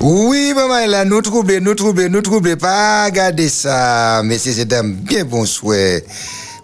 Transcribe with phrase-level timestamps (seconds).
[0.00, 2.56] Oui, maman, là, nous troublons, nous troublons, nous troublons.
[2.56, 4.22] Pas regarder ça.
[4.24, 6.04] Mais c'est un bien bon souhait.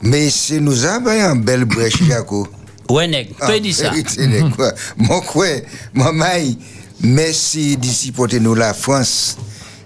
[0.02, 2.46] Mais c'est nous avons un bel brèche, Jaco.
[2.88, 3.90] Ouais, nèg, peux dire ça.
[4.96, 5.46] Mon quoi,
[5.94, 6.26] maman,
[7.00, 9.36] merci d'ici porter nous la France.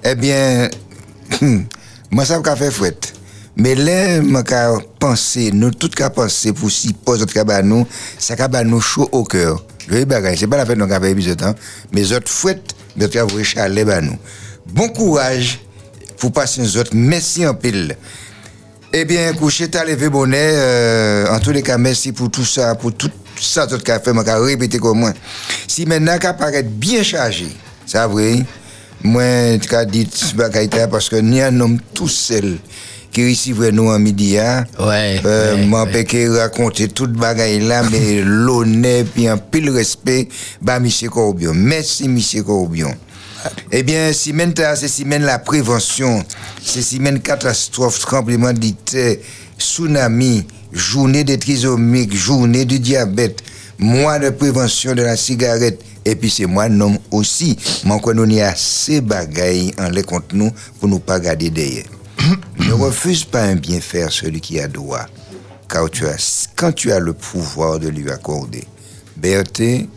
[0.04, 0.68] Eh bien,
[2.10, 3.14] moi, ça m'a fait fouette.
[3.56, 7.86] Mais là, qu'à penser, nous, tout qu'à penser pour si pose notre cabane,
[8.18, 9.64] ça cabane nous chaud au cœur.
[9.88, 11.54] Vais bagaille, c'est pas la peine de faire épisode, hein.
[11.92, 12.74] Mais autres fouettes,
[13.10, 14.18] qu'à vous chalet, bah, nous.
[14.66, 15.60] Bon courage
[16.18, 16.90] pour passer nous autres.
[16.94, 17.96] Merci en pile.
[18.92, 20.36] Eh bien, coucher ta levé bonnet.
[20.40, 24.12] euh, en tous les cas, merci pour tout ça, pour tout ça tout qu'a fait,
[24.12, 25.12] m'a répéter comme moi.
[25.66, 27.48] Si maintenant qu'à paraître bien chargé,
[27.86, 28.44] ça vrai,
[29.02, 32.58] moi, tu as dit bagaille parce que ni un homme tout seul
[33.12, 39.04] qui recevrait nous en midi, hein, Ouais, euh, ouais, raconter toute bagaille là, mais l'honneur
[39.14, 40.28] puis un pile respect,
[40.60, 41.52] bah, monsieur Corbion.
[41.54, 42.94] Merci, monsieur Corbion.
[43.70, 46.24] Eh bien, semaine ta, c'est semaine la prévention,
[46.62, 49.16] c'est semaine catastrophe, tremblement de terre,
[49.58, 53.42] tsunami, journée des trisomiques, journée du diabète,
[53.78, 57.56] mois de prévention de la cigarette, et puis c'est moi, non aussi.
[57.84, 61.50] Mais quand on y a assez bagailles en les contre nous pour nous pas garder
[61.50, 61.84] derrière.
[62.58, 65.06] ne refuse pas un bien faire celui qui a droit,
[65.68, 68.64] car tu as, quand tu as le pouvoir de lui accorder.
[69.16, 69.88] Berthe,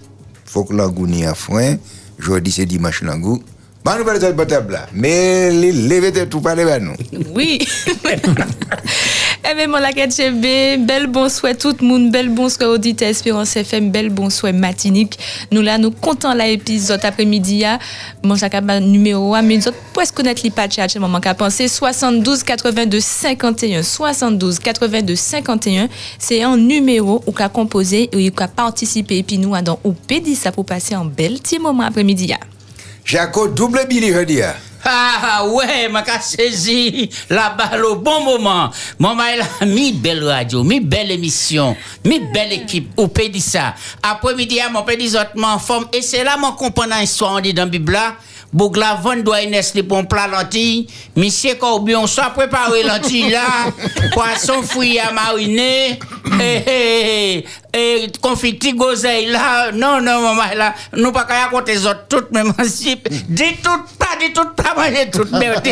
[0.46, 1.78] faut que l'angou n'y a foin.
[2.20, 3.44] Jeudi, c'est dimanche l'angou.
[3.84, 4.88] Bah, nous parlons de votre table là.
[4.94, 6.96] Mais les lever tout parler à nous.
[7.34, 7.60] Oui.
[9.50, 13.56] eh bien, mon laquette chébé, bel bon souhait tout monde, bel bon souhait auditeur Espérance
[13.56, 15.18] FM, bel bon souhait matinique.
[15.52, 17.80] Nous là, nous comptons l'épisode après-midi, ya.
[18.24, 21.68] mon chakaba numéro 1, mais nous autres, presque connaître les patchs, à moment qu'à penser,
[21.68, 25.90] 72 82 51, 72 82 51,
[26.20, 30.36] c'est un numéro où qu'a composé, où qu'a participé, et puis nous, dans ou pédit
[30.36, 32.38] ça pour passer un bel petit moment après-midi, ya.
[33.04, 34.42] Jaco, double Billy, je dis.
[34.84, 38.70] Ah ouais, m'a saisi la balle au bon moment.
[39.00, 42.92] Maman elle a mi belle radio, mi belle émission, mi belle équipe.
[42.98, 43.76] Ou peut dire ça.
[44.02, 45.86] Après-midi, mon peut dire autrement en forme.
[45.94, 48.16] Et c'est là mon comprendre l'histoire, on dit dans la Bible là.
[48.54, 50.88] Bougla Van doit Inès li pour plat lentille.
[51.16, 53.72] Monsieur Corbion, soit préparé lentille là.
[54.14, 56.00] Poisson fouillé à mariner.
[57.74, 59.72] Et confiti gozeille là.
[59.72, 60.74] Non, non, maman là.
[60.96, 63.08] Nous pas qu'à les autres toutes même principe.
[63.30, 65.68] Dis tout pas, dis tout pas, manger tout merde.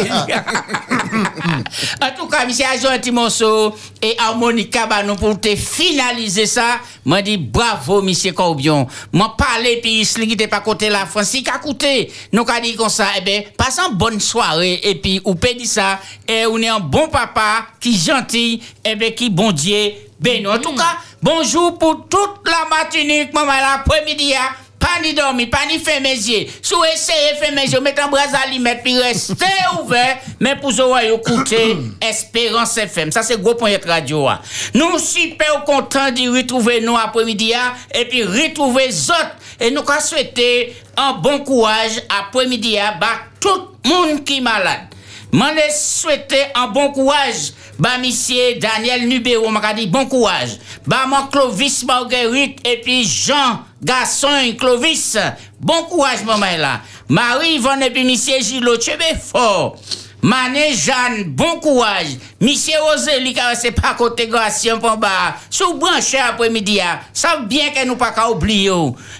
[2.01, 6.45] en tout cas, monsieur Ajon un petit morceau et harmonica bah, nous pour te finaliser
[6.45, 6.79] ça.
[7.05, 8.87] Moi dit bravo monsieur Corbion.
[9.11, 12.11] Moi parler puis il qui pas côté la France, il a coûté.
[12.31, 15.65] Nous qu'a dit comme ça, eh ben passe une bonne soirée et puis ou dire
[15.65, 20.47] ça et on est un bon papa qui gentil et ben qui bon Dieu béni.
[20.47, 24.33] En tout cas, bonjour pour toute la Martinique, maman l'après-midi.
[24.35, 24.55] hein?
[24.79, 26.47] Pas ni dormir, pas ni faire mes yeux.
[26.61, 29.35] Si vous essayez de faire mes yeux, mettez un bras à lui, mettre, puis restez
[29.83, 30.17] ouvert.
[30.39, 33.11] Mais pour vous écouter, Espérance FM.
[33.11, 34.25] Ça, c'est gros point de radio.
[34.29, 34.39] hein.
[34.73, 39.35] Nous super contents de retrouver nous après-midi hein, et puis retrouver les autres.
[39.59, 42.97] Et nous souhaiter un bon courage après-midi à
[43.41, 44.87] tout le monde qui est malade.
[45.31, 47.53] M'en ai souhaité un bon courage.
[47.77, 50.57] Bah, monsieur Daniel Nubéro, m'a dit bon courage.
[50.87, 55.17] Bah, mon Clovis Marguerite et puis Jean Gasson Clovis.
[55.59, 56.81] Bon courage, maman là.
[57.07, 59.77] Marie Yvonne et puis monsieur Gilo, tu es fort.
[60.21, 62.17] Mané Jeanne, bon courage.
[62.41, 65.35] Monsieur Roseli, car c'est pas côté Gratien pour bas.
[65.49, 66.79] Sous branché après-midi,
[67.13, 68.71] ça bien que nous pas qu'à oublier.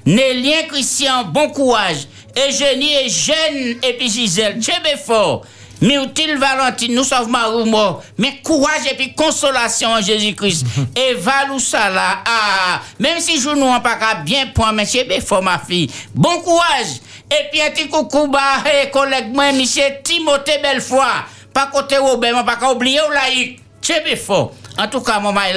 [0.06, 2.08] Nélien Christian, bon courage.
[2.36, 5.44] Eugénie et Jeanne et puis Gisèle, tu es fort.
[5.81, 8.01] Myrtille Valentine, nous sommes Maroumo.
[8.17, 10.66] Mais courage et puis consolation en Jésus-Christ.
[10.95, 15.57] et Valoussala, ah, même si je nous pas bien point, mais c'est bien fort, ma
[15.57, 15.89] fille.
[16.13, 17.00] Bon courage.
[17.31, 21.06] Et puis un petit coucou, bah, eh, collègue, moi, monsieur Timothée Belfoy.
[21.53, 23.62] Pas côté Robert, mais pas oublier ou laïc.
[23.81, 24.51] C'est fort.
[24.78, 25.53] En tout cas, maman est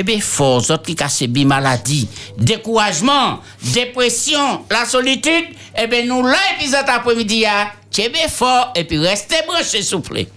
[0.00, 2.08] bien fort, les autres qui cassent bien maladie,
[2.38, 3.40] découragement,
[3.74, 5.44] dépression, la solitude,
[5.78, 7.44] eh bien nous là, épisode après-midi,
[7.90, 10.28] c'est bien fort, et puis restez branchés, s'il vous plaît.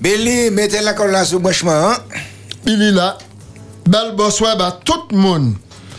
[0.00, 1.96] Billy, mettez la colle là sous branchement, hein?
[2.66, 3.18] Il est là.
[3.86, 5.54] Bel bonsoir à tout le monde.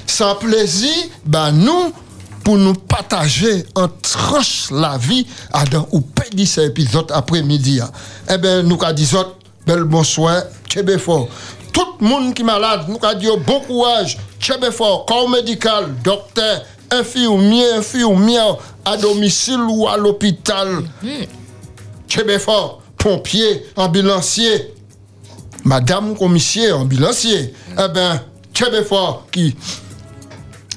[0.08, 0.94] Sans plaisir,
[1.26, 1.94] bah nous,
[2.44, 7.80] pour nous partager en tranche la vie à dans ou pédi cet épisode après-midi.
[7.82, 7.92] hein.
[8.30, 11.30] Eh bien, nous avons dit autres, bel bonsoir, tchébé fort.
[11.74, 15.94] Tout le monde qui est malade, nous avons dit bon courage, tchébé fort, corps médical,
[16.04, 16.62] docteur,
[16.92, 20.84] infirmier, infirmière, à domicile ou à l'hôpital.
[22.08, 24.74] Tchébé fort, pompier, ambulancier,
[25.66, 28.22] Madame commissaire, ambulancier, eh bien,
[28.54, 29.56] très fort qui,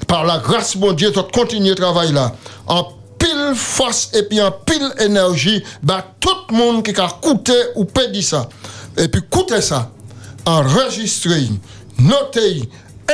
[0.07, 2.33] par la grâce de mon Dieu, tu continuer le travail là.
[2.67, 2.87] En
[3.19, 7.85] pile force et puis en pile énergie, bah, tout le monde qui a coûté ou
[8.11, 8.47] dit ça.
[8.97, 9.91] Et puis, coûtez ça,
[10.47, 11.49] enregistrez,
[11.99, 12.67] notez,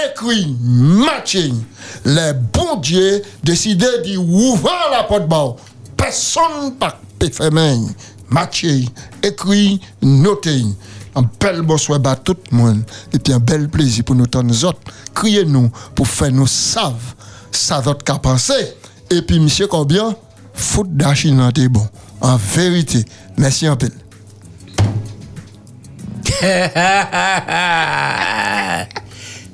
[0.08, 1.52] écrit, matché.
[2.06, 5.56] Les bons dieux décident d'ouvrir la porte bas.
[5.98, 7.00] Personne pas
[7.52, 7.88] main.
[8.30, 8.88] Matché,
[9.22, 10.64] écrit, noté.
[11.16, 12.84] Un bel bonsoir à tout le monde.
[13.14, 14.80] Et puis un bel plaisir pour nous tous autres.
[15.14, 17.14] Criez-nous pour faire nous savent.
[17.70, 18.74] Va qu'à penser.
[19.10, 20.16] Et puis, monsieur Combien,
[20.54, 20.88] foot
[21.54, 21.88] t'es bon.
[22.20, 23.06] En vérité.
[23.38, 23.90] Merci un peu.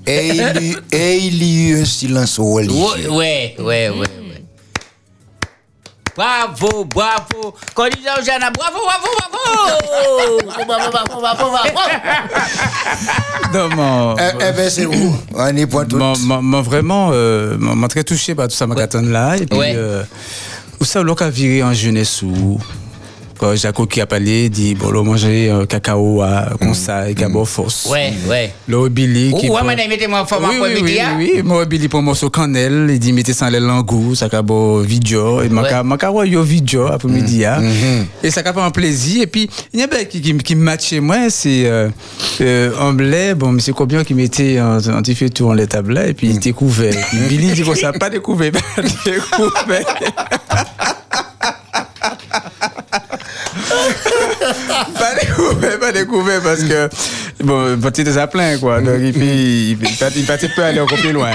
[0.06, 3.10] Et, il, et il y a eu un silence religieux.
[3.10, 4.08] Ouais, ouais, ouais.
[6.20, 7.56] Bravo, bravo.
[7.74, 9.40] Quand dit Jana, bravo, bravo, bravo.
[10.68, 11.80] bravo, bravo, bravo, bravo.
[13.54, 15.98] non, mon, eh, eh ben, c'est où On est point tout.
[15.98, 19.38] Moi, vraiment, euh, m'a très touché par tout ça, ma là.
[19.38, 19.74] Et puis, ouais.
[19.78, 20.04] euh,
[20.82, 22.60] où ça, l'on a viré en jeunesse ou
[23.40, 27.46] quand Jaco qui a parlé, dit, bon, l'on manger un cacao à, ça, et bonne
[27.46, 27.88] force.
[27.90, 28.54] Ouais, ouais.
[28.68, 29.50] Le Billy qui.
[29.50, 32.88] Ouais, mais mettez-moi en forme oui, oui, oui, oui, oui, moi, Billy pour morceau cannelle,
[32.90, 36.44] il dit, mettez ça dans goût, ça a bon vidéo, et ma ma caro yo
[36.44, 37.44] vidéo après-midi,
[38.24, 40.56] et ça a fait un plaisir, et puis, il y a un qui, qui, qui
[40.56, 41.90] matchait moi, c'est, euh,
[42.42, 45.94] euh, un blé, bon, monsieur Cobian qui mettait un, un petit fait tout en l'étable
[45.94, 46.94] là, et puis il découvert.
[47.30, 49.86] Billy dit, bon, ça pas découvert, pas découvert.
[54.98, 56.90] pas découvert, pas découvert parce que
[57.44, 58.82] bon, petit ça plein quoi.
[58.82, 61.32] Donc il il, il, il, il peut aller encore plus loin.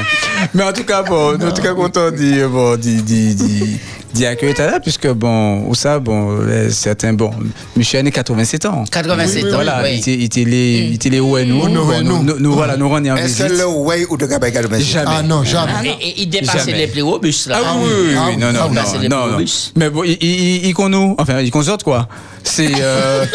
[0.55, 3.81] Mais en tout cas bon, en tout cas content de bon, d'y
[4.22, 6.38] accueillir là puisque bon, ou ça bon,
[6.70, 7.31] certains bon,
[7.76, 8.84] Michel a 87 ans.
[8.90, 9.49] 87 ans.
[9.52, 11.69] Voilà, il était il était les il ouais nous.
[11.69, 13.40] Nous nous voilà, nous on est en visite.
[13.40, 15.06] Est-ce que le ouais ou de 87 Jamais.
[15.08, 15.96] Ah non, jamais.
[16.00, 17.61] Et il dépassait les plus hauts bus là.
[17.64, 18.70] Ah oui, oui, non non
[19.08, 19.11] non.
[19.28, 19.44] non.
[19.76, 22.08] Mais bon, il il il nous enfin, il consorte quoi.
[22.43, 23.25] C'est euh...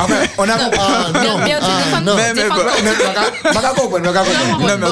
[0.00, 2.48] enfin, on a ah, non, ah, non, mais,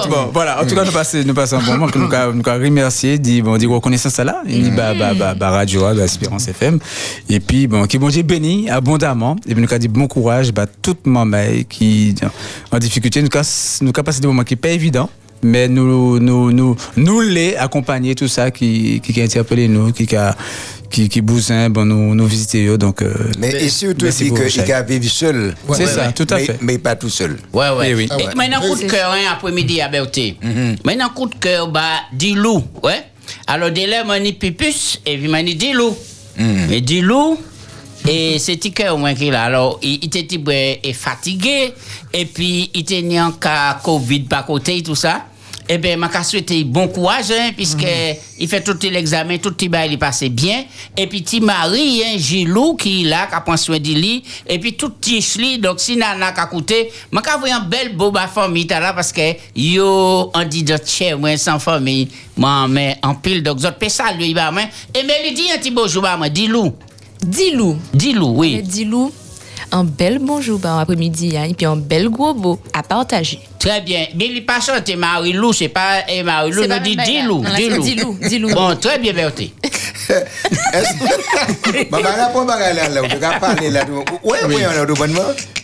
[0.09, 3.19] bon, voilà, en tout cas, nous passons, nous passons un bon moment, nous avons remercié,
[3.19, 6.79] dit, bon, dit reconnaissance là, il dit, bah, bah, bah, bah, Radio, bah, Espérance FM,
[7.29, 10.53] et puis, bon, qui bon Dieu béni abondamment, et puis nous avons dit bon courage,
[10.53, 12.15] bah, toute maman qui,
[12.71, 15.11] en difficulté, nous avons passé des moments qui sont pas évidents,
[15.43, 20.15] mais nous nous nous nous les accompagner tout ça qui qui a interpellé nous qui
[20.17, 20.37] a
[20.91, 24.83] qui qui bousin bon nous nous visiter donc euh, mais et surtout dit qu'il a
[24.83, 25.55] vécu seul?
[25.75, 28.09] C'est ça tout à fait mais pas tout seul ouais ouais, oui.
[28.19, 30.79] Et maintenant coup de cœur hein, après-midi à Berté mm-hmm.
[30.85, 31.83] maintenant coup de cœur bah
[32.13, 33.05] Dilou ouais
[33.47, 35.97] alors délai mani pipus et puis mani Dilou
[36.39, 36.73] mm.
[36.73, 37.39] et Dilou
[38.07, 39.43] et c'était que au moins qu'il a.
[39.45, 41.75] Alors, il, était fatigué.
[42.13, 45.27] Et puis, il était en cas Covid par côté, tout ça.
[45.71, 48.17] Eh bien, je souhaité bon courage, hein, puisque mm.
[48.39, 50.65] il fait tout l'examen, tout le bail, il passait bien.
[50.97, 54.25] Et puis, ti Marie, hein, Gilou, qui est là, qui a pris soin de lui.
[54.47, 58.29] Et puis, tout tichli, donc, si nana a coûté, je vais un bel beau ma
[58.29, 63.15] famille, là, parce que, yo, on dit de chez moi, sans famille, moi, mais en
[63.15, 64.51] pile, donc, zot, pe ça, lui, bah,
[64.95, 66.73] Et mais, il dit un petit bonjour, bah, moi, dis-lou.
[67.21, 67.77] Dis-lou.
[67.93, 68.63] Dis-lou, oui.
[68.63, 69.13] Dis-lou
[69.73, 73.41] un bel bonjour bon après-midi hein, et puis un bel gros beau à partager.
[73.59, 74.07] Très bien.
[74.15, 77.45] Mais il pas chanté Marie-Lou, c'est pas eh, Marie-Lou, nous dit Dilou.
[77.57, 78.19] Dilou.
[78.21, 78.49] Dilou.
[78.55, 79.53] Bon, très bien, Bertie.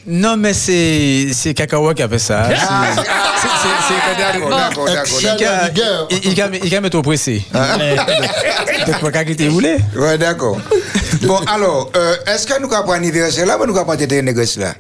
[0.07, 2.49] Non, mais c'est c'est Kakawa qui a fait ça.
[2.49, 4.89] C'est d'accord, d'accord,
[5.23, 6.09] d'accord.
[6.63, 7.43] Il a mis trop pressé.
[8.87, 10.59] Donc, pas qu'à quitter, vous voulez Ouais, d'accord.
[11.23, 14.57] Bon, alors, euh, est-ce que nous avons un anniversaire là ou nous avons tété négresse
[14.59, 14.75] là?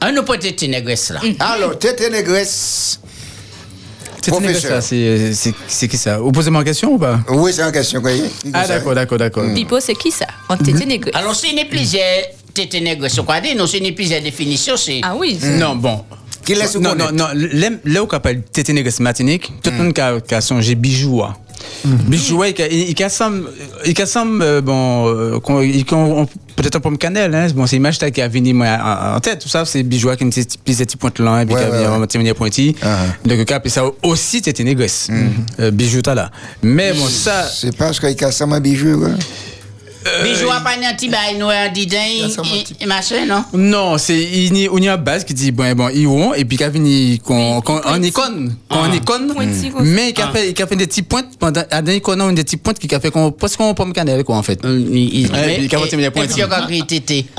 [0.00, 1.20] Ah, nous pas tété négresse là.
[1.38, 2.98] Alors, tété négresse.
[4.30, 4.82] Professeur.
[4.82, 6.18] C'est qui ça?
[6.18, 7.20] Vous posez moi une question ou pas?
[7.28, 8.02] Oui, c'est une question.
[8.52, 9.44] Ah, d'accord, d'accord, d'accord.
[9.54, 10.26] Pipo, c'est qui ça?
[10.48, 11.14] En tété négresse.
[11.14, 13.20] Alors, c'est une plusieurs tété négresse.
[13.20, 14.74] Quoi dire Non, c'est une plusieurs définitions.
[15.02, 15.38] Ah oui.
[15.58, 16.04] Non, bon.
[16.44, 17.26] Qui laisse Non, non, non.
[17.84, 21.22] Là où on parle tété négresse Martinique, tout le monde a songé bijou.
[23.84, 25.38] Il semble, euh, bon, euh,
[26.56, 27.46] peut-être un pomme cannelle, hein.
[27.54, 29.40] Bon, c'est image qui a venu en, tête.
[29.40, 32.06] Tout ça, c'est bijou qui a une petite pointe là, et puis qui a une
[32.06, 32.74] petite pointie.
[33.24, 35.08] Donc, cap, et ça aussi, c'était négresse.
[35.10, 35.28] Mm.
[35.60, 36.30] Euh, bijou, là.
[36.62, 37.44] Mais bon, ça.
[37.44, 39.04] C'est parce qu'il a un bijou.
[40.22, 41.98] Bijou a pas un petit bail nous un didin
[42.80, 43.44] et machin non?
[43.52, 46.70] Non, c'est il y a base qui dit bon bon ils vont et puis quand
[46.70, 49.34] vient qu'on en icône, en icône.
[49.82, 52.74] Mais il a fait il a fait des petits points pendant à des petits points
[52.74, 54.60] qui a fait qu'on presque on pomme cannelle quoi en fait.
[54.64, 56.26] Il il a fait des points.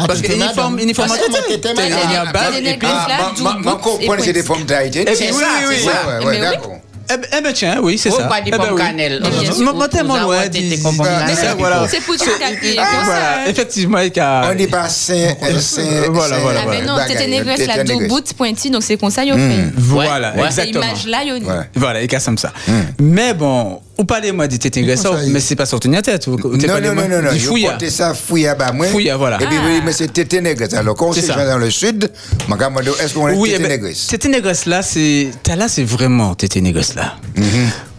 [0.07, 2.87] Parce que uniforme uniforme il y a base et puis
[3.41, 6.19] ma comprendre c'est des ça.
[6.23, 6.79] Ouais, d'accord.
[7.09, 8.23] Eh ben, eh ben, tiens, oui, c'est Oh, ça.
[8.25, 8.81] pas des pommes oui.
[8.81, 9.21] cannelle.
[9.73, 10.43] Moi, tellement loin.
[11.89, 12.47] C'est pour tout le cas.
[12.79, 15.13] Ah, Voilà, effectivement, il y a- On dit pas saint,
[16.09, 18.09] Voilà, voilà, Ah, mais non, t'étais négresse, la deux négresse.
[18.09, 19.71] bout pointi, donc c'est comme ça, il fait.
[19.77, 20.83] Voilà, exactement.
[20.85, 21.63] image-là, il y a- Ouais.
[21.75, 22.51] Voilà, et comme ça.
[22.99, 24.55] Mais bon, ou parlez moi y
[24.89, 25.27] est.
[25.29, 26.27] mais c'est pas sorti de la tête.
[26.27, 27.31] Non, non, non, non, non.
[27.31, 27.69] du Je fouilla.
[27.71, 28.87] portais ça fouilla bas moi.
[28.87, 29.41] Fouilla, voilà.
[29.41, 30.73] Et puis, oui, mais c'est tété négresse.
[30.73, 32.11] Alors, quand on joint dans le sud,
[32.47, 34.07] je me demande, est-ce qu'on est eh ben, négresse?
[34.07, 35.29] tété négresse là, c'est.
[35.43, 37.15] t'as Là, c'est vraiment tété négresse là.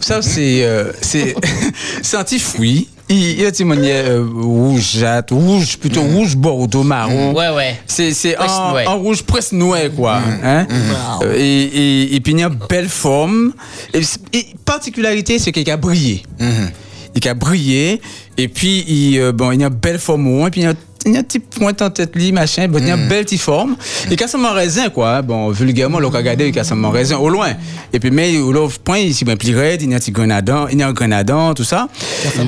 [0.00, 0.62] Ça, c'est.
[0.64, 1.34] euh, c'est
[2.02, 2.88] c'est un petit fruit.
[3.10, 7.32] Il manière euh, rougeâtre, rouge, plutôt rouge bordeaux marron.
[7.34, 7.80] Ouais, ouais.
[7.86, 10.20] C'est en, en rouge presque noir, quoi.
[10.44, 10.66] Hein?
[11.22, 13.52] Euh, Et, et, et puis il y a une belle forme.
[13.94, 14.02] Et,
[14.34, 16.22] et particularité, c'est qu'il a brillé.
[17.14, 18.00] Il a brillé.
[18.36, 20.46] Et puis, il, euh, bon, il y a une belle forme.
[20.46, 20.74] Et puis, il y a
[21.06, 22.68] il y a un petit point en tête, li, machin.
[22.68, 23.76] Bon, il y a une belle petite forme.
[24.10, 25.22] Il a son raisin, quoi.
[25.22, 27.50] Bon, vulgairement, le regardé, il a son raisin au loin.
[27.92, 30.10] Et puis, mais, au point, il s'y met plus raide, il y a un petit
[30.12, 31.88] grenadin, il y a un grenadin, tout ça.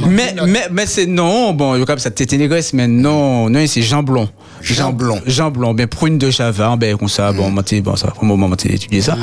[0.09, 3.49] Mais, mais, mais c'est non, bon, il y a comme ça, tête négresse, mais non,
[3.49, 4.29] non, c'est Jean Blond.
[4.61, 5.21] Jean Blond.
[5.27, 8.27] Jean Blond, ben prune de Chavin, ben comme ça, bon, moi, t'es- bon, ça un
[8.27, 9.17] moment, moi, t'es étudié ça.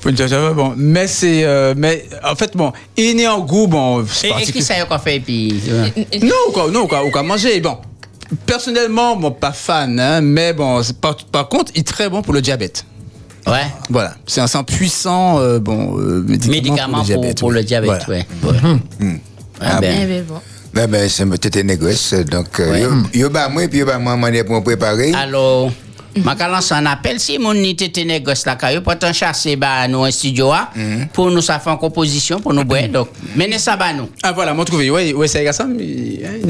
[0.00, 3.66] Prune de Chavin, bon, mais c'est, euh, mais en fait, bon, il est en goût,
[3.68, 5.60] bon, Et, et qui ça y a qu'on fait, puis.
[6.22, 7.76] Non, quoi, non, quoi, ou quoi manger, bon.
[8.46, 12.32] Personnellement, bon, pas fan, hein, mais bon, par, par contre, il est très bon pour
[12.34, 12.84] le diabète.
[13.46, 13.66] Ouais.
[13.88, 17.38] Voilà, c'est un sang puissant, euh, bon, euh, médicament, Médicaments pour, diabète.
[17.40, 17.54] pour oui.
[17.56, 18.02] le diabète,
[18.42, 18.58] Voilà.
[18.68, 19.20] ouais.
[19.60, 20.08] Ah Eh ben.
[20.08, 20.40] ben bon.
[20.72, 22.14] Ben, ben, c'est tété négresse.
[22.14, 25.12] Donc, euh, yo- yo bas moi, puis yo bas moi, moi, pour me préparer.
[25.14, 25.72] Alors,
[26.24, 30.04] ma lance un appel si mon nité négoce la caillou pour t'en chasser bah nous
[30.04, 30.70] un studio ah,
[31.12, 34.52] pour nous faire en composition pour nous boire donc menez ça bah nous Ah voilà,
[34.54, 36.40] m'ont trouvé, ouais, ouais, c'est ça, mais, hein,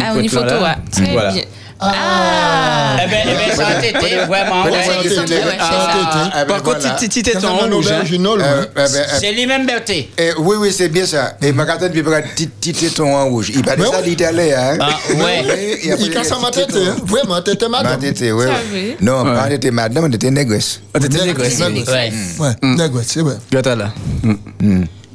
[0.00, 0.62] Ah, on y il est photo, là.
[0.62, 0.74] ouais.
[0.90, 1.32] Très Voilà.
[1.32, 1.42] bien.
[1.84, 4.84] Ah eh ben eh ben ça a été vraiment Voilà, ouais.
[4.84, 5.02] ça a
[5.46, 6.30] ouais, ah, ça.
[6.32, 6.78] ah, ben, Par contre,
[7.22, 8.02] téton c'est un rouge, hein.
[8.40, 8.68] Euh, ouais.
[8.74, 11.36] ben, ben, c'est lui-même Berté eh, oui, oui, c'est bien ça.
[11.42, 11.80] Et ma carte,
[12.22, 13.50] petit petit téton en rouge.
[13.54, 13.62] Il
[13.92, 14.02] ouais.
[14.02, 14.76] l'italien, hein.
[14.80, 15.44] Ah, ouais.
[15.84, 16.96] Oui, Il casse ma tête, hein.
[17.04, 18.00] vraiment, t'étais Ma madame.
[18.00, 18.46] tête, ouais.
[18.46, 18.96] Ça ouais.
[19.00, 19.04] va.
[19.04, 19.34] Non, Ouais.
[19.36, 20.80] pas t'étais madame, t'étais négresse.
[20.94, 21.70] Ah, t'étais Négresse, négresse.
[21.70, 22.12] négresse.
[22.38, 22.76] ouais Ouais, Mm.
[22.76, 23.36] négresse, c'est vrai.
[23.50, 23.92] Gata là.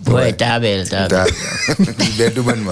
[0.10, 1.26] Ouais t'as belle t'as belle.
[1.68, 1.76] T'as-
[2.18, 2.72] Ben, tout bonnement.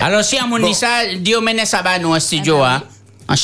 [0.00, 2.82] Alors si à mon dit ça dit menez ça bah nous un studio ah
[3.28, 3.34] en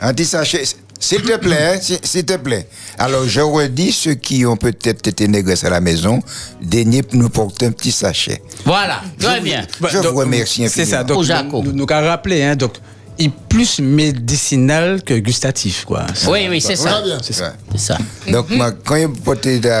[0.00, 0.64] Un petit sachet,
[0.98, 2.66] s'il te plaît, hein, s'il te plaît.
[2.98, 6.20] Alors, je redis ceux qui ont peut-être été négresse à la maison,
[6.60, 8.42] daignez nous porter un petit sachet.
[8.64, 11.22] voilà très bien Bah, Je vous remercie C'est ça, infiniment.
[11.42, 12.72] donc nous, nous, nous avons rappelé, hein, donc,
[13.18, 16.04] il plus médicinal que gustatif, quoi.
[16.28, 17.02] oui oui c'est ça.
[17.22, 17.54] C'est ça.
[17.76, 17.96] Ça
[18.30, 18.46] Donc,
[18.84, 19.08] quand il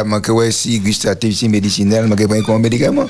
[0.04, 3.06] moi, que ouais, si gustatif, si médicinal, je prends un médicament.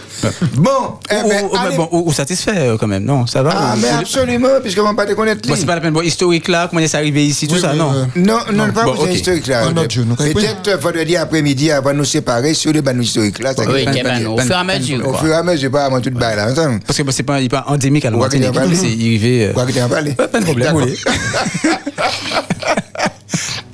[0.55, 0.71] Bon,
[1.11, 1.77] eh Ou, ben, ou- mais allez.
[1.77, 4.79] bon, ou- ou satisfait euh, quand même, non Ça va Ah, ou- mais absolument, puisque
[4.83, 5.41] on ne pas te connaître.
[5.57, 5.93] C'est pas la peine.
[5.93, 8.23] Bon, historique là, comment est-ce arrivé ici, tout Oui, ça, oui, non oui.
[8.23, 9.09] Non, non, pas ok.
[9.13, 9.63] historique là.
[9.73, 13.53] Peut-être vendredi après-midi, avant de nous séparer, sur le ban historique là.
[13.59, 13.85] oui
[14.27, 16.51] au fur et à mesure Au fur et à mesure, pas avant tout bail là.
[16.51, 16.81] ensemble.
[16.87, 19.47] Parce que c'est pas, il est pas endémique à la arrivé.
[19.47, 20.15] euh, Quoi que tu en parles
[20.49, 20.89] problème, D'accord.
[20.89, 20.99] oui.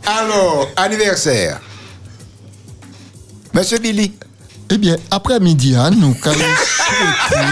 [0.06, 1.60] Alors, anniversaire.
[3.52, 4.12] Monsieur Billy.
[4.70, 7.44] Eh bien, après-midi, hein, nous allons souhaiter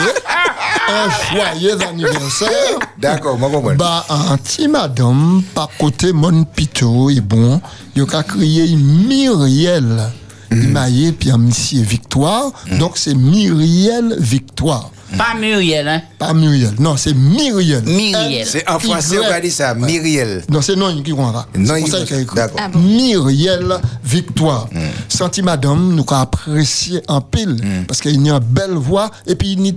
[0.88, 2.79] un joyeux anniversaire.
[2.99, 3.75] D'accord, moi comprends.
[3.75, 7.61] Bah, un petit madame, par côté mon pito, et bon,
[7.95, 10.11] il a crié Myriel.
[10.50, 12.52] Il m'a dit, puis un monsieur Victoire.
[12.79, 14.91] Donc, c'est Myriel Victoire.
[15.16, 16.75] Pas Muriel hein Pas Muriel.
[16.78, 17.83] Non, c'est Myriel.
[17.85, 18.47] Myriel.
[18.47, 20.45] C'est en français, on va dire ça, Myriel.
[20.49, 21.45] Non, c'est non qui comprend.
[21.57, 22.59] Non, C'est il- d'accord.
[22.61, 22.78] Ah bon.
[22.78, 24.69] Myriel Victoire.
[25.09, 27.57] Senti madame, nous avons apprécié en pile.
[27.87, 29.76] Parce qu'il y a une belle voix et puis il y a une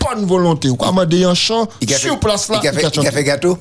[0.00, 0.68] bonne volonté.
[0.68, 2.60] Ou comme dit un chant sur place là.
[2.62, 2.72] il a
[3.12, 3.58] fait, gâteau?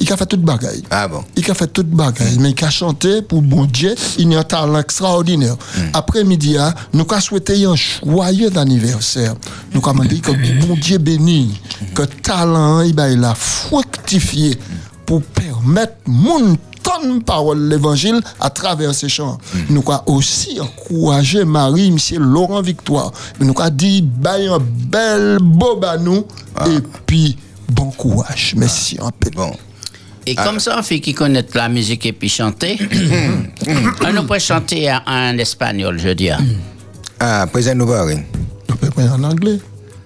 [0.00, 0.82] Il a fait toute bagaille.
[0.90, 1.24] Ah bon?
[1.36, 4.44] Il a fait toute bagaille, mais il a chanté pour bon Dieu, il a un
[4.44, 5.56] talent extraordinaire.
[5.92, 9.34] Après-midi, hein, nous avons souhaité un joyeux anniversaire.
[9.72, 11.60] Nous avons dit que bon Dieu béni,
[11.94, 14.58] que talent, il va il a fructifié
[15.06, 19.38] pour permettre mon tonne parole l'évangile à travers ces chants.
[19.70, 23.12] Nous avons aussi encouragé Marie, monsieur Laurent Victoire.
[23.40, 26.24] Nous avons dit, bah, un bel beau à nous,
[26.66, 27.36] et puis,
[27.70, 28.54] bon courage.
[28.56, 29.30] Merci un peu.
[29.30, 29.52] Bon.
[30.28, 32.78] Et comme ça, on fait qui connaît la musique et puis chanter,
[34.06, 36.28] on nous peut chanter en, en espagnol, je dis.
[37.18, 37.84] Ah, présent nous.
[37.84, 39.58] On parler en anglais.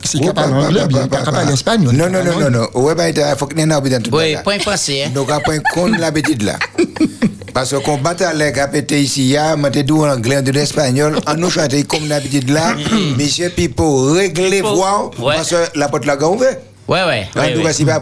[0.05, 1.93] C'est capable en anglais, bien capable en espagnol.
[1.95, 2.81] Non, non, non, non, non.
[2.81, 5.05] Ouais, bah, il faut que nous dans tout Oui, point français.
[5.07, 5.11] Hein?
[5.12, 6.57] Donc, après, qu'on l'habitude là.
[7.52, 11.35] Parce qu'on bat à l'air péter ici, ya, m'a dit en anglais, de l'espagnol, en
[11.35, 12.75] nous chanter comme l'habitude là,
[13.19, 16.62] monsieur Pipo, régler voix, parce que la porte là, on fait.
[16.88, 17.29] Ouais, ouais.
[17.37, 18.00] En tout cas, si pas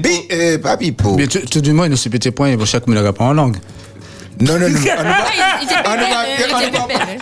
[0.00, 0.08] Pipo.
[0.08, 1.14] Pi- euh, pas Pipo.
[1.16, 3.32] Mais tout, tout du moins, il nous subit tes points pour chaque mille pas en
[3.32, 3.56] langue.
[4.40, 4.76] Non, non, non.
[4.76, 6.78] on ne Ah, va- il- il était on ne va- bébé, il on ne était
[6.78, 7.18] va- bébé.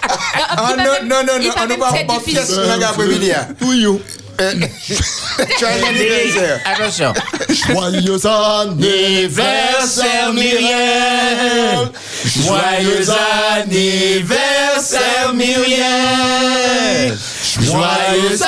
[0.48, 2.40] Ah, non, non, non, Il non, on ne paraît va très pas difficile.
[2.40, 3.32] pièce dans l'après-midi.
[3.32, 3.48] hein.
[3.60, 4.00] Oui, yo.
[4.40, 4.52] Euh,
[5.58, 6.58] Tu as un anniversaire.
[6.64, 7.12] Attention.
[7.50, 11.90] Joyeux anniversaire, Myriel.
[12.24, 13.10] Joyeux
[13.54, 17.18] anniversaire Myriel
[17.60, 18.38] Joyeux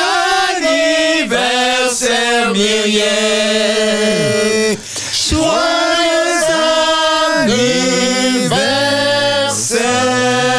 [0.56, 3.04] anniversaire Myriel
[5.28, 6.44] Joyeux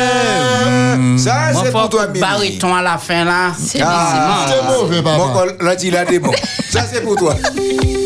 [0.06, 2.20] anniversaire Ça, c'est pour toi, Mimi.
[2.20, 3.52] bariton à la fin là?
[3.60, 5.18] C'est Ah, C'est mauvais, papa.
[5.18, 6.32] Mon col, là, il a des bons.
[6.70, 7.36] Ça, c'est pour toi.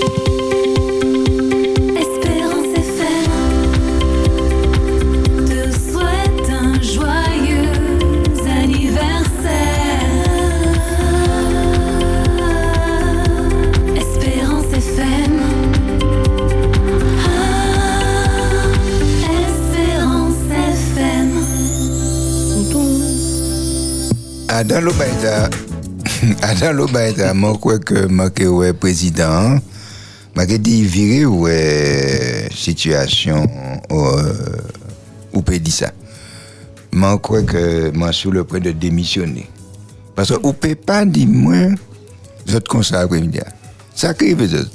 [24.60, 25.50] Adam Lobaïta,
[26.42, 29.58] Adam Lobaïta, moi, crois que moi, que ouais, président,
[30.36, 33.48] m'a dit virer ouais, situation,
[33.90, 34.34] euh,
[35.32, 35.92] ou peut dire ça.
[36.92, 39.48] Moi, crois que moi, sur le point de démissionner.
[40.14, 41.70] Parce que, ou peut pas dire, moi,
[42.46, 43.40] vous êtes comme ça après-midi.
[43.96, 44.68] Ça crée, vous êtes,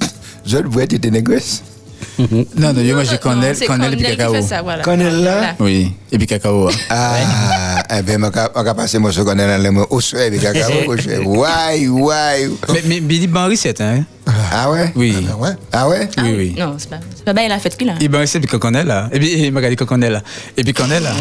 [0.47, 1.74] vous êtes, vous êtes.
[2.17, 4.41] Non, non, yo, moi j'ai Non, cannelle, c'est cannelle et puis Cornel qui cacao fait
[4.41, 4.83] ça, voilà.
[4.83, 5.55] Cornel là?
[5.59, 9.85] Oui, et puis cacao Ah, eh bien, je vais passer mon secondaire dans le mot
[9.89, 10.71] au soir avec cacao.
[11.25, 12.49] Ouai, ouai.
[12.73, 14.05] Mais, mais Billy ban recette, hein?
[14.51, 14.91] Ah ouais?
[14.95, 15.49] Oui, Ah ouais.
[15.71, 16.09] Ah ouais?
[16.17, 16.55] Ah oui, oui.
[16.57, 17.95] Non, c'est pas, c'est pas bien la fête qu'il a.
[17.99, 19.09] Il ban recette, puis cannelle là.
[19.11, 20.21] Et puis, il m'a dit cannelle là.
[20.55, 21.11] Et puis cannelle là.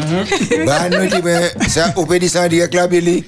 [0.65, 3.25] Bah, nous dit, ben, ça, on peut dire ça en direct là, Billy?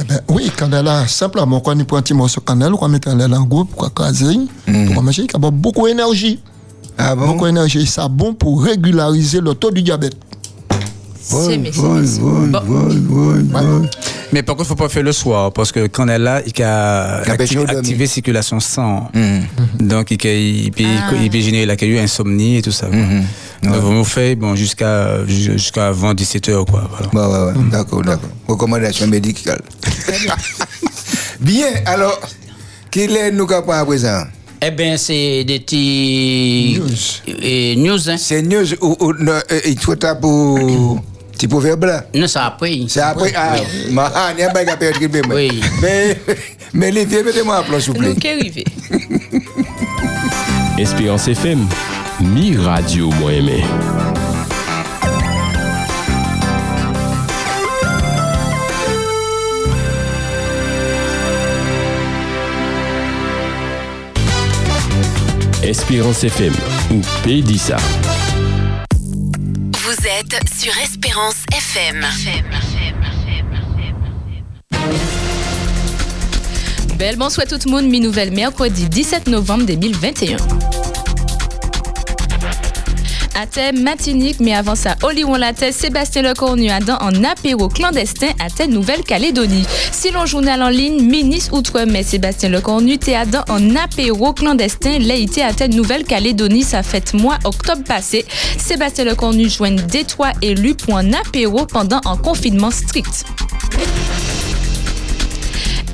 [0.00, 2.72] Eh ben, oui, quand elle a simplement, quand on prend un petit morceau de cannelle,
[2.78, 4.38] on met en groupe, pour caser,
[4.94, 6.40] pour manger, il y a beaucoup d'énergie.
[6.98, 7.26] Ah bon?
[7.28, 10.16] Beaucoup d'énergie, ça bon pour régulariser le taux du diabète.
[11.30, 11.70] Vol,
[12.60, 13.88] vol.
[14.32, 16.62] Mais par contre, faut pas faire le soir, parce que quand elle est là, il
[16.62, 19.10] a activé, activer circulation sang.
[19.14, 19.40] Hmm.
[19.78, 21.10] Donc, il, il, peut, Ah.
[21.22, 22.88] il peut générer la caillou, insomnie et tout ça.
[22.88, 23.24] Mhm.
[23.62, 26.64] Donc, on fait bon, jusqu'à jusqu'à avant 17h.
[26.64, 27.46] Quoi, voilà.
[27.48, 28.30] Ouais, d'accord, d'accord.
[28.48, 29.60] Recommandation médicale.
[31.40, 32.18] Bien, alors,
[32.90, 34.24] quel est nous prendre à présent?
[34.64, 37.34] Eh bien, c'est des petits News.
[37.42, 38.16] eh, news, hein.
[38.16, 40.56] C'est news ou, ou non, il faut ça pour
[41.32, 42.04] petit proverbe là?
[42.14, 42.82] Non, ça après.
[42.86, 43.56] C'est après, ah,
[43.90, 45.60] ma, ah, il y a à perdre qui Oui.
[45.80, 46.16] Mais,
[46.72, 48.14] mais les vieux, mettez-moi un plan, s'il vous plaît.
[48.14, 48.64] Nous arrivé.
[50.78, 51.66] Espérance FM,
[52.20, 53.64] mi radio moi aimé.
[65.62, 66.52] Espérance FM,
[66.90, 67.00] ou
[67.56, 67.76] ça.
[69.74, 72.04] Vous êtes sur Espérance FM.
[76.98, 80.36] Belle bonsoir tout le monde, mi nouvelle mercredi 17 novembre 2021.
[83.34, 88.66] À thème matinique, mais avant ça, Oliwon Latte, Sébastien Lecornu Adam en apéro clandestin à
[88.66, 89.64] Nouvelle-Calédonie.
[89.90, 95.42] Si l'on journal en ligne, ministre Outre-mer Sébastien Lecornu t'es Adam en apéro clandestin, l'été
[95.42, 98.26] à Nouvelle-Calédonie, ça fait mois octobre passé.
[98.58, 103.24] Sébastien Lecornu joigne Détroit élu pour un apéro pendant un confinement strict.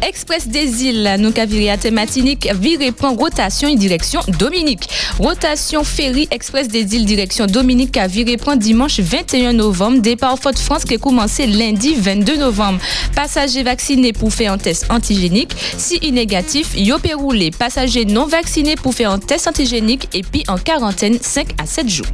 [0.03, 4.89] Express des îles, nous viré à thématique, viré prend rotation et direction Dominique.
[5.19, 10.55] Rotation ferry Express des îles direction Dominique qu'a viré prend dimanche 21 novembre, départ Fort
[10.55, 12.79] France qui a commencé lundi 22 novembre.
[13.15, 15.53] Passagers vaccinés pour faire un test antigénique.
[15.77, 17.51] Si négatif, yo peut rouler.
[17.51, 21.89] Passagers non vaccinés pour faire un test antigénique et puis en quarantaine 5 à 7
[21.89, 22.07] jours.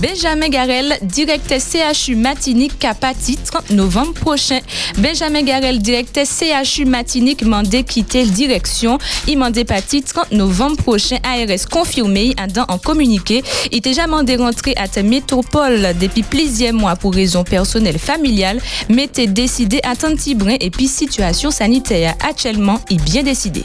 [0.00, 4.58] Benjamin Garel, directeur CHU Matinique Capati, 30 novembre prochain.
[4.98, 8.98] Benjamin Garel, directeur CHU Matinique, mandé quitter direction.
[9.28, 11.16] Il mandé parti 30 novembre prochain.
[11.22, 13.42] ARS confirmé, dans en communiqué.
[13.72, 19.06] Il déjà mandé rentrer à ta métropole depuis plusieurs mois pour raisons personnelles familiales, mais
[19.06, 23.64] t'es décidé à Tantibrin et puis situation sanitaire actuellement est bien décidée.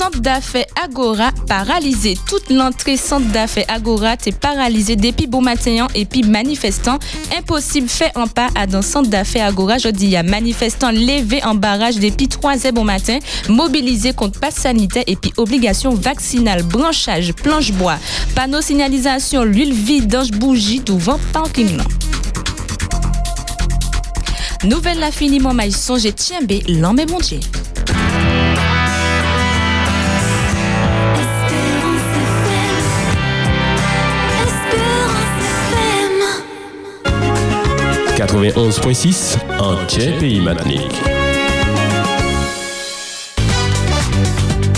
[0.00, 2.16] Centre d'affaires Agora paralysé.
[2.26, 6.98] Toute l'entrée centre d'affaires Agora est paralysée depuis bon matin et puis manifestant.
[7.36, 9.76] Impossible fait en pas à dans centre d'affaires Agora.
[9.76, 13.18] Je dis, il y a manifestant levé en barrage depuis 3 heures bon matin,
[13.50, 17.98] mobilisé contre passe sanitaire et puis obligation vaccinale, branchage, planche bois,
[18.34, 21.84] panneau signalisation, l'huile vidange, bougie, devant parking là.
[24.64, 27.40] Nouvelle infiniment maïs songe tiens bé, l'homme est mon Dieu.
[38.20, 39.76] 91.6 en
[40.18, 40.92] Pays Matnik.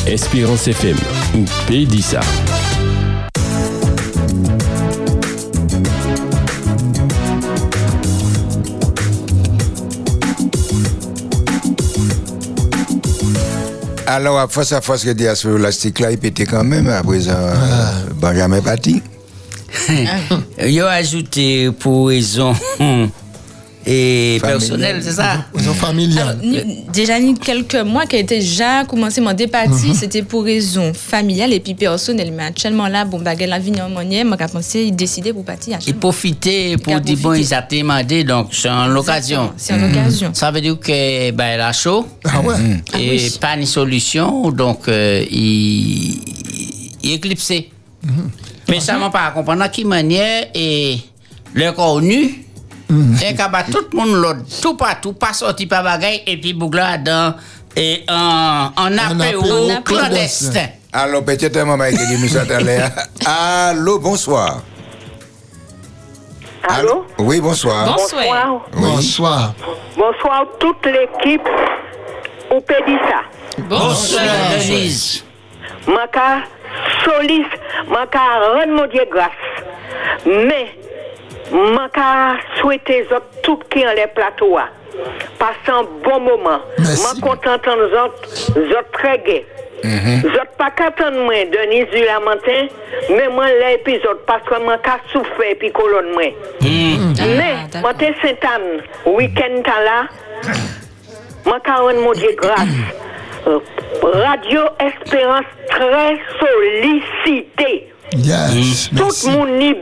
[0.06, 0.96] Espérance FM
[1.34, 2.20] ou Pédissa.
[14.06, 17.32] Alors, à force à force que diaspora élastique là, il pétait quand même, à présent,
[17.34, 17.54] Ah.
[17.54, 19.02] euh, Benjamin Patti.
[20.64, 22.54] Yo ajouté pour raison
[23.86, 24.58] et Familiale.
[24.60, 25.44] personnelle, c'est ça?
[25.58, 26.38] Ils ont familial.
[26.42, 30.92] Ni- déjà, ni quelques mois qui a été déjà commencé mon départi, c'était pour raison
[30.94, 32.32] familiale et puis personnelle.
[32.36, 35.44] Mais actuellement là, bon, baguette la vie en monnaie, moi, j'ai pensé, il décidait pour
[35.44, 35.78] partir.
[35.86, 39.52] Et profiter pour dire bon, ils ont demandé, donc c'est en l'occasion.
[39.56, 40.30] C'est une occasion.
[40.32, 42.54] Ça veut dire que ben, elle a chaud Ah ouais.
[42.92, 43.34] Ah et oui.
[43.40, 46.20] pas de solution, donc euh, il,
[47.02, 47.70] il éclipsé.
[48.68, 50.98] Mais ça m'a pas compris à qui manière et
[51.54, 52.44] le connu.
[53.26, 56.52] Et qu'à battre tout le monde l'autre, tout partout, pas sorti par bagaille et puis
[56.52, 57.34] bougla dans
[57.76, 60.66] et en, en apéro clandestin.
[61.24, 62.92] Peut-être un moment que nous attendons.
[63.24, 64.62] Allô, bonsoir.
[66.68, 67.06] Allô?
[67.18, 67.86] Oui, bonsoir.
[67.86, 68.60] Bonsoir.
[68.72, 69.54] Bonsoir.
[69.96, 71.48] Bonsoir toute l'équipe
[72.50, 73.22] au Pédissa.
[73.58, 74.24] Bonsoir,
[74.58, 75.24] Denise.
[75.86, 76.42] Maka
[77.04, 77.46] solis,
[77.90, 78.20] maka
[78.54, 79.30] rendre mon Dieu grâce.
[80.26, 80.78] Mais,
[81.50, 83.06] maka souhaiter
[83.42, 84.56] tout qui en les plateaux.
[85.38, 86.60] Passez un bon moment.
[86.78, 87.02] Merci.
[87.02, 89.46] Moi content d'entendre autres, autres très gai.
[90.22, 92.68] Zot pas qu'attendre moi Denise du Lamentin,
[93.10, 96.22] mais moi l'épisode parce que moi qu'à souffrir puis colonne moi.
[96.60, 100.04] Mais, Ah, moi t'es Sainte-Anne, week-end là,
[101.44, 102.60] moi qu'à rendre mon Dieu grâce.
[103.48, 103.58] Euh,
[104.04, 107.91] Radio Espérance très sollicité.
[108.16, 108.90] Yes.
[108.94, 109.74] Tout monde ni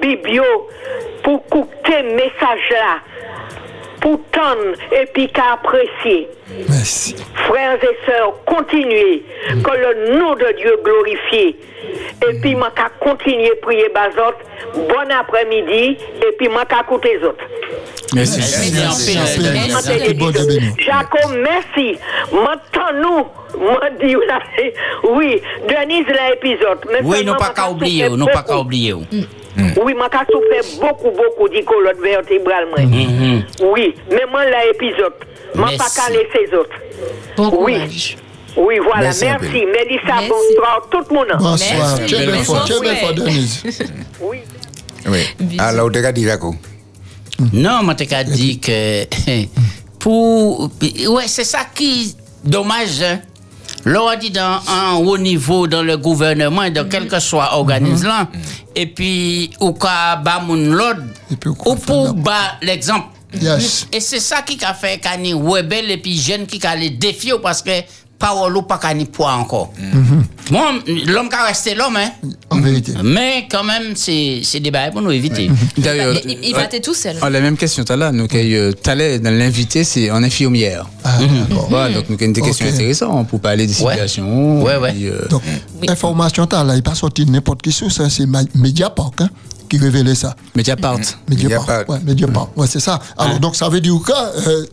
[1.50, 2.98] écouter message là,
[4.00, 6.28] pour tendre et puis qu'à apprécier.
[6.68, 7.16] Merci.
[7.34, 11.56] Frères et sœurs, continuez, que le nom de Dieu glorifié.
[12.28, 14.36] Et puis, moi, qu'à continuer à prier Bazot.
[14.74, 17.44] Bon après-midi, et puis, moi, qu'à écouter les autres.
[18.14, 18.40] Merci.
[18.74, 19.18] Merci.
[20.78, 21.98] Jacob, merci.
[22.32, 23.26] Maintenant, nous,
[23.58, 24.38] moi, dis, là,
[25.14, 26.78] oui, Denise, l'épisode.
[26.90, 28.94] Mais Oui, nous pas qu'à oublier, nous pas qu'à oublier.
[28.94, 32.78] Oui, moi, qu'à souffrir beaucoup, beaucoup d'icolote vertébrale, moi.
[33.72, 35.14] Oui, mais moi, l'épisode.
[35.54, 36.76] Moi, pas qu'à laisser les autres.
[37.36, 37.74] Bon Oui.
[37.74, 38.16] courage.
[38.56, 39.64] Oui, voilà, Merci merci.
[39.66, 40.28] Mélissa, Merci.
[40.28, 41.28] bonsoir, tout le monde.
[41.38, 41.98] Bonsoir.
[41.98, 42.14] Merci.
[42.14, 42.44] Es belle Merci.
[42.46, 42.64] fois.
[42.68, 43.12] Es belle fois.
[43.12, 43.62] Denise.
[44.20, 44.38] Oui.
[45.06, 45.56] Oui.
[45.58, 46.54] Alors, tu as dit, Jaco.
[47.52, 49.04] Non, moi, t'ai dit que
[49.98, 50.70] pour.
[51.08, 53.02] Ouais, c'est ça qui dommage.
[53.02, 53.20] Hein?
[53.84, 58.28] L'on dit dans un haut niveau dans le gouvernement, dans quel que soit organisme là,
[58.74, 60.78] et puis ou ka ba moun
[61.30, 63.08] Et ou pour ba l'exemple.
[63.40, 63.86] Yes.
[63.92, 67.32] Et c'est ça qui a fait kani rebelle et puis jeune qui a les défier
[67.42, 67.70] parce que
[68.18, 69.72] parole ou pas kani poids encore.
[70.50, 72.10] Bon, l'homme qui a resté l'homme, hein.
[72.50, 72.92] En vérité.
[73.04, 75.48] Mais quand même, c'est c'est des bails pour nous éviter.
[75.78, 77.16] D'ailleurs, Il, il- il va être tout seul.
[77.22, 80.86] Ah, la même question, t'as là, nous, euh, t'as dans l'invité, c'est en infirmière.
[81.04, 81.66] Ah, d'accord.
[81.70, 82.74] Voilà, donc nous avons des questions Ok.
[82.74, 83.92] intéressantes pour parler des Ouais.
[83.92, 84.62] situations.
[84.62, 84.94] Ouais, ouais.
[85.04, 85.42] euh, Donc,
[85.88, 89.28] information, t'as là, il n'est pas sorti de n'importe qui source, hein, c'est Mediapart hein,
[89.68, 90.34] qui révélait ça.
[90.56, 90.98] Mediapart.
[91.28, 91.60] Mediapart.
[91.60, 91.88] Mediapart.
[91.88, 92.48] Ouais, Mediapart.
[92.56, 92.98] Ouais, c'est ça.
[93.16, 94.12] Alors, donc, ça veut dire que,
[94.48, 94.64] euh,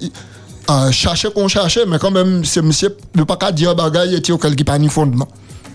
[0.72, 4.20] euh, chercher qu'on cherchait, mais quand même, c'est monsieur, ne pas qu'à dire bagaille et
[4.20, 5.28] dire qui pas ni fondement.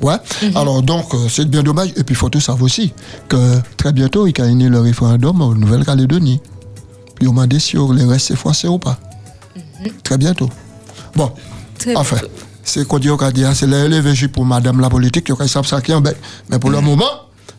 [0.03, 0.17] Ouais.
[0.55, 1.91] Alors, donc, euh, c'est bien dommage.
[1.97, 2.93] Et puis, il faut tout savoir aussi
[3.29, 6.41] que très bientôt, il y a eu le référendum en Nouvelle-Calédonie.
[7.15, 8.99] Puis, on m'a dit si les restes français ou pas?
[10.03, 10.49] Très bientôt.
[11.15, 11.31] Bon,
[11.79, 12.17] Très enfin,
[12.65, 13.09] c'est qu'on dit
[13.55, 16.01] c'est l'élevé pour madame la politique, il y a.
[16.49, 17.11] Mais pour le moment,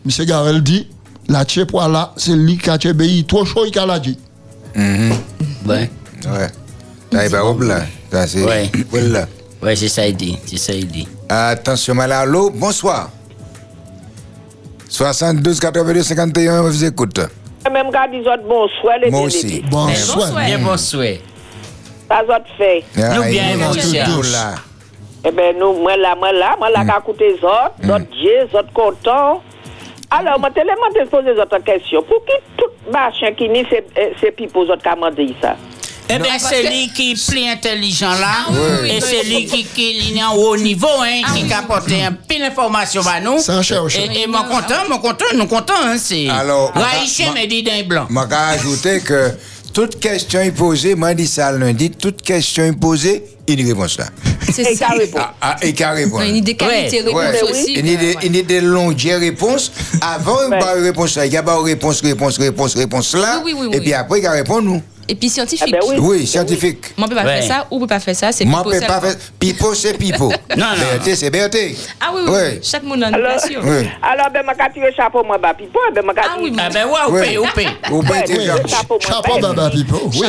[0.06, 0.26] M.
[0.26, 0.88] Garel dit,
[1.28, 3.98] la tche pour là, c'est lui qui a tche béi, trop chaud, il a la
[3.98, 4.18] dit.
[4.74, 5.90] Ouais.
[6.26, 7.28] Ouais.
[7.28, 7.84] Va hop là.
[8.10, 8.44] Ça, c'est.
[8.44, 8.70] Ouais.
[8.90, 9.26] Voilà.
[9.62, 10.36] Ouais, c'est ça il dit.
[10.46, 11.06] C'est ça il dit.
[11.28, 13.10] Attention, Malalo, bonsoir.
[14.88, 17.18] 72 82 51, on vous écoute.
[17.70, 19.64] Même quand ils ont bonsoir, les Moi bien aussi.
[19.70, 20.18] Bonsoir.
[20.18, 20.44] bonsoir.
[20.44, 20.58] Bien
[22.28, 22.84] ont fait.
[22.96, 23.56] Nous bien,
[24.04, 24.54] toujours là.
[25.26, 28.46] Eh ben, nous, moi là, moi là, moi là, qu'à écouter les autres, d'autres Dieu,
[28.52, 29.42] les autres contents.
[30.10, 32.02] Alors, moi, tellement te poser les autres questions.
[32.02, 34.82] Pour qui tout machin qui ni ces euh, ces pipos autres
[35.16, 35.56] dit ça?
[36.08, 38.44] Eh bien, c'est lui qui est plus intelligent là.
[38.50, 39.34] oui, oui, et oui, c'est oui.
[39.34, 43.20] lui qui, qui est en haut niveau, hein, qui a apporté un pile d'informations à
[43.20, 43.38] nous.
[43.38, 43.96] C'est un cherche.
[43.96, 46.28] Et, et mon content, mon content, nous content, hein, c'est.
[46.28, 48.06] Alors, Raïché ma- me dit d'un blanc.
[48.10, 49.30] Je vais ajouter que
[49.72, 54.06] toute question est posée, moi, dit ça lundi, toute question est posée, une réponse là.
[54.52, 54.88] C'est ça.
[55.16, 56.20] Ah, ah, et qui répond.
[56.22, 57.50] Il y a des qualités Ouais, réponses Ouais.
[57.50, 57.72] aussi.
[57.76, 58.20] Il y a des, Ouais.
[58.22, 59.72] il y a des longues réponses.
[60.00, 61.26] Avant, il y a une réponse là.
[61.26, 63.42] Il y a pas réponse, réponse, réponse, réponse, réponse là.
[63.44, 64.82] Oui, oui, oui, et puis après, il y a réponse nous.
[65.06, 65.74] Et puis scientifique.
[65.76, 65.96] Ah ben oui.
[65.98, 66.94] Oui, scientifique.
[66.96, 68.32] Moi, on peut pas faire ça ou on peut pas faire ça.
[68.32, 69.14] C'est Moi, pipo pas faire.
[69.38, 70.28] Pipo, c'est pipo.
[70.56, 70.76] Non, non.
[70.94, 71.76] Berté, c'est Berté.
[72.00, 72.60] Ah oui, oui.
[72.62, 73.60] Chaque monde a une Alors, passion.
[73.62, 73.86] Oui.
[74.02, 76.92] alors ben, ma tiré chapeau, moi, bah, pipo, ben, ma Ah oui, Ah ben ouais,
[77.06, 77.20] ou Ouais.
[77.20, 78.24] paye, ou paye.
[78.24, 79.52] T'es oui, genre- chapeau, moi, Chapeau, ben.
[79.52, 80.10] Baba Pipo.
[80.14, 80.26] Oui.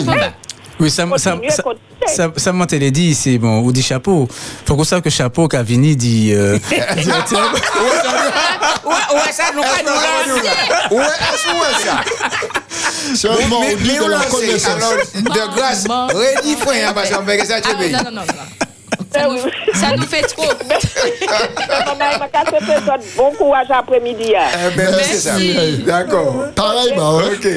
[0.80, 1.64] Oui, ça, ça, ça,
[2.08, 4.28] ça, ça m'a dit, c'est bon, ou dit chapeau.
[4.66, 6.76] Faut qu'on sache que chapeau, qu'a Vini dit, euh, dit,
[8.86, 10.50] Ouais, ouais, ça nous nous lancer.
[10.92, 11.38] Ouais, que
[11.82, 12.04] ça?
[13.16, 14.04] Seulement, Mais- on dit mais de.
[14.70, 14.94] Alors,
[15.56, 18.24] grâce, redis frère, hein, parce qu'on fait ça, tu non, non, non.
[19.14, 19.40] Ça nous,
[19.80, 20.44] ça nous fait trop.
[23.16, 24.36] Bon courage après-midi.
[24.36, 24.50] hein.
[24.68, 24.92] Eh ben.
[24.92, 25.78] Merci.
[25.86, 26.36] D'accord.
[26.56, 27.34] Pareil, bah, ouais.
[27.34, 27.48] Ok.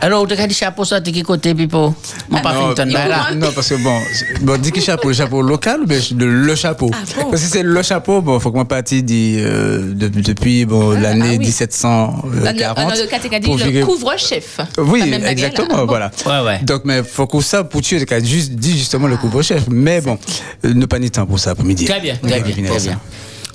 [0.00, 1.92] Alors, tu as dit chapeau, ça, t'es qui côté, Pipo
[2.30, 2.74] pas non,
[3.08, 3.50] là.
[3.52, 3.98] parce que bon,
[4.42, 6.88] bon, dit que chapeau, le chapeau local ou bien le, le chapeau?
[6.92, 10.06] Ah bon Parce que c'est le chapeau, bon, faut que moi partie dit, euh, de-
[10.08, 11.38] depuis bon, l'année ah oui.
[11.38, 12.76] 1740.
[12.76, 14.60] Dans le couvre-chef.
[14.78, 15.84] Oui, exactement, là.
[15.84, 16.10] voilà.
[16.26, 16.58] Ouais, ouais.
[16.62, 19.64] Donc, mais faut que ça, pour tuer, qu'à juste dit justement le couvre-chef.
[19.68, 20.16] Mais bon,
[20.64, 21.86] euh, ne pas ni temps pour ça, pour midi.
[21.86, 23.00] Très bien, très bien, très bien.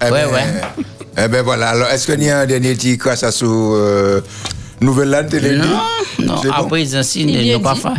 [0.02, 0.44] Eh Ouais, ben, ouais.
[1.26, 1.70] Eh ben voilà.
[1.70, 4.20] Alors, est-ce qu'il y a un dernier petit cas ça sur euh,
[4.84, 5.66] Nouvelle-Land télé Non,
[6.20, 6.52] non, bon?
[6.52, 7.82] après, ainsi, Il ne vient nous pas dit.
[7.82, 7.98] faire.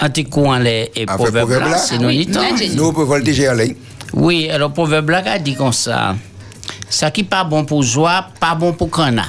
[0.00, 1.98] Anticoin les et Ah, fait proverbes proverbe là, c'est
[2.38, 2.76] Ah j'ai dit.
[2.76, 3.70] Nous, on peut voltiger à l'air.
[4.12, 6.14] Oui, alors proverbe là a dit comme ça?
[6.88, 9.24] Ça qui pas bon pour joie, pas bon pour cana.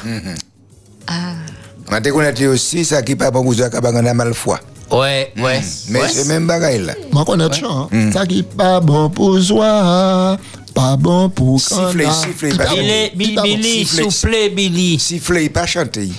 [1.92, 4.60] On te connaît aussi, ça qui pas bon pour ça, qu'on a mal foi.
[4.92, 5.62] Ouais, ouais.
[5.90, 6.08] Mais ouais.
[6.10, 6.94] c'est même bagaille là.
[7.12, 7.68] Moi, connais ça.
[7.68, 8.12] hein.
[8.14, 10.38] Ça qui pas bon pour soi,
[10.74, 12.16] pas bon pour Siffler, cana.
[12.16, 13.48] siffler, pas pas bon, Billy, Billy, pas bon?
[13.48, 14.04] Billy, siffler.
[14.04, 15.00] soufflez Billy.
[15.00, 16.10] Siffler, il pas chanter.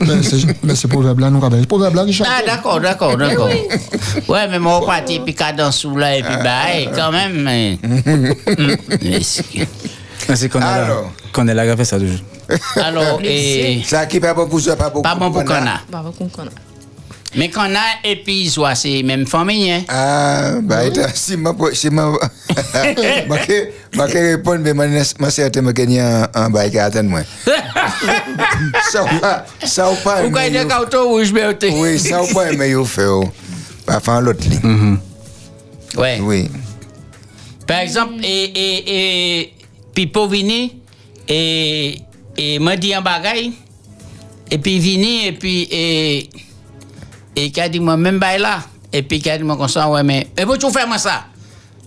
[0.00, 1.40] Mais c'est- Mais c'est proverbe là, nous.
[1.66, 2.26] Proverbe là, qui chante.
[2.30, 3.48] Ah, d'accord, d'accord, d'accord.
[4.28, 7.42] Ouais, mais mon parti, puis cadence sous là, et puis bah, hey, quand même.
[7.42, 7.78] mais-
[9.22, 9.44] c'est-
[10.28, 10.84] Ah, C'est qu'on est là.
[10.84, 11.12] Alors.
[11.32, 12.18] Qu'on est là, fait ça toujours.
[12.76, 13.82] Alors, et.
[13.84, 15.80] Ça qui pas bon pour ça, pas bon Pas pour cana.
[15.92, 16.44] On comprend.
[17.36, 17.48] Mais
[18.02, 19.82] et puis joie, c'est même famille, hein.
[19.88, 20.82] Ah, bah,
[21.14, 22.10] si ma, si ma,
[23.28, 23.38] ma,
[24.08, 27.20] que répondre, mais ma, certaine me gagne un, un bail qui attend moi.
[28.90, 29.08] Ça ou
[29.64, 30.22] ça ou pas.
[30.22, 30.64] Pourquoi il y a
[30.98, 33.30] rouges, mais yo- Oui, ça ou pas, mais il fait, oh.
[33.86, 34.44] Pas faire l'autre.
[35.96, 36.18] Ouais.
[36.20, 36.50] Oui.
[37.66, 39.54] Par exemple, et, et, et
[39.94, 40.80] Pipo vini,
[41.28, 41.96] et,
[42.36, 43.02] et m'a dit un
[44.50, 46.28] et puis vini, et puis, et,
[47.36, 48.60] et qui a dit moi, même bail là,
[48.92, 50.98] et puis qui a dit moi comme ça, ouais, mais, et vous tu fais moi
[50.98, 51.24] ça?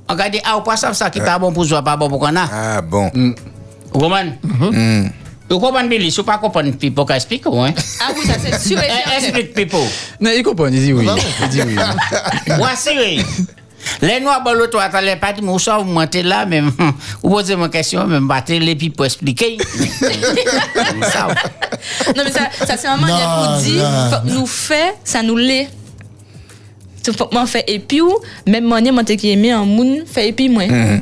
[0.09, 2.09] On a dit, ah, ou pas ça, ça qui pas bon pour soi, pas bon
[2.09, 2.49] pour qu'on a.
[2.51, 3.09] Ah, bon.
[3.13, 4.33] Vous comprenez?
[4.43, 5.07] Hmm.
[5.49, 6.11] Vous comprenez, Billy?
[6.11, 7.73] Si vous pas comprendre, Pipo, ouais.
[8.01, 9.17] Ah oui, ça c'est sûr et Eh, certain.
[9.17, 9.77] Explique, Pipo.
[10.19, 11.07] Non, il comprend, il dit oui.
[11.41, 11.75] Il dit oui.
[12.57, 13.25] Voici, oui.
[14.01, 17.29] Les noirs dans l'autre, ils n'allaient pas dire, mais ça, vous mentez là, mais vous
[17.29, 19.57] posez ma question, mais vous battez les puis pour expliquer.
[20.77, 24.21] non, mais ça, ça c'est un moment où dit, non.
[24.39, 25.69] nous fait, ça nous l'est.
[27.03, 28.13] Tout le monde fait épi ou,
[28.47, 30.65] même manière, moi, qui aimé un monde, fait épi, moi.
[30.65, 31.01] Mm -hmm.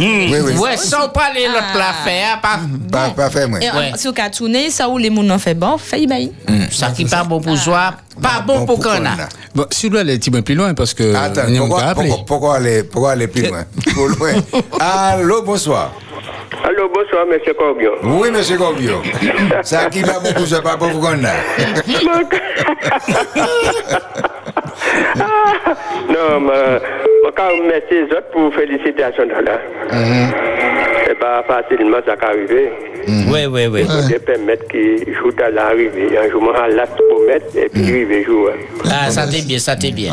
[0.00, 0.52] Oui, oui.
[0.58, 1.78] Ouais, sans parler l'autre Ah.
[1.78, 2.60] l'affaire, pas.
[2.90, 3.60] Pas, pas fait, moi.
[3.96, 6.32] Si vous avez tourné, ça où les moun en fait bon, fait bail.
[6.70, 9.16] Ça qui pas bon pour soi, pas bon pour qu'on a.
[9.54, 11.12] Bon, là, elle est un petit peu plus loin parce que.
[11.14, 13.64] Attends, pourquoi, pourquoi, aller, pourquoi aller plus loin?
[13.96, 14.34] Loin.
[14.78, 15.92] Allô, bonsoir.
[16.62, 17.90] Allô, bonsoir, monsieur Corbion.
[18.04, 19.02] Oui, monsieur Gorbio.
[19.62, 21.34] Ça qui va beaucoup, ça pas bon pour qu'on a.
[26.08, 26.80] non, mais
[27.24, 29.58] je quand remercier les autres pour félicitations là.
[31.06, 32.70] C'est pas facilement ça qui arrive.
[33.28, 33.82] Oui, oui, oui.
[33.82, 36.18] De permettre qu'ils jouent à l'arrivée.
[36.18, 38.52] Un jour, je l'acte pour mettre et puis arriver jouer.
[38.84, 40.12] Ah, ça t'est bien, ça t'est bien.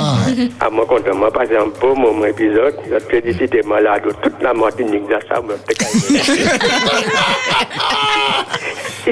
[0.59, 5.03] À moi, content, moi, par exemple, pour mon épisode, je félicite malade toute la Martinique,
[5.09, 5.55] ça, ça me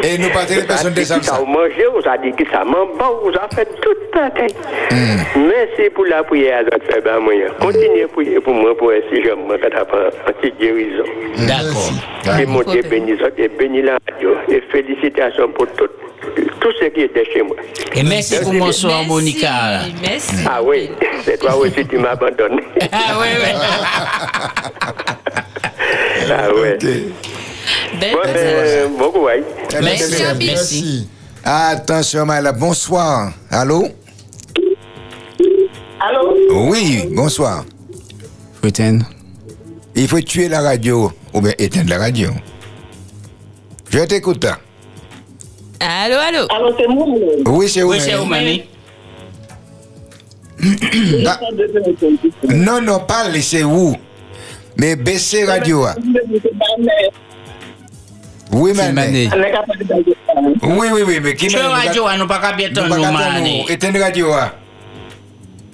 [0.03, 1.21] Et nous partons les personnes de ça.
[1.21, 4.29] Ça a mangé, on a dit que ça m'en bat, on a fait toute la
[4.31, 4.55] tête.
[5.35, 7.47] Merci pour la prière à fait ben moyen.
[7.61, 9.85] Continuez à prier pour moi, pour essayer je me fais un
[10.33, 11.03] petit guérison.
[11.47, 11.91] D'accord.
[12.39, 14.31] Et mon Dieu bénisse et bénis la radio.
[14.49, 15.87] Et félicitations pour tout,
[16.59, 17.55] tout ce qui était chez moi.
[17.95, 19.79] Et merci pour mon soir, Merci, Monica.
[20.01, 20.35] Merci.
[20.49, 20.89] Ah oui,
[21.23, 22.59] c'est toi aussi tu m'abandonnes.
[22.91, 23.51] Ah, oui, oui.
[26.31, 26.77] ah ouais.
[27.99, 29.43] Belle Bon, ben, bon courage.
[29.81, 31.09] Merci, merci.
[31.43, 33.31] Attention, Maëla, bonsoir.
[33.51, 33.87] Allô?
[36.07, 36.35] Allô?
[36.69, 37.65] Oui, bonsoir.
[38.61, 39.05] Faut éteindre.
[39.95, 42.29] Il faut tuer la radio ou bien éteindre la radio.
[43.89, 44.45] Je t'écoute.
[45.79, 46.47] Allô, allô?
[46.49, 47.07] Allô, c'est moi.
[47.47, 48.13] Oui, c'est Oui, où c'est?
[51.27, 51.39] Ah,
[52.49, 53.95] Non, non, pas laisser où.
[54.77, 55.85] Mais baisser radio.
[58.51, 58.91] Oui, Mané.
[58.91, 59.29] Mané.
[60.61, 63.63] Oui, oui, oui, mais qui Tu radio, nous pas qu'à bien Nous pas qu'à maner.
[63.63, 63.73] nous.
[63.73, 64.27] Éteindre radio.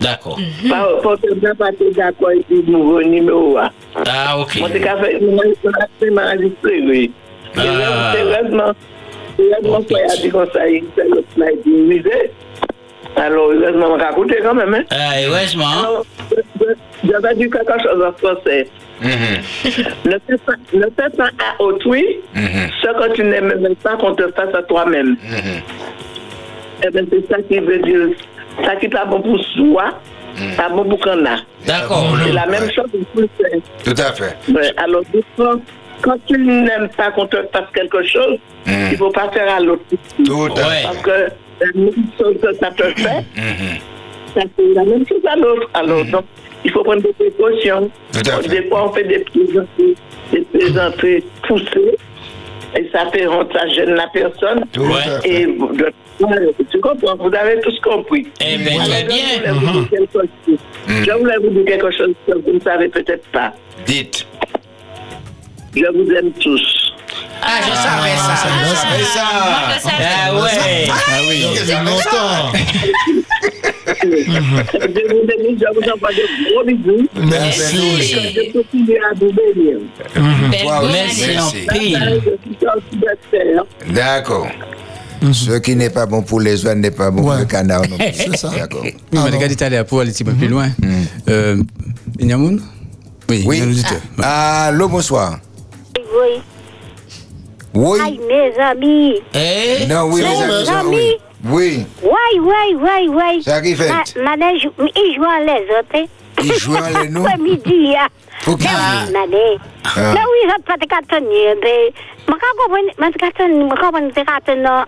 [0.00, 0.38] D'accord.
[0.68, 3.56] Pas- Pour que pas d'accord avec le nouveau numéro.
[3.58, 4.38] ah.
[4.38, 4.58] Ok.
[6.00, 7.12] C'est enregistré, oui.
[7.56, 8.72] Heureusement,
[9.38, 12.30] il a dit comme ça, il fait le slide du musée.
[13.16, 14.74] Alors, heureusement, on va écouter quand même.
[14.74, 14.84] Hein.
[14.90, 16.04] Ah, heureusement.
[17.04, 18.68] J'avais dit quelque chose en français.
[19.00, 24.54] Pas, ne fais pas à autrui ce que tu n'aimes même pas qu'on te fasse
[24.54, 25.16] à toi-même.
[26.84, 28.08] Eh bien, c'est ça qui veut dire.
[28.64, 30.00] Ça qui est pas bon pour soi,
[30.56, 31.36] pas bon pour qu'on a.
[31.66, 32.16] D'accord.
[32.24, 33.60] C'est la même chose pour le faire.
[33.84, 34.36] Tout à fait.
[34.52, 35.02] Ouais, alors,
[36.00, 39.60] quand tu n'aimes pas qu'on te fasse quelque chose, il ne faut pas faire à
[39.60, 39.82] l'autre.
[40.24, 40.82] Tout à fait.
[40.84, 41.10] Parce que
[41.60, 43.24] la même chose que ça te fait,
[44.34, 45.68] ça fait la même chose à l'autre.
[45.74, 46.24] Alors, donc,
[46.64, 47.90] il faut prendre des précautions.
[48.12, 48.48] Tout à fait.
[48.48, 49.96] Des fois, on fait des plaisanteries,
[50.32, 51.96] des plaisanteries poussées.
[52.76, 54.64] Et ça fait honte, ça gêne la personne.
[54.74, 55.28] Fait.
[55.28, 55.72] Et vous-
[56.70, 58.26] tu comprends, vous avez tous compris.
[58.40, 59.16] Eh bien, Alors, très bien.
[59.44, 60.58] Je voulais, vous dire quelque chose.
[60.88, 63.52] je voulais vous dire quelque chose que vous ne savez peut-être pas.
[63.86, 64.26] Dites.
[65.74, 66.94] Je vous aime tous.
[67.42, 68.34] Ah, je savais ça.
[68.64, 69.26] Je savais ça.
[70.00, 70.88] Ah, ouais.
[70.88, 71.46] Ah oui.
[71.62, 72.52] Il y a longtemps.
[73.86, 77.08] Je vous aime, je vous envoie de gros bisous.
[77.16, 78.02] Merci.
[78.02, 79.76] Je continue à vous bénir.
[80.62, 81.66] Toi aussi, Merci merci.
[83.40, 83.92] Je.
[83.92, 84.48] D'accord.
[85.32, 87.82] Ce qui n'est pas bon pour les oies n'est pas bon pour le canard.
[88.12, 88.50] C'est ça.
[88.56, 88.82] D'accord.
[88.84, 89.30] Oui, mais Alors.
[89.30, 90.68] les gars d'Italie, pour aller un petit peu plus loin.
[91.28, 91.60] Euh,
[92.20, 92.60] Inyamoun
[93.28, 93.56] Oui, Oui.
[93.56, 94.00] il y a un auditeur.
[94.22, 95.38] Allô, bonsoir.
[95.96, 96.40] Oui.
[97.74, 97.98] Oui.
[98.04, 99.14] Aïe, mes amis.
[99.34, 99.86] Eh?
[99.86, 100.68] Non, oui, Mes amis.
[100.70, 101.16] amis.
[101.44, 101.86] Oui.
[102.02, 102.40] Oui.
[102.40, 103.40] Ouais, ouais, ouais.
[103.42, 103.88] Ça qui fait?
[103.88, 105.94] Ma- Mané, jou- il joue en les autres.
[105.94, 106.04] hein.
[106.42, 107.22] Il joue en les nous.
[107.24, 108.08] Après-midi, hein.
[108.44, 108.70] Pour qui Mais
[109.06, 109.58] oui, Mané.
[109.84, 110.14] Ah.
[110.14, 111.54] Mais oui, je pas te tenir.
[111.62, 111.92] Mais,
[112.26, 113.90] je comprends, je comprends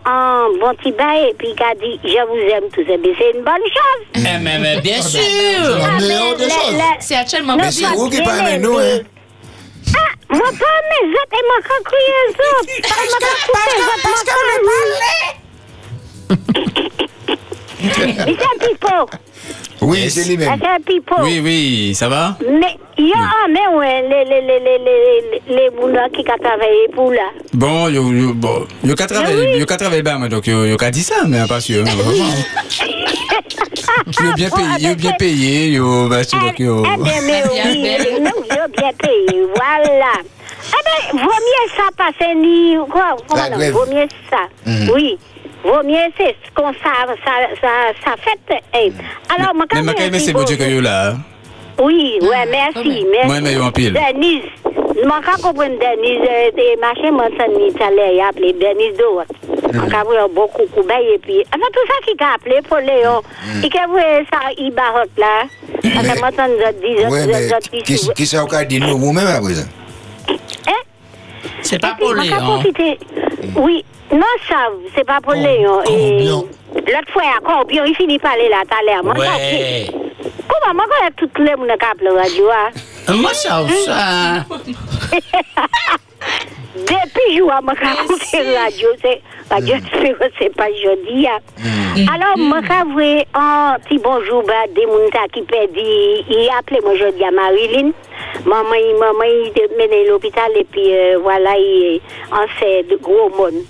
[0.06, 2.84] un bon petit bail et puis il a dit, je vous aime tous.
[2.88, 4.06] Mais c'est une bonne chose.
[4.16, 5.20] Eh, mais, mais bien sûr.
[5.20, 6.48] Le- choses.
[6.72, 9.00] le- C'est actuellement le Mais c'est vous qui parlez nous, hein?
[9.96, 11.06] Ah, moi pas mes
[18.42, 19.06] un pipeau.
[19.82, 20.36] Oui, c'est
[20.86, 21.16] pipeau.
[21.22, 25.42] Oui, oui, ça va Mais, il y a, mais ouais, les, les, les, les, les,
[25.48, 27.30] les, les moulins qui ont travaillé pour là.
[27.54, 30.76] Bon, yo, yo, bon, yo qu'à travailler, yo qu'à travailler bien, mais donc yo, yo
[30.76, 32.24] qu'à dire ça, mais pas sûr, mais vraiment.
[34.20, 36.82] Yo bien payé, yo bien payé, yo, bah, c'est donc yo.
[36.84, 38.22] Eh bien, mais oui, belle.
[38.22, 40.12] nous, yo bien payé, voilà.
[40.22, 44.48] Eh bien, vaut mieux ça passer ni, quoi, comment vaut mieux ça.
[44.94, 45.18] Oui.
[45.64, 47.68] Vaut mieux c'est ce qu'on ça, ça, ça,
[48.04, 48.62] ça fait.
[48.74, 48.92] eh.
[49.38, 51.14] Alors, moi, quand Mais ma même, c'est bon vous- Dieu que yo là.
[51.78, 53.26] Oui, ouais, merci, merci.
[53.26, 53.92] Moi, mais en pile.
[53.94, 58.96] Denise, je ne comprends Denise, euh, des machins, moi, ça n'y allait, il appelé Denise
[58.98, 59.24] Doa.
[59.72, 60.82] Je comprends beaucoup, beaucoup,
[61.14, 63.22] et puis, enfin, tout ça qui a appelé pour Léon.
[63.64, 65.44] Et que vous, ça, il baroque là.
[65.94, 66.06] Parce
[67.08, 69.66] Oui, mais je dis, qui, qui ça qu'a dit nous vous-même à présent?
[71.62, 72.22] C'est pas Et pour quand
[72.58, 72.62] hein.
[73.56, 75.82] Oui, non, ça, c'est pas pour Léon.
[75.82, 76.48] Et Corbion.
[76.74, 79.04] l'autre fois, à Corbion, il finit par aller là, tout à l'heure.
[79.04, 79.86] Moi, ça, Ouais.
[80.48, 83.14] Comment, moi, quand toutes les gens qui appellent la radio, hein?
[83.14, 84.44] Moi, ça, ça.
[86.76, 89.20] Depuis jour, moi, quand c'est radio, c'est
[89.50, 91.26] radio, c'est- c'est pas jeudi.
[91.26, 91.38] hein.
[92.14, 93.00] Alors, moi, quand vous
[93.34, 97.90] un petit bonjour, bah, des gens qui perdent, il appelé moi jeudi à Marilyn.
[98.44, 102.00] Maman, il, maman, il était mené à l'hôpital et puis euh, voilà, il
[102.32, 103.62] en fait de gros monde.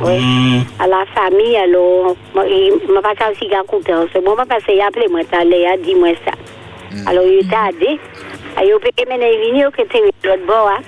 [0.00, 0.62] Oui.
[0.78, 4.64] À la famille, alors, moi, il m'a pas aussi qu'à compter en ce moment parce
[4.64, 6.32] qu'il a appelé moi, tout à l'heure, dis-moi ça.
[7.06, 7.98] Alors, il aidé.
[8.62, 10.68] Et il peut mener venir que tu es l'autre bord.
[10.70, 10.82] hein.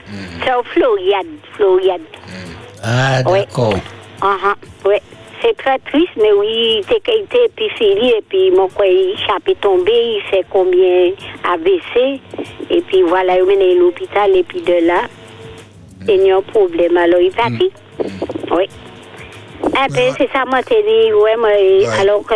[0.45, 1.27] C'est au Floriade.
[1.53, 2.01] Floriade.
[2.83, 3.41] Ah, Oui.
[3.41, 3.75] d'accord.
[4.21, 4.55] Ah,
[4.87, 4.97] oui.
[5.43, 9.15] C'est très triste, mais oui, il était il était épicerie et puis mon quoi, il
[9.47, 11.11] est tombé, il fait combien
[11.53, 12.21] AVC.
[12.71, 15.03] Et puis voilà, il mené à l'hôpital et puis de là,
[16.09, 16.97] il y a un problème.
[16.97, 17.71] Alors, il est parti.
[18.51, 18.69] Oui.
[19.63, 21.49] Un peu, c'est ça, moi, t'ai dit, ouais, moi,
[22.01, 22.35] alors que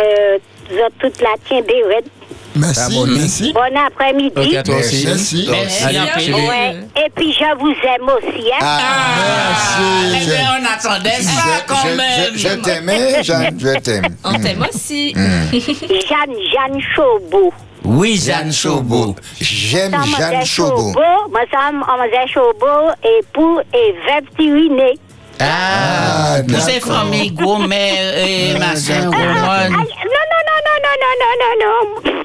[0.69, 2.03] vous êtes toute la des raids.
[2.55, 3.19] Merci, Harmonie.
[3.19, 3.53] merci.
[3.53, 4.57] Bon après-midi.
[4.65, 5.05] Toi aussi.
[5.05, 5.47] Merci.
[5.49, 6.33] Merci.
[6.33, 6.75] Ouais.
[7.05, 8.57] Et puis je vous aime aussi, hein.
[8.59, 12.33] Ah, Eh bien, on attendait ça je, quand je- même.
[12.33, 14.15] je- je t'aimais, Jeanne, je t'aime.
[14.25, 15.13] On t'aime aussi.
[15.13, 17.53] Jeanne, Jeanne Chaubeau.
[17.85, 19.15] Oui, Jeanne Chaubeau.
[19.39, 20.91] J'aime Jeanne c'est Chauveau.
[21.29, 24.97] Moi, on faisait Chaubeau et pour et 21 nés.
[25.39, 27.93] Ah, ah Vous famille Gourmet
[28.27, 29.69] et machin, Roman.
[29.69, 32.19] Non, non, non, non, non, non, non, non.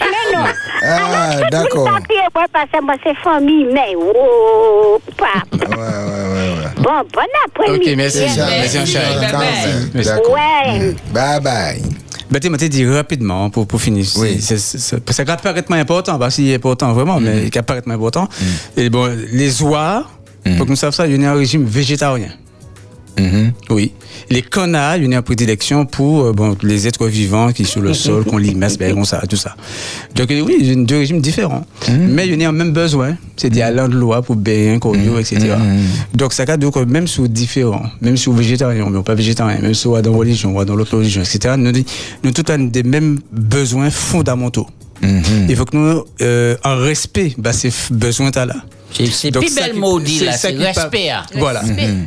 [0.00, 0.52] non, non.
[0.82, 1.88] Ah, d'accord.
[2.10, 5.42] Oui, parce que moi, c'est famille, mais oh, papa.
[5.52, 6.82] Ouais, ouais, ouais, ouais.
[6.82, 7.90] Bon, bon après-midi.
[7.90, 8.46] OK, merci, Jean.
[8.46, 9.00] Merci, Jean.
[9.94, 10.10] Merci.
[10.28, 10.94] Ouais.
[11.12, 11.82] Bye-bye.
[12.30, 14.04] Ben, tu m'as dit rapidement hein, pour, pour finir.
[14.16, 14.38] Oui.
[14.40, 17.24] C'est, c'est, c'est, important, parce qu'il est important vraiment, mm.
[17.24, 18.24] mais qu'il est important.
[18.24, 18.80] Mm.
[18.80, 20.04] Et bon, les oies,
[20.56, 22.30] pour que nous sachions ça, il y a un régime végétarien.
[23.18, 23.52] Mhm.
[23.70, 23.92] Oui.
[24.30, 27.72] Les canards, il y a une prédilection pour euh, bon, les êtres vivants qui sont
[27.72, 29.54] sur le sol, qu'on limace, ben, comme ça, tout ça.
[30.14, 31.64] Donc euh, oui, il y a deux régimes différents.
[31.88, 34.78] Mais il y a un même besoin, c'est d'y aller de loi pour bien,
[35.18, 35.54] etc.
[36.14, 39.86] Donc ça dire que même si différents, même si végétarien, mais pas végétarien, même si
[39.86, 41.72] on est dans la religion, ou dans l'autre religion, etc., nous,
[42.22, 44.66] nous tous avons des mêmes besoins fondamentaux.
[45.48, 48.54] Il faut que nous, euh, en respect, bah, ces besoins-là.
[48.96, 51.10] C'est c'est plus ça belle qui- mot dit là, c'est respect.
[51.10, 51.24] ah.
[51.36, 51.62] Voilà.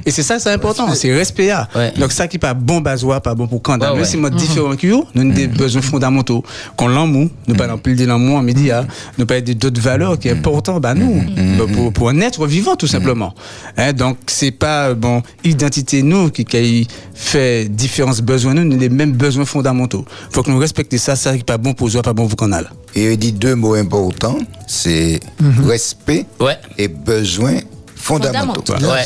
[0.06, 1.52] Et c'est ça, c'est important, c'est respect.
[1.76, 1.94] Ouais.
[1.98, 3.94] Donc ça qui pas bon basoir, pas bon pour Kanda.
[3.94, 4.06] Ouais.
[4.06, 6.44] si moi différent que vous, nous avons des besoins fondamentaux.
[6.76, 8.70] Qu'on l'amour, nous pas plus de l'amour en midi,
[9.18, 11.24] nous pas d'autres valeurs qui sont importantes, bah nous,
[11.58, 13.34] bah, pour, un être vivant tout simplement.
[13.78, 19.46] Hein, donc c'est pas bon identité nous qui, fait différence besoins nous, les mêmes besoins
[19.46, 20.06] fondamentaux.
[20.32, 22.70] Faut que nous respections ça, ça qui pas bon pour soi, pas bon pour Canal.
[22.96, 25.20] Et il dit deux mots importants, c'est
[25.66, 26.58] respect Ouais.
[26.78, 27.60] Et besoins
[27.96, 28.62] fondamentaux.
[28.66, 28.92] Fondamentaux.
[28.94, 29.06] Ouais.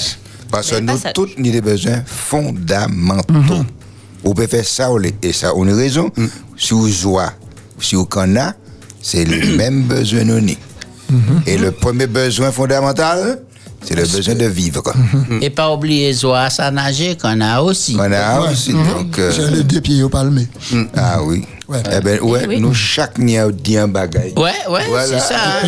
[0.52, 3.66] Parce que nous tous, nous avons des besoins fondamentaux.
[4.24, 4.90] On peut faire ça,
[5.22, 6.12] et ça, on a raison.
[6.58, 7.24] Si vous jouez,
[7.80, 8.52] si vous connaissez,
[9.02, 10.46] c'est le même besoin nous avons.
[11.48, 13.42] Et le premier besoin fondamental,
[13.84, 14.84] c'est le besoin de vivre.
[15.42, 17.96] Et pas oublier Zoa, ça nager qu'on a aussi.
[17.98, 19.18] On a aussi, donc...
[19.18, 20.48] euh, J'ai les deux pieds au palmé.
[20.96, 21.46] ah oui.
[21.72, 21.84] Ouais.
[21.90, 22.60] Eh ben, ouais, oui.
[22.60, 24.34] nous, chaque a dit un bagage.
[24.36, 25.08] Ouais, ouais, Voilà.
[25.08, 25.40] c'est ça.
[25.64, 25.68] hein.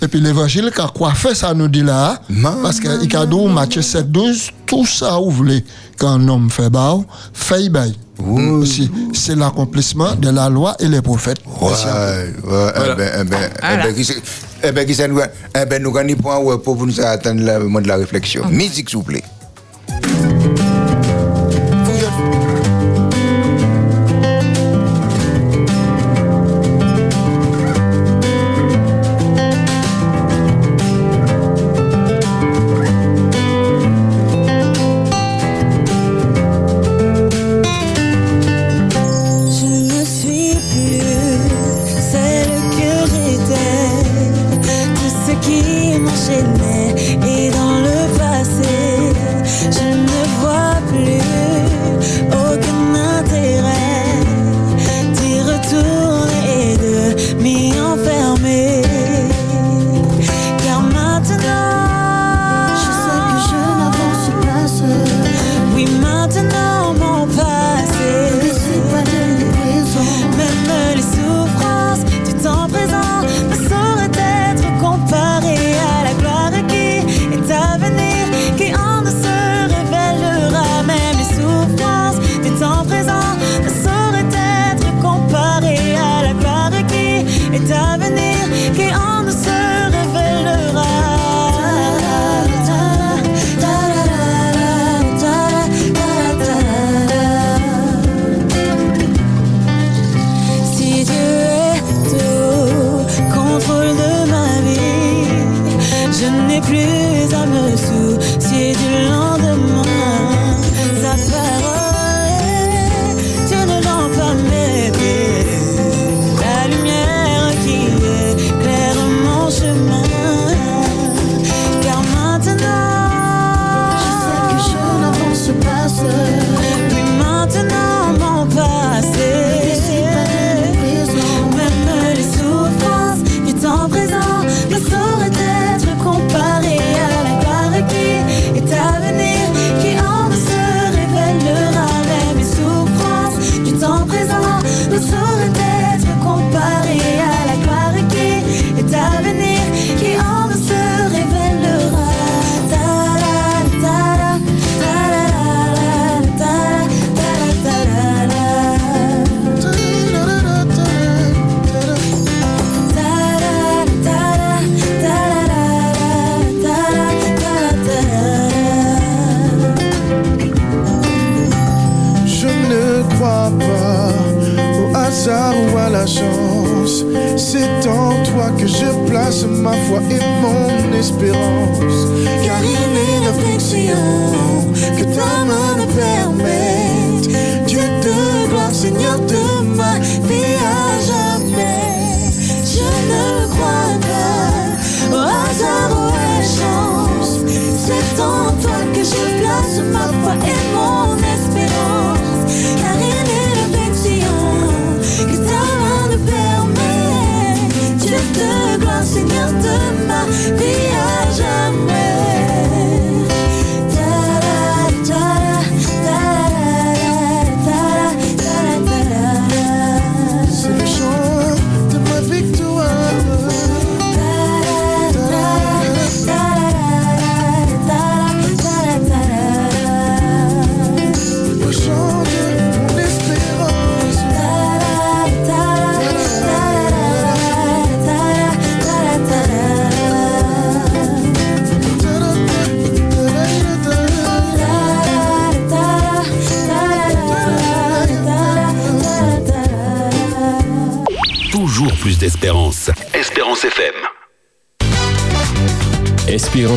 [0.00, 2.54] Et puis l'évangile, qui a coiffé ça nous dit là, Man.
[2.62, 5.62] parce qu'il a dit Matthieu 7, 12, tout ça vous voulez
[5.98, 6.96] qu'un homme fait bas,
[7.34, 7.94] fait bail.
[8.18, 11.38] Aussi, C'est l'accomplissement de la loi et les prophètes.
[11.60, 14.22] Ouais, ouais, eh ben, eh ben, eh ben, qui c'est-
[14.62, 17.58] eh ben, qui c'est nous, eh ben, nous gagnons point ouais, pour nous attendre le
[17.64, 18.46] moment de la réflexion.
[18.48, 19.24] Musique, s'il vous plaît.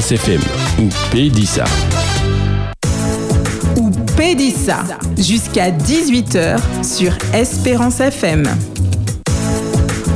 [0.10, 0.42] Espérance FM
[0.80, 1.66] ou Pédissa.
[3.76, 4.84] ou Pédissa
[5.18, 8.44] jusqu'à 18h sur Espérance FM.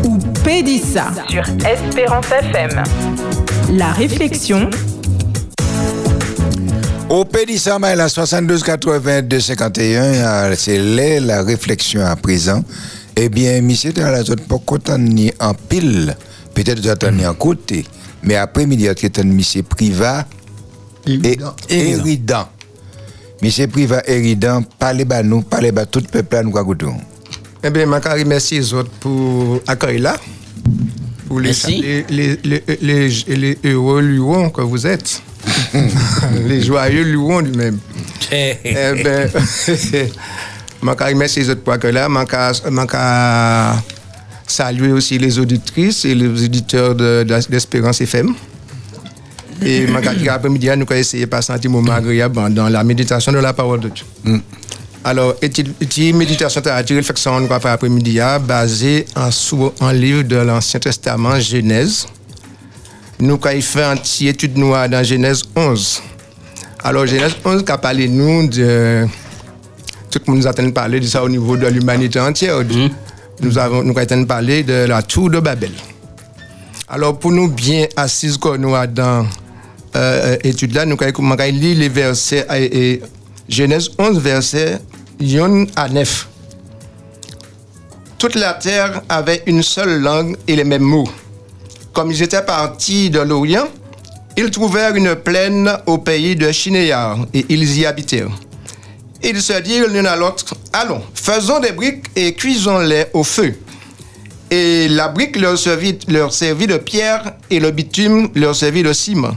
[0.06, 2.84] Ou Pédissa sur Espérance FM.
[3.74, 4.70] La réflexion,
[7.10, 12.64] Au Pédissa, la 72 82 51, euh, c'est là la réflexion à présent.
[13.18, 16.16] Eh bien, monsieur, dans la zone, pour qu'on ni en pile,
[16.54, 17.86] peut-être vous ni en côté,
[18.24, 20.26] mais après-midi, vous avez monsieur privat
[21.08, 21.38] et
[21.70, 22.48] éridant.
[23.42, 26.54] Monsieur privat éridant, parlez bas nous, parlez bas tout le peuple à nous.
[27.64, 30.18] Eh bien, je remercie les autres pour l'accueil là,
[31.28, 31.82] pour les, Merci.
[31.82, 35.22] les, les, les, les- les heureux luons que vous êtes,
[36.48, 37.80] les joyeux luons du même.
[38.32, 38.58] eh
[39.04, 39.28] bien,
[40.84, 42.08] je remercie les autres pour l'accueil là,
[42.54, 43.91] je
[44.52, 48.34] saluer aussi les auditrices et les auditeurs de- de- d'Espérance FM.
[49.64, 52.84] Et je dire après-midi, nous allons essayer de passer un petit moment agréable dans la
[52.84, 54.06] méditation de la parole de Dieu.
[55.04, 60.36] Alors, une méditation, une réflexion va faire après-midi, ah, basée en, sous, en livre de
[60.36, 62.06] l'Ancien Testament, Genèse.
[63.20, 66.02] Nous, il fait une petite étude noire dans Genèse 11.
[66.84, 69.06] Alors, Genèse 11, qui a parlé, nous, de.
[70.10, 72.58] Tout le monde nous attend de parler de ça au niveau de l'humanité entière.
[73.42, 75.72] Nous avons nous avons parler de la tour de Babel.
[76.88, 79.26] Alors, pour nous bien assises comme nous dans
[79.96, 80.38] euh,
[80.74, 83.02] là, nous allons lire les versets, et, et
[83.50, 84.80] Genèse 11, versets
[85.22, 86.28] 1 à 9.
[88.18, 91.10] Toute la terre avait une seule langue et les mêmes mots.
[91.94, 93.68] Comme ils étaient partis de l'Orient,
[94.38, 98.32] ils trouvèrent une plaine au pays de Shinéar et ils y habitèrent.
[99.24, 103.56] Ils se dirent l'un à l'autre, allons, faisons des briques et cuisons-les au feu.
[104.50, 109.36] Et la brique leur servit, de pierre et le bitume leur servit de ciment.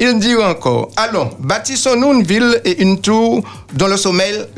[0.00, 3.42] Ils dirent encore, allons, bâtissons-nous une ville et une tour
[3.74, 4.48] dont le sommet,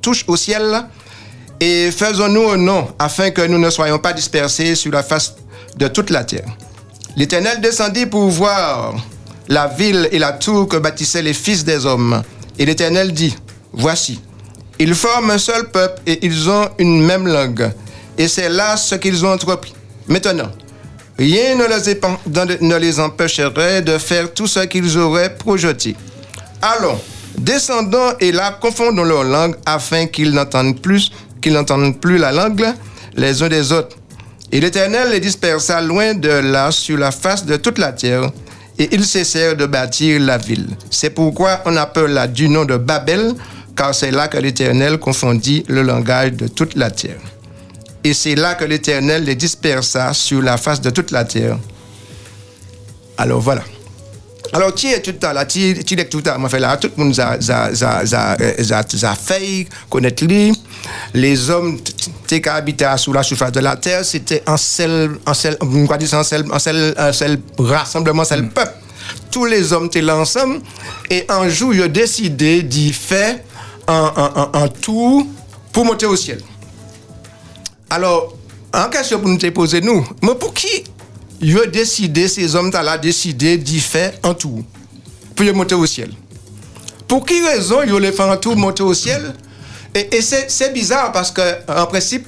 [0.00, 0.84] touche au ciel
[1.60, 5.34] et faisons-nous un nom afin que nous ne soyons pas dispersés sur la face
[5.76, 6.46] de toute la terre.
[7.16, 8.94] L'Éternel descendit pour voir
[9.48, 12.22] la ville et la tour que bâtissaient les fils des hommes.
[12.58, 13.36] Et l'Éternel dit,
[13.72, 14.20] voici,
[14.78, 17.70] ils forment un seul peuple et ils ont une même langue.
[18.16, 19.74] Et c'est là ce qu'ils ont entrepris.
[20.08, 20.50] Maintenant,
[21.18, 25.94] rien ne les, empêcherait de faire tout ce qu'ils auraient projeté.
[26.62, 26.98] Allons,
[27.38, 32.66] descendons et là confondons leur langue afin qu'ils n'entendent plus, qu'ils n'entendent plus la langue
[33.14, 33.96] les uns des autres.
[34.50, 38.30] Et l'Éternel les dispersa loin de là sur la face de toute la terre,
[38.78, 40.68] et ils cessèrent de bâtir la ville.
[40.90, 43.34] C'est pourquoi on appelle là du nom de Babel,
[43.76, 47.20] car c'est là que l'Éternel confondit le langage de toute la terre.
[48.04, 51.58] Et c'est là que l'Éternel les dispersa sur la face de toute la terre.
[53.16, 53.62] Alors voilà.
[54.52, 57.04] Alors, tu es tout à l'heure, tu tu es tout l'heure, fait là, tout le
[57.04, 60.52] monde a, a fait connaître lui.
[61.12, 61.78] Les hommes
[62.26, 65.56] qui habitaient sous la surface de la terre, c'était un seul, un seul,
[66.16, 68.74] un seul, un seul, un seul rassemblement, un seul peuple.
[69.30, 70.60] Tous les hommes étaient là ensemble
[71.10, 73.38] et un jour, ils ont décidé d'y faire
[73.86, 75.26] un, un, un, un tour
[75.72, 76.40] pour monter au ciel.
[77.90, 78.34] Alors,
[78.72, 80.84] en question pour nous te poser, nous, mais pour qui
[81.40, 84.62] il veut décider, ces hommes-là décidé d'y faire un tour
[85.34, 86.10] pour monter au ciel.
[87.06, 89.34] Pour qui raison ils veulent faire un tour monter au ciel?
[89.94, 92.26] Et, c'est bizarre parce que, en principe,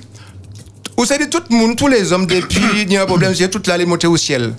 [0.97, 3.49] Vous savez, tout le monde, tous les hommes, depuis, il y a un problème, c'est
[3.49, 4.53] toute l'année monter au ciel.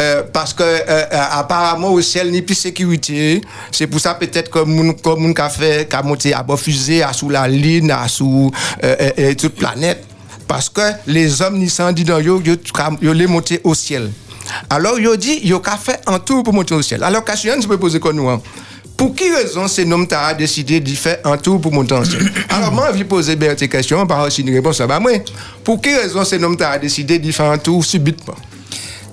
[0.00, 4.50] Euh, parce que euh, euh, apparemment au ciel ni plus sécurité c'est pour ça peut-être
[4.50, 7.90] que moun comme moun ka fait ka monter à bord fusée à sous la ligne
[7.90, 8.50] à sous
[8.82, 10.02] euh, euh, toute planète
[10.46, 14.10] parce que les hommes sans dit dans yo yo les monter au ciel
[14.68, 17.66] alors yo dit yo ka fait un tour pour monter au ciel alors question je
[17.66, 18.40] peux poser comme nous hein?
[18.96, 22.30] pour qui raison ces noms t'a décidé d'y faire un tour pour monter au ciel?
[22.48, 25.12] Alors moi je poser bien cette question par aussi une réponse à moi
[25.64, 28.36] pour qui raison ces noms t'a décidé d'y faire un tour subitement?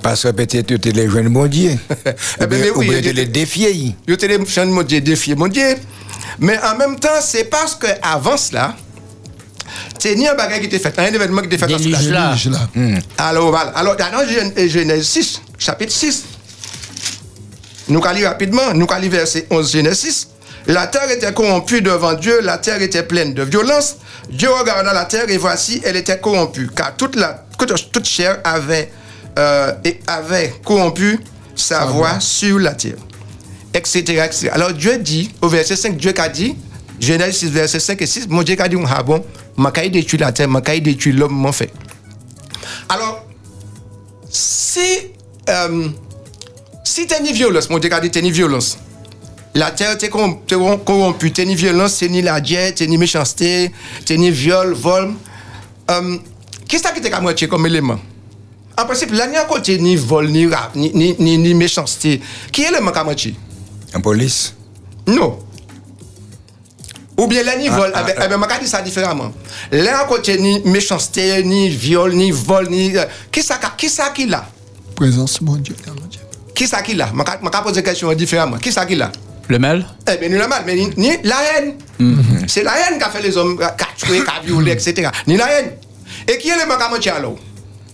[0.02, 1.72] Parce que peut-être tu es les jeunes bon Dieu.
[2.42, 3.96] Eh ben, mais Ou oui, bien a tu les défier.
[4.06, 5.76] Te les jeunes mon Dieu, défier mon Dieu.
[6.40, 8.76] Mais en même temps, c'est parce que avant cela,
[9.98, 12.68] c'est ni un bagage qui était fait, un événement qui était fait dans ce là.
[13.18, 13.72] Alors, voilà.
[13.72, 16.24] Alors, dans euh, Genèse 6, chapitre 6,
[17.90, 20.28] nous allons rapidement, nous allons verset 11, Genèse 6.
[20.68, 23.96] La terre était corrompue devant Dieu, la terre était pleine de violence.
[24.30, 28.40] Dieu regarda la terre et voici, elle était corrompue, car toute, la, toute, toute chair
[28.44, 28.92] avait,
[29.40, 31.20] euh, et avait corrompu
[31.56, 32.98] sa voix sur la terre.
[33.74, 34.50] Etc., etc.
[34.52, 36.56] Alors Dieu dit, au verset 5, Dieu a dit,
[37.00, 39.24] Genèse 6, verset 5 et 6, mon Dieu a dit, ah bon,
[39.58, 41.72] ma caille détruit la terre, ma caille détruit l'homme, mon fait.
[42.90, 43.26] Alors,
[44.30, 44.80] si,
[45.50, 45.88] euh,
[46.84, 48.78] si tu ni violence, mon Dieu a dit, t'es ni violence.
[49.56, 52.88] La terre t'es corrom- t'es corrom- corrompue, t'es ni violence, t'es ni la diète, t'es
[52.88, 53.72] ni méchanceté,
[54.06, 55.14] t'es ni viol, vol.
[55.90, 56.18] Euh,
[56.68, 58.00] Qu'est-ce que t'es moitié comme élément?
[58.78, 61.54] En principe, là, il n'y a côté ni vol, ni rap, ni, ni, ni, ni
[61.56, 62.22] méchanceté.
[62.52, 63.34] Qui est l'élément à moitié?
[63.96, 64.54] En police.
[65.08, 65.40] Non.
[67.20, 67.92] Ou bien là, ni Ah, vol.
[67.94, 68.26] ah, eh ben, ah.
[68.26, 69.32] eh ben, je vais dire ça différemment.
[69.72, 72.96] Là, à côté, ni méchanceté, ni viol, ni vol, ni.
[72.98, 74.46] euh, Qui ça qui ça qui l'a?
[74.96, 75.76] Présence, mon Dieu.
[76.56, 77.10] Qui ça qui l'a?
[77.14, 78.58] Je vais poser la question différemment.
[78.58, 79.12] Qui ça qui l'a?
[79.50, 81.74] Le mal Eh bien, ni le mal, mais ni, ni la haine.
[82.48, 85.10] C'est la haine qui a fait les hommes, qui a tué, qui a violé, etc.
[85.28, 85.72] Ni la haine.
[86.28, 87.36] Et qui est le manque à alors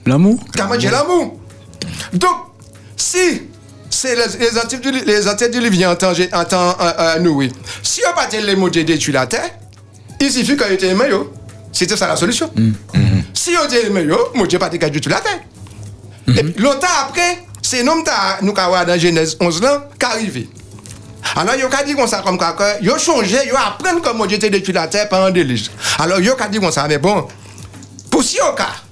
[0.05, 1.39] L'amour Qu'à moitié l'amour.
[2.13, 2.35] Donc,
[2.95, 3.41] si
[3.95, 8.15] c'est les, les antidiluviens les antidiluviens en temps, en temps euh, euh, Noé, si on
[8.15, 9.49] pas les mots de détruire la terre,
[10.19, 11.31] il suffit qu'on était aimé, yo.
[11.71, 12.49] C'était ça la solution.
[13.33, 15.39] Si on était aimé, yo, mon Dieu pas détruire la terre.
[16.27, 18.03] Et puis, longtemps après, c'est nous
[18.41, 20.49] nous ka dans Genèse 11 là qu'arrivé.
[21.35, 24.37] Alors yo ka dit comme ça comme ça que yo changé, yo apprendre comment Dieu
[24.37, 25.45] te détruit la terre pendant des.
[25.99, 27.27] Alors yo ka dit comme ça mais bon,
[28.11, 28.84] pour si au cas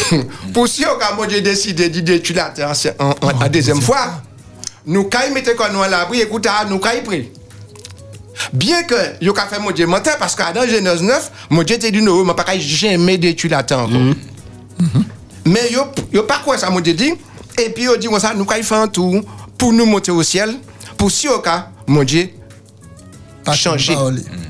[0.54, 4.22] pour si on a Dieu décidé de détruire la terre en, en deuxième fois,
[4.86, 7.30] nous quand il mettait nous à l'abri, écoute, ah, nous quand il prie.
[8.52, 11.78] Bien que yo ka fait mon Dieu menteur parce que dans Genèse 9, mon Dieu
[11.78, 14.00] te dit non, mais pas jamais détruire la terre encore.
[15.44, 15.82] Mais yo
[16.12, 17.12] yo pas quoi ça mon Dieu dit.
[17.62, 19.22] Et puis yo dit ça nous quand fait un tour
[19.58, 20.54] pour nous monter au ciel
[20.96, 22.30] pour si au cas mon Dieu
[23.54, 23.96] changer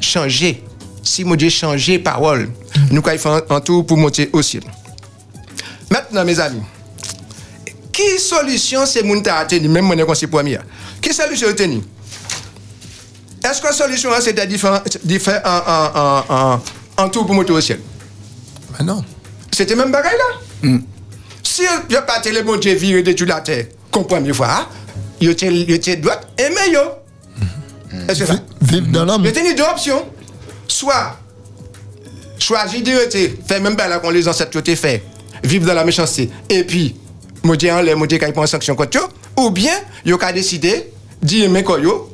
[0.01, 0.62] changer.
[1.03, 2.51] si mon Dieu changer parole
[2.90, 4.62] nous quand un, un tour pour monter au ciel.
[5.93, 6.62] Maintenant, mes amis,
[7.93, 10.59] qui solution c'est moun ta tenu, même mon conseil premier?
[11.03, 11.82] Qui solution tenu?
[13.45, 16.62] Est-ce que la solution hein, c'était de faire un, un, un,
[16.97, 17.80] un tour pour monter au ciel?
[18.78, 19.05] Mais non.
[19.53, 20.78] C'était même bagaille là?
[21.43, 24.70] Si je pas télé mon Dieu viré de la terre, comme première fois,
[25.20, 27.01] il était droit et meilleur.
[28.09, 28.36] Est-ce que ça?
[28.62, 29.26] Vivre dans l'homme.
[29.26, 30.07] Il y a deux options.
[30.66, 31.18] Soit
[32.38, 35.05] choisir de faire même pas là qu'on les ancêtres ont fait,
[35.43, 36.97] vivre dans la méchanceté, et puis,
[37.43, 39.74] moi dire en l'air, moi dire qu'il prend sanction contre ou bien,
[40.05, 40.90] il a décidé
[41.22, 42.11] d'y aimer quoi yo,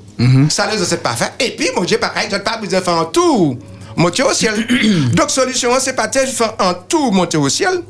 [0.49, 2.99] ça les ancêtres pas fait, et puis, moi dire pareil, j'ai pas besoin de faire
[2.99, 3.57] un tour,
[3.97, 4.67] monter au ciel.
[5.15, 7.83] Donc, solution, c'est pas de faire un tour, monter au ciel,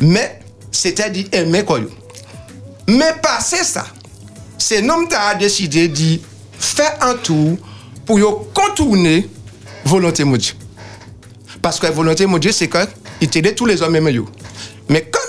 [0.00, 0.40] mais
[0.70, 1.88] c'était d'y aimer quoi yo.
[2.88, 3.86] Mais passer ça,
[4.58, 6.18] c'est l'homme qui a décidé de
[6.58, 7.56] faire un tour
[8.04, 9.28] pour yo contourner
[9.84, 10.54] volonté de Dieu.
[11.60, 12.78] Parce que la volonté de Dieu, c'est que
[13.20, 14.26] il t'aide tous les hommes même yo.
[14.88, 15.22] Mais comme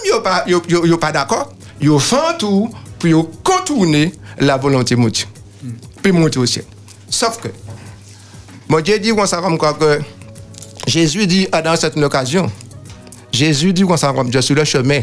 [0.47, 1.53] yo, yo, yo pas d'accord,
[1.99, 5.25] fait un tour pour contourner la volonté de Dieu.
[6.01, 6.65] Puis monter au ciel.
[7.09, 7.49] Sauf que
[8.67, 9.99] mon Dieu dit ça comme quoi que
[10.87, 12.51] Jésus dit ah, dans cette occasion,
[13.31, 15.01] Jésus dit ça comme Dieu sur le chemin,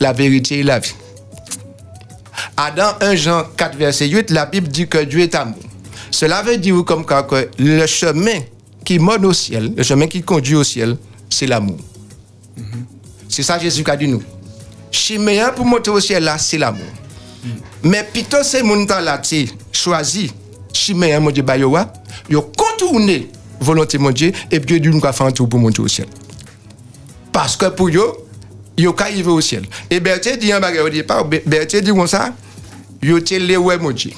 [0.00, 0.94] la vérité et la vie.
[2.56, 5.58] Ah, dans 1 Jean 4, verset 8, la Bible dit que Dieu est amour.
[6.10, 8.40] Cela veut dire comme quoi que le chemin
[8.84, 10.96] qui mène au ciel, le chemin qui conduit au ciel,
[11.30, 11.78] c'est l'amour.
[13.38, 14.20] C'est ça Jésus qui a dit nous.
[14.90, 16.82] Chemin pour monter au ciel là, c'est l'amour.
[17.84, 18.42] Mais plutôt
[18.84, 20.32] temps là, tu choisi
[21.20, 21.92] mon Dieu bayowa,
[22.28, 23.30] yo contourné
[23.60, 26.08] volonté mon Dieu et Dieu nous a fait un tour pour monter au ciel.
[27.30, 28.26] Parce que pour yo,
[28.76, 29.64] yo ka arrivé au ciel.
[29.88, 32.34] Et Berthier dit un bagage au départ, Ber- Berthier dit comme ça,
[33.00, 33.36] yo te
[33.78, 34.10] mon Dieu.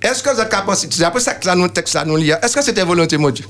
[0.00, 2.84] Est-ce que vous avez pensé, c'est après ça que nous texte nous est-ce que c'était
[2.84, 3.44] volonté mon Dieu?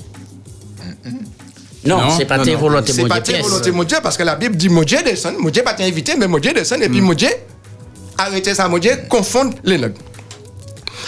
[1.83, 3.45] Non, c'est pas tes volontés, C'est mon pas Dieu, tes pièce.
[3.47, 6.15] volontés, mon Dieu, parce que la Bible dit mon Dieu descend, mon Dieu pas t'inviter,
[6.15, 7.29] mais mon Dieu descend, et puis mon Dieu
[8.17, 9.93] arrêtez ça, mon Dieu confondre les langues.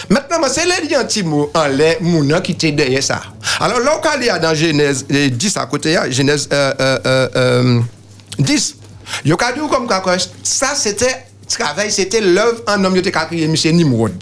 [0.08, 0.88] Maintenant, c'est les
[1.22, 3.22] mot en l'air, mon qui était derrière ça.
[3.60, 6.74] Alors, là, quand il y a dans Genèse euh, 10 à côté, là, Genèse euh,
[6.80, 7.80] euh, euh, euh,
[8.38, 8.76] 10,
[9.24, 9.36] il y a
[9.68, 9.86] comme
[10.42, 13.54] ça, c'était, travail, c'était l'œuvre en homme, il a créé M.
[13.76, 14.12] Nimrod.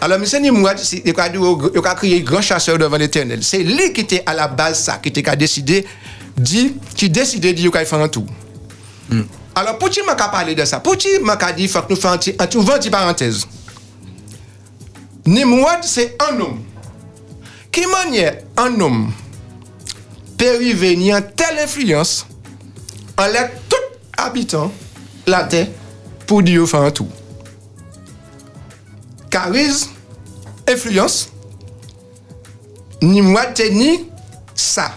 [0.00, 0.42] Alors, M.
[0.42, 3.42] Nimrod, il a créé grand chasseur devant l'éternel.
[3.42, 5.84] C'est lui qui était à la base, ça, qui a décidé,
[6.36, 8.26] dit, qui décidait de faire un tour.
[9.54, 10.78] Alors, pour qui m'a parlé de ça?
[10.78, 13.44] Pour qui m'a dit, il faut que nous fassions un ouvrir une parenthèse.
[15.26, 16.60] Nimrod, c'est un homme.
[17.72, 19.12] Qui manière un homme
[20.36, 22.24] peut venir telle influence
[23.16, 23.76] en l'air tout
[24.16, 24.72] habitant
[25.26, 25.66] la terre
[26.26, 27.08] pour dire faire un tour.
[29.30, 29.90] Charisme,
[30.66, 31.30] influence,
[33.02, 34.04] Nimrod tenait
[34.54, 34.92] ça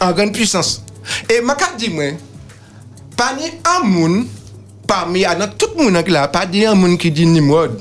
[0.00, 0.82] en grande puissance.
[1.28, 2.12] Et ma carte dit moi,
[3.16, 4.26] pas ni un monde
[4.86, 7.80] parmi à dans tout le monde qui là, pas ni un monde qui dit Nimrod.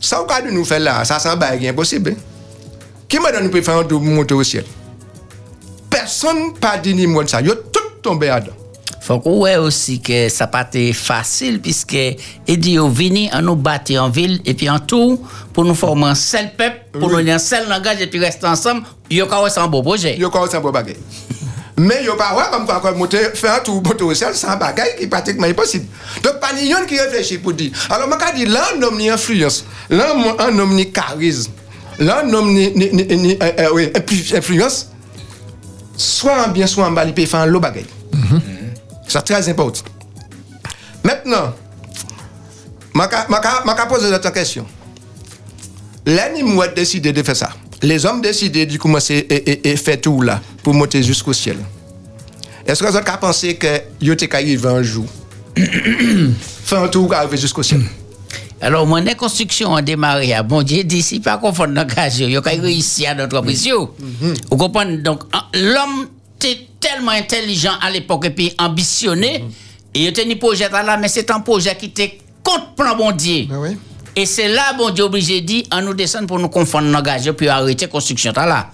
[0.00, 2.16] Ça au cas de nous faire là, ça c'est bague impossible.
[3.08, 4.64] Qui m'a donné pour faire un tour monter au ciel?
[5.90, 8.56] Personne pas dit Nimrod ça, yo tout tombé là-dedans.
[9.06, 11.92] Faut qu'on voit aussi que ça pas été facile puisque
[12.46, 15.20] il dit au vini en nous battre en ville et puis en tout
[15.52, 18.46] pour nous former un seul peuple, pour nous dire un seul langage et puis rester
[18.46, 20.16] ensemble, il y a quand un beau projet.
[20.18, 20.96] Yo quand un beau bagage.
[21.76, 24.56] Mais yo pas ouais comme quoi comme monter faire un tour monter au ciel sans
[24.56, 25.84] bagage qui est pratiquement impossible.
[26.22, 27.72] Donc pas ni yon qui réfléchit pour dire.
[27.90, 31.52] Alors moi dit là un homme ni influence, là un homme ni charisme,
[31.98, 34.88] là un homme ni ni ni, ni euh, euh, oui, influ- influence
[35.94, 37.84] soit en bien soit en mal il peut faire un lot bagage.
[39.06, 39.82] C'est très important.
[41.02, 41.52] Maintenant,
[42.94, 44.66] ka poser cette question.
[46.06, 47.50] L'animal a décidé de faire ça.
[47.82, 51.56] Les hommes décidé de commencer et, faire tout là pour monter jusqu'au ciel.
[52.66, 53.66] Est-ce que vous avez pensé que
[54.00, 55.04] vous êtes arrivé un jour
[56.64, 57.82] faire un tour pour arriver jusqu'au ciel?
[58.60, 62.40] Alors, mon construction a démarré à bon Dieu d'ici, pas confondre langage, il y a
[62.40, 63.90] réussi à notre pression.
[64.50, 64.98] Vous comprenez?
[64.98, 66.06] Donc, l'homme
[66.84, 69.44] tellement intelligent à l'époque et puis ambitionné,
[69.94, 73.12] et il était un projet là, mais c'est un projet qui était contre plan bon
[73.12, 73.46] Dieu.
[74.16, 77.28] Et c'est là, bon Dieu, obligé de dire, on nous descend pour nous confondre langage,
[77.32, 78.68] puis arrêter la construction là.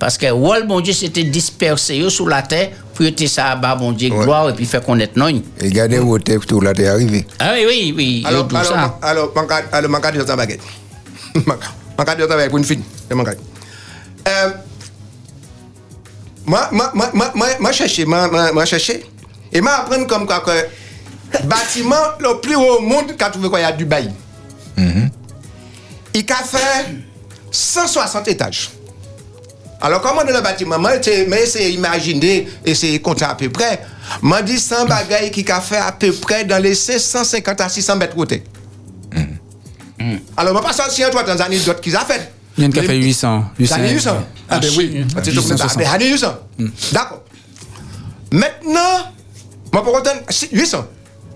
[0.00, 3.76] Parce que, ouais, bon Dieu, c'était disperser eux sous la terre, pour être ça, bah,
[3.76, 5.28] bon Dieu, gloire, et puis faire connaître non.
[5.28, 7.24] Et regardez où t'es tout là, t'es arrivé.
[7.38, 8.98] Ah oui, oui, oui, Alors, tout alors, ça.
[9.02, 9.32] alors,
[18.66, 19.04] chercher.
[19.52, 20.66] Et moi, apprendre comme quoi que
[21.44, 24.10] bâtiment le plus haut au monde qu'a trouvé quoi, il y a Dubaï.
[26.14, 26.86] Il a fait
[27.50, 28.70] 160 étages.
[29.80, 31.00] Alors, comment dans le bâtiment, mais
[31.46, 33.80] c'est imaginer et c'est compter à peu près.
[34.20, 37.96] Moi, dit 100 bagailles qui a fait à peu près dans les 550 à 600
[37.96, 38.42] mètres côté.
[40.36, 42.32] Alors, moi, pas sorti un trois Tanzanie d'autres qui a fait.
[42.60, 43.44] Il y a une qui a fait 800.
[43.58, 44.10] Les années 800.
[44.48, 45.06] Ah, ben oui.
[45.16, 45.66] Ah, c'est tout comme ça.
[45.86, 46.26] Ah, années 800.
[46.92, 47.22] D'accord.
[48.30, 49.10] Maintenant,
[49.72, 50.86] moi, pour autant, si, 800.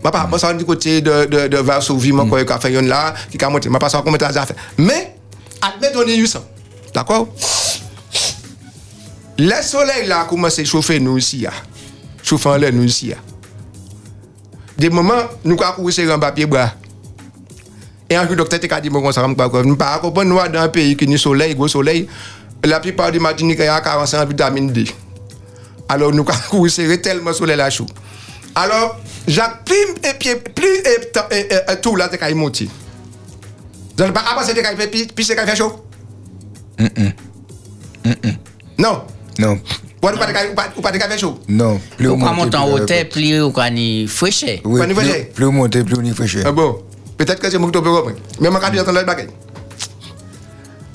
[0.03, 2.61] Moi, pas, moi, ça va du côté de, de, de Varsovie, moi, quoi, qui a
[2.61, 3.71] fait là, qui a monté.
[3.71, 4.57] Moi, pas ça, combien de temps ça a fait.
[4.77, 5.17] Mais,
[5.63, 6.45] admettons, on est 800.
[6.95, 7.29] D'accord?
[9.39, 11.51] Le soleil, là, a commencé à chauffer nous ici, là.
[12.23, 13.13] Chauffer l'air, nous ici.
[14.77, 15.15] Des moments,
[15.45, 16.73] nous, avons couru sur un papier bras.
[18.11, 20.61] Et un jour, le docteur t'a dit, moi, ça va me pas comprendre, nous, dans
[20.61, 22.07] un pays qui a soleil, gros soleil,
[22.63, 24.85] la plupart des Martiniques, il y a 45 en vitamine D.
[25.89, 27.87] Alors, nous avons serré tellement le soleil là chaud.
[28.55, 32.67] Alors, Jacques, plus, et puis, plus, et, tout là, t'es qu'à y monter.
[32.67, 35.85] Vous n'avez pas avancé, t'es qu'à y faire, puis, puis c'est qu'à faire chaud?
[38.79, 39.03] Non?
[39.39, 39.59] Non.
[40.03, 41.39] Ou pas qu'à faire chaud?
[41.49, 41.81] Non.
[41.97, 43.43] Plus on monte, en plus on hauteur, plus.
[44.65, 44.95] Oui, Pas ni
[45.35, 46.45] plus, on monte, plus on y fraîcheur.
[46.47, 46.83] Ah bon?
[47.17, 48.17] Peut-être que qui te peux comprendre.
[48.41, 49.29] Mais je dis dans bagage.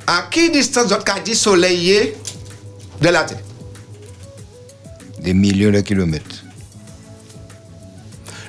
[0.08, 2.14] À qui distance votre cas dit soleil
[3.02, 3.38] de la Terre?
[5.22, 6.44] Des millions de kilomètres.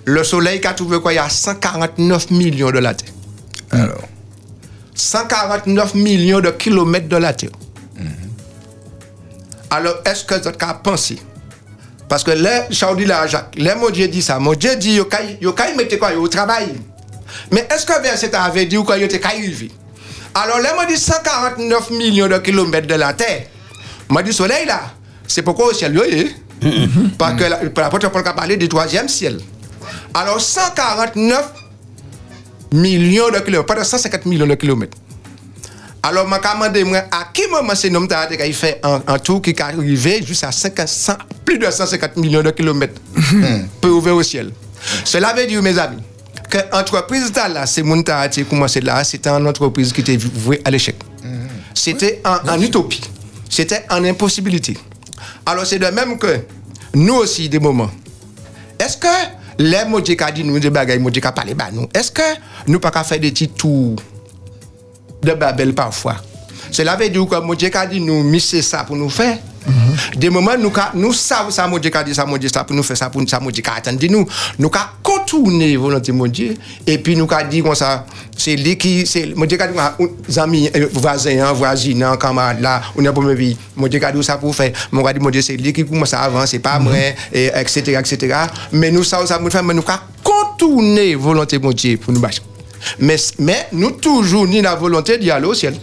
[0.05, 1.12] Le soleil qu'a trouvé quoi?
[1.12, 3.12] Il y a 149 millions de la Terre.
[3.71, 4.09] Alors?
[4.95, 7.51] 149 millions de kilomètres de la Terre.
[9.71, 11.18] Alors, est-ce que vous avez pensé
[12.09, 14.41] Parce que là, Charles dit là, Jacques, là, mon Dieu dit ça.
[14.41, 16.75] Mon Dieu dit, yo kay mette quoi, travail.
[17.51, 19.70] Mais est-ce que verset avait dit quoi, yo te kay arrivé?
[20.35, 23.47] Alors là, moi dit 149 millions de kilomètres de la Terre.
[24.09, 24.81] Moi dit soleil là,
[25.26, 26.31] c'est pourquoi au ciel, yo, eh?
[27.18, 29.39] Parce que la- l'apôtre Paul a parlé du troisième ciel.
[30.14, 31.53] Alors 149
[32.72, 34.97] millions de kilomètres, pas de 150 millions de kilomètres.
[36.03, 39.43] Alors, je me demandé, moi, à quel moment c'est nom t'as qu'il fait un, tour
[39.43, 41.12] qui est arrivé jusqu'à 50, 100
[41.45, 43.01] plus de 150 millions de kilomètres
[43.83, 44.51] pour ouvrir au ciel.
[45.05, 45.99] Cela veut dire, mes amis,
[46.51, 50.61] que l'entreprise là, c'est mon qui a commencé là, c'était une entreprise qui était vouée
[50.64, 50.96] à l'échec.
[51.74, 53.01] C'était en, utopie.
[53.48, 54.76] C'était en impossibilité.
[55.46, 56.40] Alors, c'est de même que
[56.94, 57.90] nous aussi, des moments,
[58.78, 59.07] est-ce que
[59.59, 62.22] les mots qui dit nous des bagages, mots qui parlé bah nous, est-ce que
[62.66, 63.96] nous pas qu'à faire des petits tours
[65.22, 66.16] de Babel parfois?
[66.70, 69.38] Cela veut dire que mots qui dit nous, mais c'est ça pour nous faire.
[70.16, 72.82] Des moments, nous, nous savons ça, mon Dieu, dit ça, mon Dieu, ça pour nous
[72.82, 74.26] faire ça, pour nous, ça, mon Dieu, qu'a attendu nous.
[74.58, 76.56] Nous, qu'a contourné volonté, mon Dieu.
[76.86, 78.06] Et puis, nous, dit comme ça,
[78.36, 83.12] c'est lui qui, c'est, mon Dieu, dit, amis, euh, voisins, hein, camarades, là, on est
[83.12, 83.56] pour me vie.
[83.76, 84.72] Mon Dieu, dit ça pour faire.
[84.90, 86.80] Mon Dieu, mon Dieu, c'est lui qui commence à avancer, pas
[87.32, 88.36] et, etc., etc.
[88.72, 92.12] Mais nous savons ça, pour nous faire, mais nous, qu'a contourné volonté, mon Dieu, pour
[92.12, 92.40] nous bâcher.
[92.98, 95.74] Mais, mais, nous, toujours, ni la volonté d'y aller au ciel.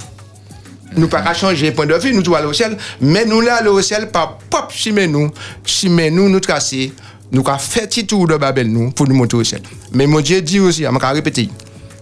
[0.95, 4.09] Nous pas changer point de vue, nous aller au ciel, mais nous là au ciel
[4.09, 5.29] par pop chimé nous,
[5.65, 6.93] chimé nous nous tracer,
[7.31, 9.61] nous qu'a fait petit tour de Babel nous pour nous monter au ciel.
[9.91, 11.49] Mais mon Dieu dit aussi, on va répéter,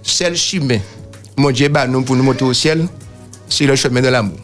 [0.03, 0.81] celle chimé,
[1.35, 2.87] mon Dieu bah nous pour nous monter au ciel,
[3.49, 4.37] c'est le chemin de l'amour.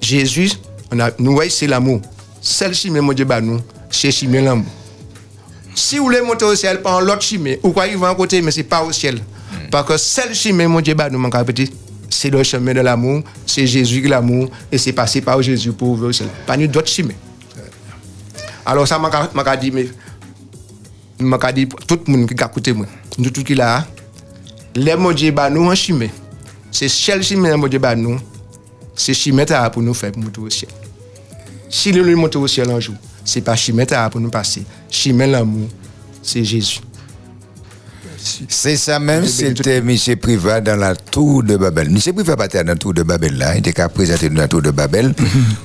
[0.00, 0.52] Jésus,
[0.90, 2.00] on a, nous voyons c'est l'amour.
[2.40, 3.60] Celle chimé mon Dieu bah nous,
[3.90, 4.66] c'est chimé l'amour.
[5.74, 8.42] Si vous voulez monter au ciel par l'autre chimé, ou quoi il va en côté,
[8.42, 9.20] mais c'est pas au ciel.
[9.70, 11.70] Parce que celle chimé mon Dieu bah nous, on va répéter,
[12.10, 16.12] c'est le chemin de l'amour, c'est Jésus l'amour, et c'est passé par Jésus pour au
[16.12, 16.28] ciel.
[16.46, 17.14] Pas nous d'autres chemins.
[18.64, 19.88] Alors ça, m'a m'a dit, mais
[21.18, 22.86] m'a dit, tout le monde qui a écouté moi,
[23.18, 23.86] nous tout qui là,
[24.74, 26.08] les mon Dieu nous en chemin.
[26.70, 28.18] C'est seul chemin mon Dieu nous,
[28.94, 30.70] c'est chemin pour nous faire monter au ciel.
[31.70, 32.94] Si nous nous montons au ciel un jour,
[33.24, 34.64] c'est pas chemin t'as pour nous passer.
[34.90, 35.68] Chemin l'amour,
[36.22, 36.80] c'est Jésus.
[38.48, 39.96] C'est ça même, c'était M.
[40.20, 41.88] Privat dans la tour de Babel.
[41.88, 42.14] M.
[42.14, 44.48] Privat pas était dans la tour de Babel là, il était qu'à présenter dans la
[44.48, 45.14] tour de Babel,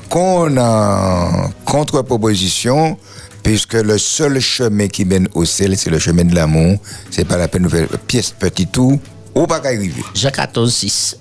[0.10, 2.98] qu'on a contre-proposition,
[3.42, 6.78] puisque le seul chemin qui mène au ciel, c'est le chemin de l'amour.
[7.10, 9.00] C'est pas la peine de faire pièce petit tout,
[9.36, 10.04] ou pas qu'à arriver.
[10.14, 11.18] Jacques 14, 6.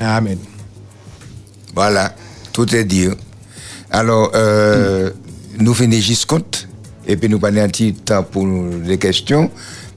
[0.00, 0.38] Amen.
[1.74, 2.14] Voilà,
[2.52, 3.08] tout est dit.
[3.90, 5.10] Alors, euh,
[5.58, 6.68] nous finissons juste compte,
[7.06, 8.46] et puis nous prenons un petit temps pour
[8.84, 9.50] les questions,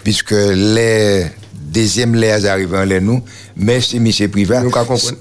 [0.08, 3.22] puisque les deuxièmes les arrivent en les nous.
[3.58, 4.30] Merci, M.
[4.30, 4.64] Privat.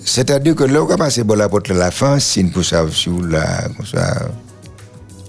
[0.05, 2.63] C'est-à-dire que là, on va passer par la porte de la fin, si nous comme
[2.63, 3.35] ça, nous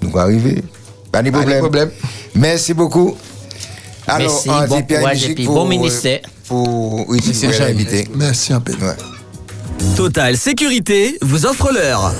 [0.09, 0.63] allons arriver.
[1.11, 1.61] Pas de problème.
[1.61, 1.89] problème.
[2.35, 3.17] Merci beaucoup.
[4.05, 6.19] Alors, Merci, on bon courage Musique et puis pour, bon euh, ministère.
[6.47, 8.07] Pour, oui, Merci.
[8.13, 8.73] Merci un peu.
[8.73, 9.95] Ouais.
[9.95, 12.13] Total Sécurité vous offre l'heure.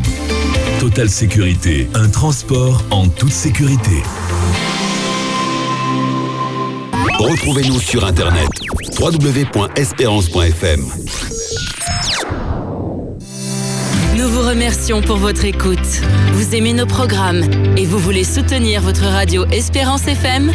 [0.81, 4.03] Total Sécurité, un transport en toute sécurité.
[7.19, 8.49] Retrouvez-nous sur Internet
[9.01, 11.78] www.espérance.fm.
[14.19, 15.79] Nous vous remercions pour votre écoute.
[16.33, 17.45] Vous aimez nos programmes
[17.77, 20.51] et vous voulez soutenir votre radio Espérance FM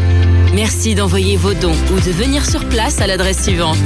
[0.53, 3.77] Merci d'envoyer vos dons ou de venir sur place à l'adresse suivante.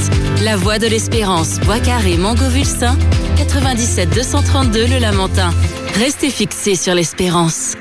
[0.43, 2.97] La Voie de l'Espérance, Bois Carré, Mangovulsin,
[3.37, 5.51] 97 232 Le Lamentin.
[5.93, 7.75] Restez fixés sur l'Espérance.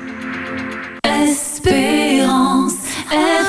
[1.03, 2.73] Espérance
[3.11, 3.46] FM.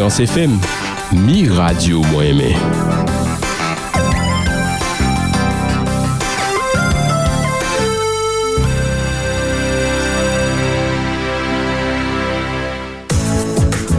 [0.00, 0.58] Espérance FM,
[1.12, 2.56] mi radio moins aimé.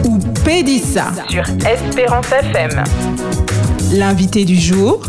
[0.03, 2.83] Ou Pédissa sur Espérance FM.
[3.93, 5.03] L'invité du jour,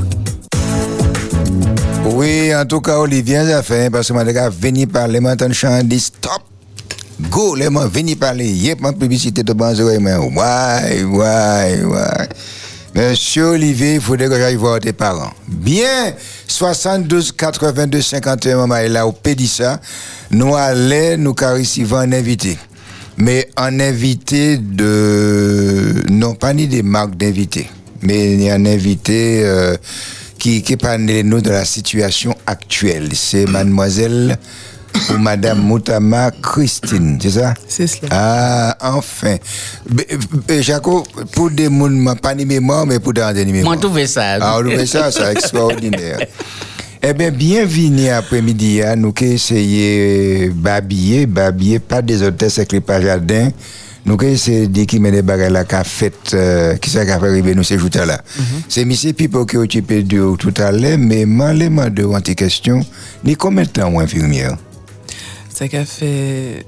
[2.05, 5.37] Oui, en tout cas, Olivier, ça fait, parce que moi, les gars, venir parler, moi,
[5.37, 6.42] t'en chant, dit stop.
[7.33, 8.47] Go, les moi, venir parler.
[8.47, 12.29] Yep, ma publicité de banzo, mais ouais, ouais, ouais.
[12.95, 15.33] Monsieur Olivier, il faudrait que j'aille voir tes parents.
[15.49, 16.13] Bien,
[16.47, 19.81] 72 82 51, maman est là au Pédissa.
[20.31, 22.59] Nous allons, nous carissons un invité.
[23.17, 26.05] Mais un invité de.
[26.11, 27.71] Non, pas ni des marques d'invités,
[28.03, 29.75] mais un invité euh,
[30.39, 33.09] qui, qui parle nous de la situation actuelle.
[33.15, 34.37] C'est mademoiselle
[35.11, 37.55] ou madame Moutama Christine, c'est ça?
[37.69, 38.09] C'est cela.
[38.11, 39.37] Ah, enfin.
[40.61, 43.65] Jaco, pour des gens, pas ni mémoire, mais pour des gens mémoire.
[43.65, 44.39] Moi, trouvé ça.
[44.41, 46.19] Ah, on trouve ça, c'est extraordinaire.
[47.03, 48.81] Eh bien, bienvenue après-midi.
[48.83, 48.95] hein.
[48.97, 53.51] Nous qui essayé babiller, babiller, pas des hôtesses avec les pas jardin.
[54.05, 57.09] Nous qui essayé de dire qui met des bagages là, qu'a fait, euh, qui fait
[57.11, 58.21] arriver nous ces jours là.
[58.69, 58.93] C'est M.
[59.17, 62.85] Pipo qui a occupé de tout à l'heure, mais moi, les mains de une question.
[63.25, 64.57] Ni combien de temps, moi, infirmière?
[65.55, 66.65] Fait.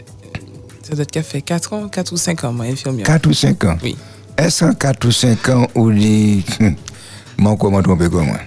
[0.82, 3.06] Ça doit être fait 4 ans, 4 ou 5 ans, moi, infirmière.
[3.06, 3.78] 4 ou 5 ans?
[3.82, 3.96] Oui.
[4.36, 6.44] Est-ce en 4 ou 5 ans ou dit,
[7.38, 8.38] moi, comment tromper comme moi?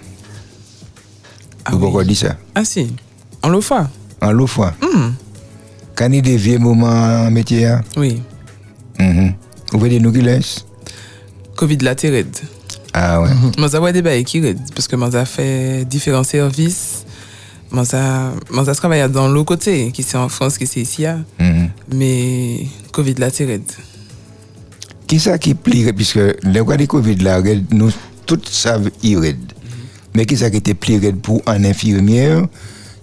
[1.72, 2.38] Vous pourquoi dire ça?
[2.56, 2.94] Ah si,
[3.42, 3.90] en l'eau fois.
[4.22, 4.74] En l'eau fois?
[4.82, 5.12] Hmm.
[5.96, 7.84] Quand il y a des vieux moments en métier, hein?
[7.98, 8.22] Oui.
[9.00, 9.34] Mhm.
[9.74, 10.66] Vous voyez nous qui laisse?
[11.56, 12.36] Covid latéride.
[12.94, 13.30] Ah ouais.
[13.58, 16.97] Moi, ça des bails qui red, parce que moi, ça fait différents services.
[17.72, 21.06] Moi, ça, moi, ça travaille dans l'autre côté, qui c'est en France, qui c'est ici.
[21.06, 21.26] hein.
[21.40, 21.70] Mhm.
[21.94, 23.62] Mais Covid là, c'est.
[25.08, 27.92] Qui ça qui plierait, puisque le cas de Covid là, red, nous
[28.26, 29.38] tous savent y red.
[30.14, 32.46] Mais qui ça qui était plus red pour un infirmière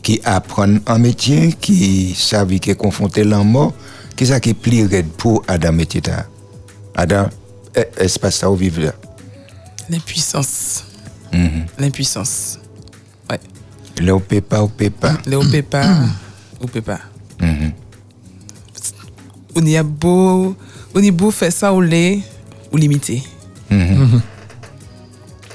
[0.03, 3.73] qui apprend un métier, qui savent qui est confronté à la mort,
[4.17, 6.03] qui ça qui est plus red pour Adam métier?
[6.95, 7.29] Adam,
[7.97, 8.93] espace ça où vivre là?
[9.89, 10.85] L'impuissance.
[11.33, 11.67] Mhm.
[11.79, 12.59] L'impuissance.
[13.99, 14.05] Ouais.
[14.07, 15.19] Là, on peut pas, on peut pas.
[15.27, 15.87] Là, on peut pas.
[16.61, 17.01] On peut pas.
[17.41, 17.73] Mhm.
[19.57, 20.57] On y a beau,
[20.95, 22.23] on y a beau faire ça ou les,
[22.73, 23.23] ou limiter.
[23.71, 24.21] Mhm.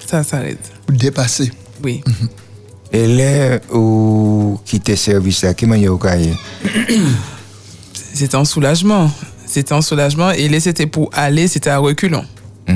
[0.06, 0.58] Ça, ça aide.
[0.88, 1.52] Ou dépasser.
[1.84, 2.02] Oui.
[2.92, 6.00] Et là où quitter service là, comment y au?
[7.94, 9.12] C'était en soulagement.
[9.46, 10.32] C'était en soulagement.
[10.32, 12.26] Et là, c'était pour aller, c'était à reculons.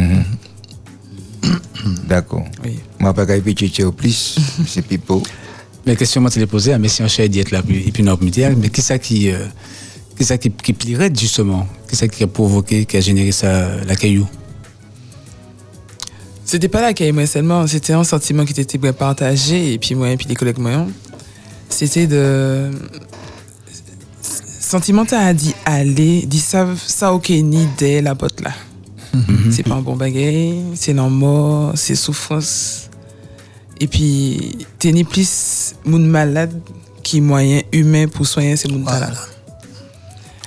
[2.07, 2.45] D'accord.
[2.63, 2.79] Oui.
[2.99, 4.37] Moi, pas petit au plus,
[4.67, 5.23] c'est pipo.
[5.85, 8.81] Mais question moi, tu l'ai posée à d'être là, et puis non, midi, mais qui
[8.81, 9.45] ça qui, euh,
[10.17, 11.67] qui ça qui, qui plierait justement?
[11.89, 14.27] Qui ça qui a provoqué, qui a généré ça, la caillou?
[16.45, 17.65] C'était pas la caille, moi seulement.
[17.67, 19.73] C'était un sentiment qui était partagé.
[19.73, 20.85] Et puis moi, et puis les collègues moi,
[21.69, 22.69] c'était de.
[24.21, 28.51] Sentiment a dit aller, dit ça, ça ok, ni dès la botte là.
[29.51, 32.89] C'est pas un bon bagay, c'est la mort, c'est souffrance.
[33.83, 36.57] Et puis, t'es ni plus moun malade
[37.03, 39.11] qui moyen humain pour soigner ces moun là.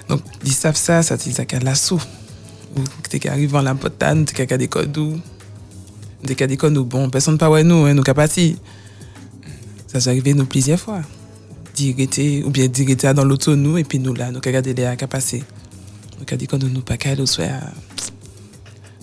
[0.08, 2.00] Donc, ils savent ça, ça te dit ça la sou.
[2.74, 2.80] Ou
[3.10, 5.20] t'es qui arrive en la t'es qui a des codes ou
[6.24, 8.56] des cas des codes nous bon, personne pas ouais nous, hein, nous capaci.
[9.86, 11.02] Ça s'est arrivé nous plusieurs fois.
[11.78, 14.74] Ou bien directer dans l'auto nous, et puis nous là, nous qu'à dire
[16.48, 17.60] que nous nous pas qu'à le soir.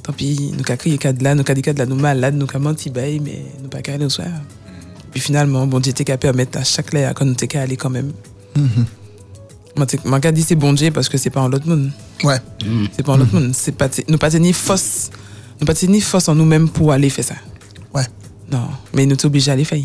[0.04, 2.60] Tant pis, nous qu'à crier cadre là, nous dire cadre là, nous malades, nous qu'à
[2.60, 4.28] menti mais nous pas qu'à aller au soir.
[5.12, 7.90] Puis finalement, bon Dieu t'es qu'à permettre à chaque l'air quand nous qu'à aller quand
[7.90, 8.12] même.
[9.76, 11.90] Moi, t'es- moi, qu'à dire c'est bon Dieu parce que c'est pas en l'autre monde.
[12.24, 12.38] Ouais.
[12.96, 13.52] C'est pas en l'autre monde.
[13.56, 15.10] C'est pas, nous pas tenir force,
[15.60, 17.36] nous pas tenir force en nous-mêmes pour aller faire ça.
[17.94, 18.04] Ouais.
[18.52, 19.80] Non, mais nous t'obligés à aller faire.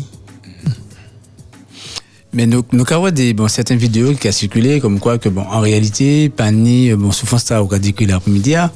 [2.31, 5.41] Mais nous, nous avons des bon, certaines vidéos qui a circulé comme quoi que bon
[5.41, 8.71] en réalité pas ni euh, bon souffrance ça au cas dit que l'après-midi ah,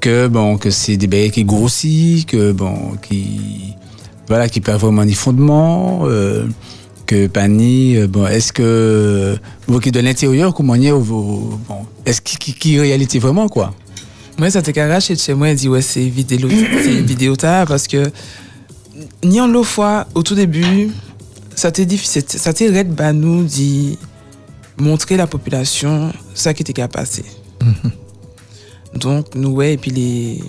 [0.00, 3.74] que bon que c'est des bébés qui grossissent que bon qui
[4.28, 6.46] voilà qui perdent vraiment des fondements euh,
[7.06, 9.36] que pas ni euh, bon est-ce que
[9.66, 11.58] vous qui de l'intérieur comment y est bon
[12.06, 13.74] est-ce qui qui, qui réalité vraiment quoi?
[14.40, 16.48] Moi, ça t'est arraché de chez moi et dit ouais, c'est vidéo,
[16.82, 18.10] c'est vidéo tard parce que
[19.22, 20.88] ni en l'autre fois, au tout début,
[21.54, 23.98] ça t'est difficile, ça t'est raide, bah, nous, dit
[24.78, 27.26] montrer la population ça qui était qu'à passer.
[28.94, 30.42] Donc, nous, ouais, et puis les,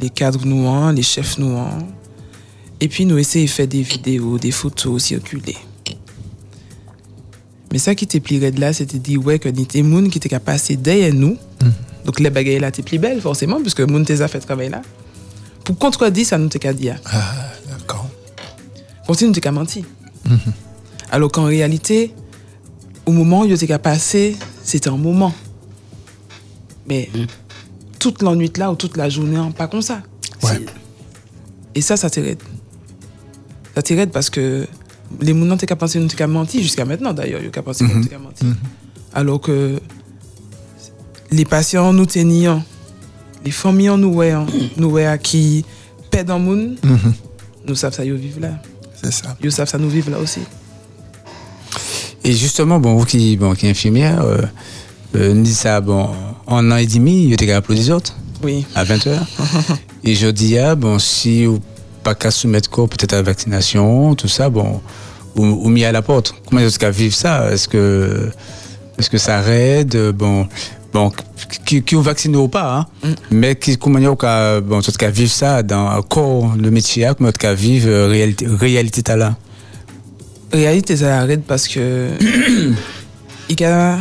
[0.00, 1.78] les cadres nous, hein, les chefs nous, hein.
[2.80, 5.56] et puis nous essayons de faire des vidéos, des photos circuler.
[7.72, 10.38] Mais ça qui était plus raide là, c'était dit ouais, que des gens qui étaient
[10.38, 11.36] passer derrière nous.
[12.04, 14.82] Donc les bagailles là, t'es plus belle forcément, puisque moun a fait travail là.
[15.64, 16.96] Pour contredire, ça nous t'es qu'à dire.
[17.06, 18.08] Ah, d'accord.
[19.06, 19.84] Continue, t'es qu'à mentir.
[21.10, 22.14] Alors qu'en réalité,
[23.04, 25.34] au moment où il était qu'à passer, c'était un moment.
[26.86, 27.10] Mais
[27.98, 30.02] toute la nuit là ou toute la journée, hein, pas comme ça.
[31.74, 32.42] Et ça, ça t'arrête.
[33.74, 34.66] Ça t'arrête parce que
[35.20, 37.62] les gens n'ont qu'à penser nous t'es qu'à mentir jusqu'à maintenant d'ailleurs, ils ont qu'à
[37.62, 38.46] penser nous t'es qu'à mentir.
[39.12, 39.80] Alors que
[41.30, 42.62] les patients nous tenions,
[43.44, 44.46] les familles nous voyons,
[44.76, 45.64] nous voyons qui
[46.10, 46.76] perdent un monde,
[47.66, 48.60] nous savons ça, ils vivent là.
[49.02, 49.36] C'est ça.
[49.42, 50.40] Ils savent ça, nous vivons là aussi.
[52.24, 54.42] Et justement, bon, vous qui, bon, qui est infirmière, euh,
[55.14, 56.08] euh, nous dit ça, bon,
[56.46, 58.14] en un an et demi, il était applaudi les autres.
[58.42, 58.66] Oui.
[58.74, 59.16] À 20h.
[60.04, 61.60] et je dis, ah, bon, si vous
[62.02, 64.80] pas qu'à soumettre quoi, peut-être à la vaccination, tout ça, bon,
[65.34, 66.34] ou, ou mis à la porte.
[66.48, 67.50] Comment est-ce qu'à vivre ça?
[67.50, 68.30] Est-ce que,
[68.96, 70.46] est-ce que ça aide Bon,
[70.92, 71.10] bon,
[71.64, 75.10] qui, qui vous vaccine ou pas, hein, mais qui, comment est-ce qu'à, bon, tout cas,
[75.10, 79.34] vivre ça dans corps, le métier, comment est-ce qu'à vivre euh, réalité, réalité là?
[80.52, 82.10] Réalité, ça arrête parce que
[83.48, 83.98] il a,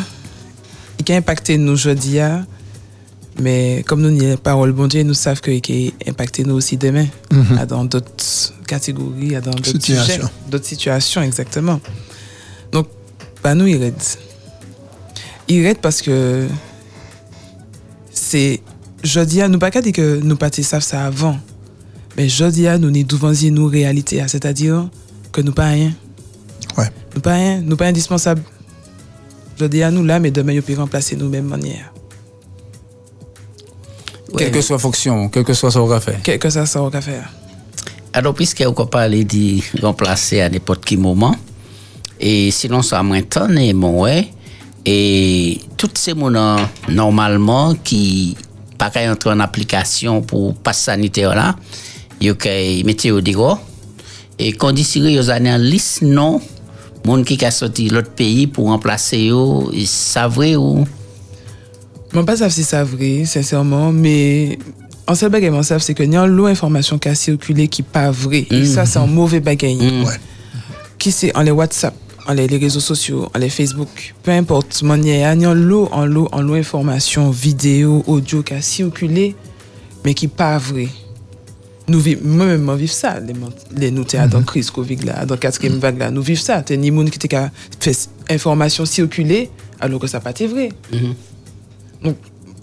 [1.07, 2.19] il a impacté nous aujourd'hui,
[3.41, 7.05] mais comme nous n'y parole bon Dieu, nous savons qu'il a impacté nous aussi demain,
[7.31, 7.65] Mhm.
[7.67, 10.05] dans d'autres catégories, dans d'autres Situation.
[10.05, 11.79] sujets, d'autres situations, exactement.
[12.71, 12.87] Donc,
[13.43, 13.93] bah nous, il aide.
[15.47, 16.47] Il aide parce que
[18.11, 18.61] c'est,
[19.03, 21.37] je dis à nous, pas dire que nous pas savent ça avant,
[22.17, 24.27] mais je dis à nous, nous devons dire nous réalité, hein.
[24.27, 24.89] c'est-à-dire
[25.31, 25.93] que nous pas rien.
[26.77, 26.89] Ouais.
[27.13, 28.41] Nous pas rien, nous pas indispensables.
[29.59, 31.93] Je dis à nous là, mais demain, ils peuvent remplacer nous même manière.
[34.37, 36.17] Quelle que soit fonction, quel que soit son fait.
[36.23, 37.31] Quel que soit au faire.
[38.13, 41.35] Alors, puisque vous parlez de remplacer à n'importe quel moment,
[42.19, 44.29] et sinon, ça m'étonne, et bon, ouais.
[44.85, 48.37] Et toutes ces monnaies, normalement, qui
[48.77, 51.55] pas qu'à entrer en application pour passe sanitaire là,
[52.19, 52.35] ils ont
[52.85, 53.59] mettre au dehors.
[54.37, 56.41] Et quand ils ont en liste, non,
[57.05, 60.85] monde qui a sorti l'autre pays pour remplacer eux, ça vrai ou?
[62.13, 64.57] Moi, pas ça si ça vrai, sincèrement, mais
[65.07, 68.47] en seul bagage, c'est que y a l'eau information qui a circulé qui pas vrai.
[68.49, 68.65] Et Mhm.
[68.65, 69.75] ça, c'est un mauvais bagage.
[69.75, 70.05] Mhm.
[70.97, 71.35] Qui c'est?
[71.35, 71.93] En les WhatsApp,
[72.27, 76.05] en les, les réseaux sociaux, en les Facebook, peu importe, il y a l'eau, en
[76.05, 79.35] l'eau, en l'eau information, vidéo, audio qui a circulé,
[80.03, 80.87] mais qui pas vrai.
[81.87, 83.33] Nous vivons, moi-même, moi, vive ça, les,
[83.75, 86.61] les nous, t'es dans crise Covid là, dans quatrième vague là, nous vivons ça.
[86.61, 87.95] T'es ni monde qui t'a qu'à fait
[88.29, 90.69] information circuler, alors que ça pas été vrai.
[92.03, 92.17] Donc,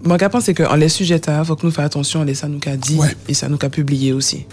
[0.04, 2.48] mon cas pense c'est qu'en les sujets, il faut que nous fassions attention à ça
[2.48, 4.46] nous qu'a dit et ça nous qu'a publié aussi.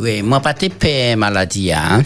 [0.00, 2.02] Oui, moi pas te paix maladie hein.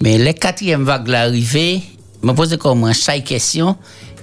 [0.00, 1.82] Mais les quatrième vague l'arrivée,
[2.22, 3.76] me pose comme chaque question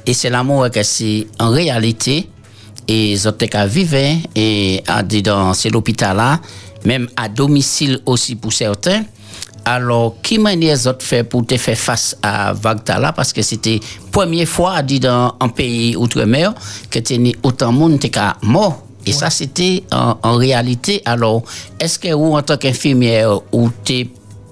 [0.05, 2.29] et c'est l'amour que c'est en réalité
[2.87, 6.39] et autres qu'à vivre et à dans c'est l'hôpital là,
[6.85, 9.03] même à domicile aussi pour certains.
[9.63, 13.79] Alors, qui manière autres fait pour faire face à vague là parce que c'était
[14.11, 16.53] première fois dit dans un pays outre-mer
[16.89, 18.09] que tu autant de monde qui
[18.41, 21.01] mort et ça, c'était en, en réalité.
[21.05, 21.43] Alors,
[21.79, 24.07] est-ce que vous, en tant qu'infirmière, ou t'es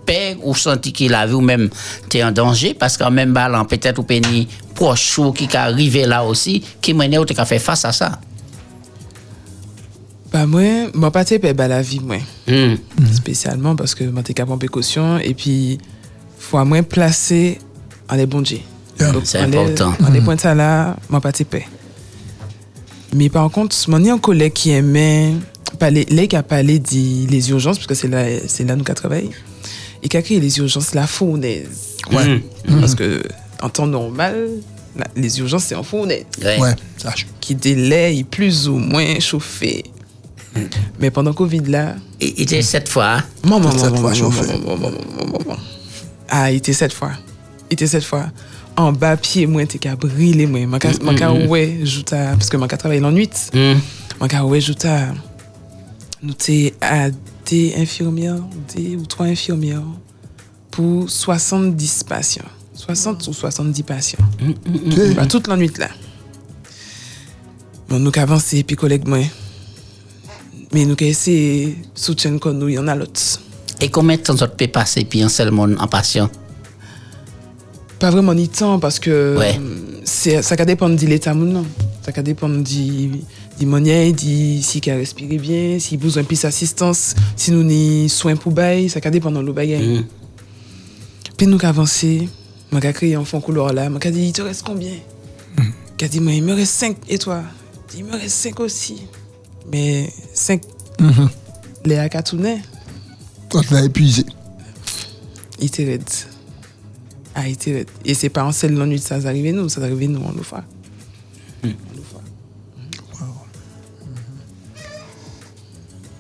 [0.10, 1.70] peur ou senti qu'il a vu ou même
[2.10, 6.06] t'es en danger parce qu'en même balan, peut-être ou péni proche ou qui est arrivé
[6.06, 8.20] là aussi, qui mène ou t'es fait face à ça?
[10.32, 10.62] Bah moi,
[10.94, 12.18] moi pas te bah la vie moi.
[12.48, 12.76] Hmm.
[13.14, 15.80] Spécialement parce que moi t'es qu'à prendre précaution et puis
[16.38, 17.60] faut à moins placer
[18.10, 18.42] en les bons.
[18.42, 19.94] Donc, C'est les- important.
[20.06, 21.66] En les points de ça là, moi pas te paix.
[23.14, 25.34] Mais par contre, mon y a un collègue qui aimait
[25.80, 28.84] parler, là, qui a parlé des les urgences, parce que c'est là, c'est là nous
[28.84, 29.32] qui travaillons.
[30.08, 31.98] Créé les urgences la fournaise.
[32.12, 32.42] Ouais.
[32.80, 33.22] Parce que,
[33.62, 34.50] en temps normal,
[34.96, 36.26] la- les urgences, c'est en fournaise.
[36.42, 36.60] Ouais.
[36.60, 36.74] Ouais,
[37.42, 39.84] Qui délaye plus ou moins chauffé.
[41.00, 41.96] Mais pendant Covid là.
[42.20, 43.18] Il était cette fois.
[43.18, 43.24] hein?
[43.44, 44.48] Maman, maman, fois maman, chauffé.
[44.48, 45.58] maman, maman, maman, maman.
[46.30, 47.12] Ah, il était cette fois.
[47.70, 48.26] Il était cette fois.
[48.76, 50.80] En bas pied, moi, t'es qu'à brûler, moi.
[50.80, 51.48] Qu'à- Mm, mm, mm.
[51.48, 53.30] ouais, jouta, parce que moi, qu'à travailler la nuit.
[54.30, 55.08] Qu'à ouais, jouta.
[56.22, 57.10] Nous, t'es à
[57.46, 58.42] des infirmières,
[58.76, 59.84] des ou trois infirmières
[60.72, 62.44] pour 70 patients.
[62.74, 64.20] 60 ou 70 patients.
[64.42, 65.14] mm.
[65.16, 65.90] Bah, toute la nuit, là.
[67.90, 69.20] Bon, nous avancer, puis collègue, moi.
[70.74, 73.20] Mais nous essayer de soutenir comme nous, il y en a l'autre.
[73.82, 76.30] Et combien de temps ça peut passer puis un seul monde en patient?
[78.00, 79.54] Pas vraiment ni temps parce que Ouais.
[79.54, 79.60] c'est
[80.20, 81.66] ça va dépendre de l'état non.
[82.02, 83.12] Ça dépendre du
[83.60, 88.08] du manière, du si qu'il a respiré bien, si besoin plus assistance, si nous ni
[88.10, 90.06] soins pour bail, ça va dépendre de l'eau bagaille.
[91.38, 92.28] Puis nous avancer,
[92.72, 94.94] m'a créé un fond couleur là, m'a dit il te reste combien?
[95.98, 97.44] Qu'a dit moi il me reste 5 et toi
[97.98, 99.02] Il me reste 5 aussi.
[99.72, 100.62] Mais 5
[101.86, 102.62] les akatounais,
[103.50, 104.26] Quand on a épuisé.
[105.60, 106.04] il était raide.
[107.48, 107.90] Était raide.
[108.06, 108.52] Et c'est pas en
[108.86, 110.58] nuit que ça arrive nous, ça arrive nous, on le fait.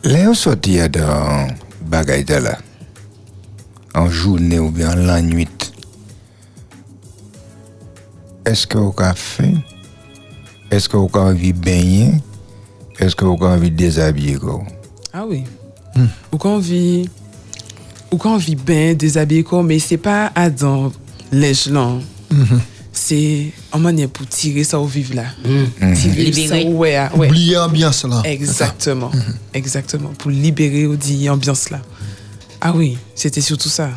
[0.03, 1.47] Là, on sortit dans
[1.81, 2.57] bagaille là.
[3.93, 5.47] En journée ou bien la nuit?
[8.45, 9.61] Est-ce que vous avez faim?
[10.71, 12.13] Est-ce que vous avez envie de baigner?
[12.97, 14.35] Est-ce que vous avez envie de déshabiller?
[14.37, 14.63] quoi?
[15.11, 15.43] Ah oui.
[16.31, 17.09] Ou quand on vit,
[18.11, 20.91] ou quand on vit bien, déshabillé quoi, mais c'est pas à dans
[21.31, 22.01] l'échelon.
[22.91, 25.25] C'est en manière pour tirer ça au vivre là.
[25.95, 26.47] Tirer Libérer.
[26.63, 27.27] ça ouais, ouais.
[27.27, 28.21] Oublier l'ambiance là.
[28.25, 29.11] Exactement.
[29.53, 30.09] Exactement.
[30.17, 31.79] Pour libérer ou dit ambiance là.
[32.61, 33.89] Ah oui, c'était surtout ça.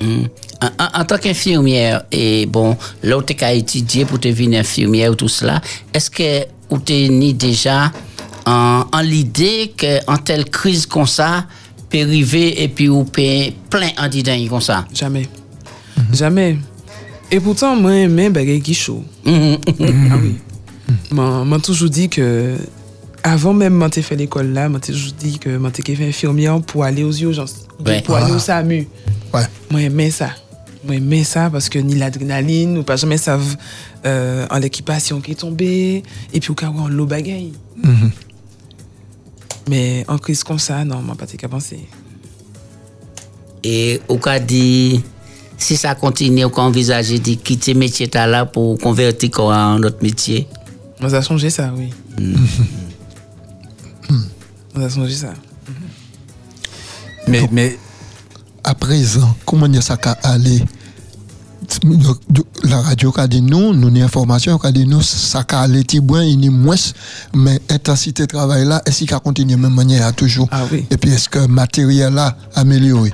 [0.00, 0.24] Hmm.
[0.60, 5.10] En, en- en tant qu'infirmière, et bon, là où tu as étudié pour devenir infirmière
[5.12, 5.60] ou tout cela,
[5.92, 6.44] est-ce que
[6.84, 7.90] t'es ni déjà
[8.46, 11.46] en, en l'idée qu'en telle crise comme ça,
[11.92, 14.86] peut arriver et puis ou peut plein en disant comme ça?
[14.94, 15.28] Jamais.
[16.12, 16.56] Jamais.
[17.30, 19.04] Et pourtant, moi, j'aime bagay qui chaud.
[19.26, 19.30] ah
[20.22, 20.36] oui.
[21.10, 22.56] Moi, moi, toujours dit que,
[23.22, 26.84] avant même t'ai fait l'école là, moi t'ai toujours dit que t'ai fait infirmière pour
[26.84, 27.66] aller aux urgences.
[27.86, 28.02] Ouais.
[28.02, 28.36] Pour aller Ah.
[28.36, 28.88] au SAMU.
[29.32, 29.42] Ouais.
[29.70, 30.30] Moi, j'aimais ça.
[30.84, 33.56] Moi, j'aimais ça parce que ni l'adrénaline, ou pas jamais savent
[34.04, 36.02] euh, en l'équipation qui est tombée,
[36.34, 37.52] et puis au cas où on l'eau bagaille.
[39.68, 41.88] Mais en crise comme ça, non, moi, pas penser.
[43.64, 45.02] Et au cas dit,
[45.56, 50.02] si ça continue, on envisager de quitter le métier t'as là pour convertir en autre
[50.02, 50.48] métier.
[51.00, 51.90] On a changé ça, oui.
[54.74, 55.34] On a changé ça.
[57.28, 57.78] Mais, mais
[58.64, 60.62] à présent, comment est-ce ça va aller
[62.64, 66.20] la radio a dit nous, nous avons information qui a dit nous, ça petit bon,
[66.20, 66.76] il y a moins,
[67.34, 70.86] mais intensité de travail là, est-ce qu'il va continuer de même manière toujours Ah oui.
[70.90, 73.12] Et puis est-ce que le matériel là amélioré?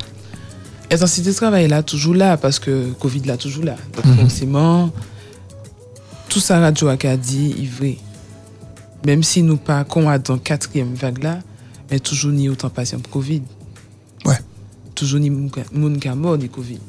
[0.90, 3.76] Intensité de travail là, toujours là, parce que Covid là, toujours là.
[3.94, 4.16] Donc Mhm.
[4.20, 4.90] forcément,
[6.28, 7.98] tout ça radio a dit, est vrai.
[9.06, 11.40] Même si nous pas qu'on a dans quatrième vague là,
[11.90, 13.42] mais toujours ni autant patient pour Covid.
[14.24, 14.38] Ouais.
[14.94, 15.50] Toujours ni moun
[16.04, 16.80] a mort du Covid.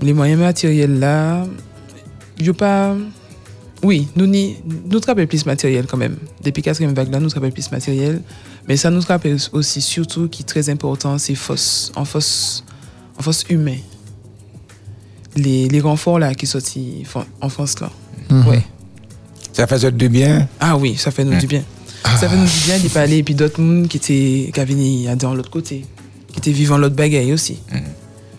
[0.00, 1.46] Les moyens matériels là,
[2.40, 2.96] yo pas.
[3.84, 4.56] Oui, nous ni,
[4.88, 6.16] nous travaillons plus matériel quand même.
[6.44, 8.22] Depuis quatrième vague là, nous travaillons plus matériel.
[8.68, 12.64] Mais ça nous rappelle aussi surtout qui est très important, c'est force, en force,
[13.18, 13.80] en force humaine.
[15.34, 16.46] Les, les renforts là qui
[17.04, 17.90] fran- en France là.
[18.30, 18.46] Mhm.
[18.48, 18.62] Ouais.
[19.52, 20.48] Ça fait du bien.
[20.60, 21.38] Ah oui, ça fait nous Mm.
[21.38, 21.62] du bien.
[22.20, 23.16] Ça fait nous du bien d'y parler.
[23.18, 25.84] Et puis d'autres monde qui étaient qui venu dans l'autre côté,
[26.32, 27.58] qui étaient vivant l'autre bagaille aussi.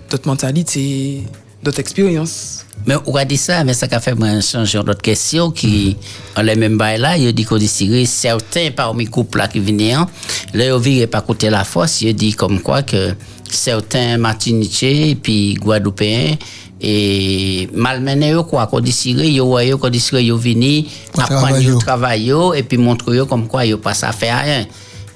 [0.09, 1.23] D'autres mentalités,
[1.63, 2.65] d'autres expériences.
[2.85, 5.95] Mais on a dit ça, mais ça a fait moi changer d'autres questions qui,
[6.35, 9.59] en les mêmes bails là, il dit qu'on dit certains parmi les couples là qui
[9.59, 10.07] venaient, hein,
[10.53, 13.15] là, ils virent pas côté la force, il dit comme quoi que
[13.49, 16.35] certains Martiniquais et puis Guadeloupéens
[16.81, 21.59] et malmenés eux quoi qu'on dit siré yo voyez qu'on dit siré yo vini apprendre
[21.61, 21.79] yo yo.
[21.79, 24.65] travail yo, et puis montrer yo comme quoi yo pas ça faire rien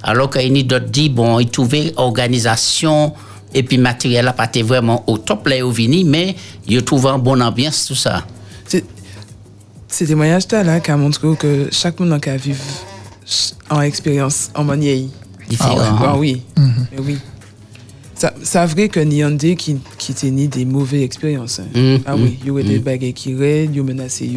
[0.01, 3.13] alors qu'il y a d'autres dit bon ils trouvaient organisation
[3.53, 6.35] et puis matériel là pas été vraiment au top là yo vini mais
[6.67, 8.25] ils trouvaient une bonne ambiance tout ça
[9.87, 12.57] Ces témoignages là qui a montré que chaque monde qui a vécu
[13.69, 14.97] en expérience en manière
[15.49, 15.77] Différent.
[15.79, 16.07] Ah, ouais.
[16.07, 16.41] Ah oui.
[16.91, 17.17] Mais oui.
[18.13, 21.59] Ça, c'est vrai que a des qui, qui ni des mauvaises expériences.
[21.59, 21.67] hein.
[21.73, 22.81] Mm, ah mm, oui, il y a des mm.
[22.81, 24.29] bagailles qui raident, il y a menacé.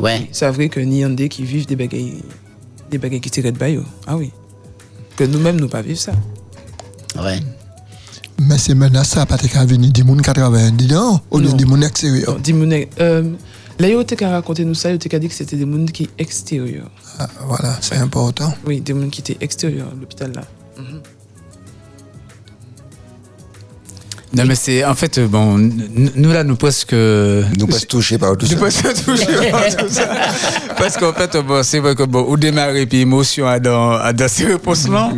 [0.00, 0.28] Ouais.
[0.32, 2.22] C'est vrai que a des qui vivent des bagailles,
[2.90, 3.80] des bagailles qui tirent de bail.
[4.06, 4.32] Ah oui.
[5.16, 6.12] Que nous-mêmes, nous pas vivre ça.
[7.22, 7.38] Ouais.
[8.38, 11.80] Mais c'est maintenant ça, pas qu'à venir des gens qui travaillent dedans, ou des gens
[11.80, 12.38] extérieurs.
[12.38, 13.22] Dis moun, euh,
[13.78, 16.90] là, il a raconté nous ça, il a dit que c'était des gens qui extérieurs.
[17.18, 18.52] Ah, voilà, c'est important.
[18.66, 20.42] Oui, des gens qui étaient extérieurs à l'hôpital là.
[20.78, 21.00] Mhm.
[24.36, 26.92] Non, mais c'est en fait, euh, bon, nous là, nous presque.
[26.92, 28.56] Nous presque touchés par tout nous ça.
[28.56, 30.08] presque touchés par tout ça.
[30.76, 34.12] Parce qu'en fait, bon, c'est vrai que bon, au démarrer, puis émotion à dans, à
[34.12, 35.10] dans ces réponses-là,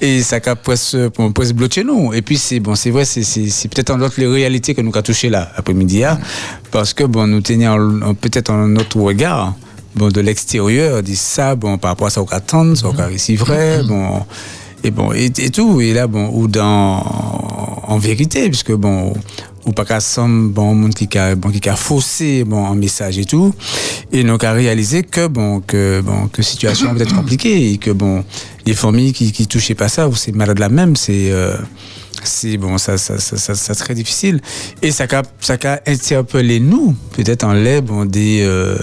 [0.00, 2.14] et ça a presque, bon, presque bloqué nous.
[2.14, 4.80] Et puis, c'est bon, c'est vrai, c'est, c'est, c'est peut-être en d'autres les réalités que
[4.80, 6.18] nous avons touché là, après-midi, hein,
[6.70, 9.54] parce que bon, nous tenions en- en- peut-être en notre regard.
[9.94, 12.92] Bon, de l'extérieur, dit ça, bon, par rapport à ça, on attend, ça, on
[13.36, 14.24] vrai, bon,
[14.84, 17.02] et bon, et, et tout, et là, bon, ou dans,
[17.86, 19.12] en vérité, puisque bon,
[19.64, 23.24] ou pas qu'à bon, monde qui a, bon, qui a faussé, bon, un message et
[23.24, 23.54] tout,
[24.10, 27.90] et donc a réalisé que, bon, que, bon, que situation peut être compliquée, et que,
[27.90, 28.24] bon,
[28.66, 31.56] les familles qui, qui touchaient pas ça, ou ces malades là même, c'est, euh,
[32.24, 34.40] c'est bon, ça, ça, ça, ça, ça très difficile.
[34.82, 38.76] Et ça a, ça a interpellé nous, peut-être en l'air, bon, des, euh,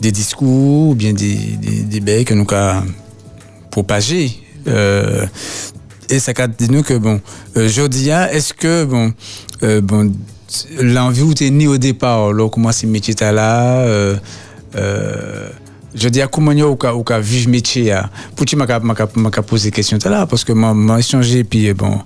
[0.00, 2.86] des discours, ou bien des, des, des bails que nous avons
[3.70, 4.43] propagés.
[4.66, 5.26] Euh,
[6.10, 7.20] et ça dit que, bon,
[7.56, 9.12] euh, Jodia, est-ce que, bon,
[9.62, 10.12] euh, bon,
[10.80, 14.16] l'envie où t'es né au départ, là, comment c'est métier t'as là, euh,
[14.76, 15.48] euh,
[15.94, 19.08] je dis à comment ou ka vivre métier là pour tu m'a ka- m'a ka-
[19.14, 22.00] m'a ka posé question tout à l'heure parce que moi échangé puis euh, bon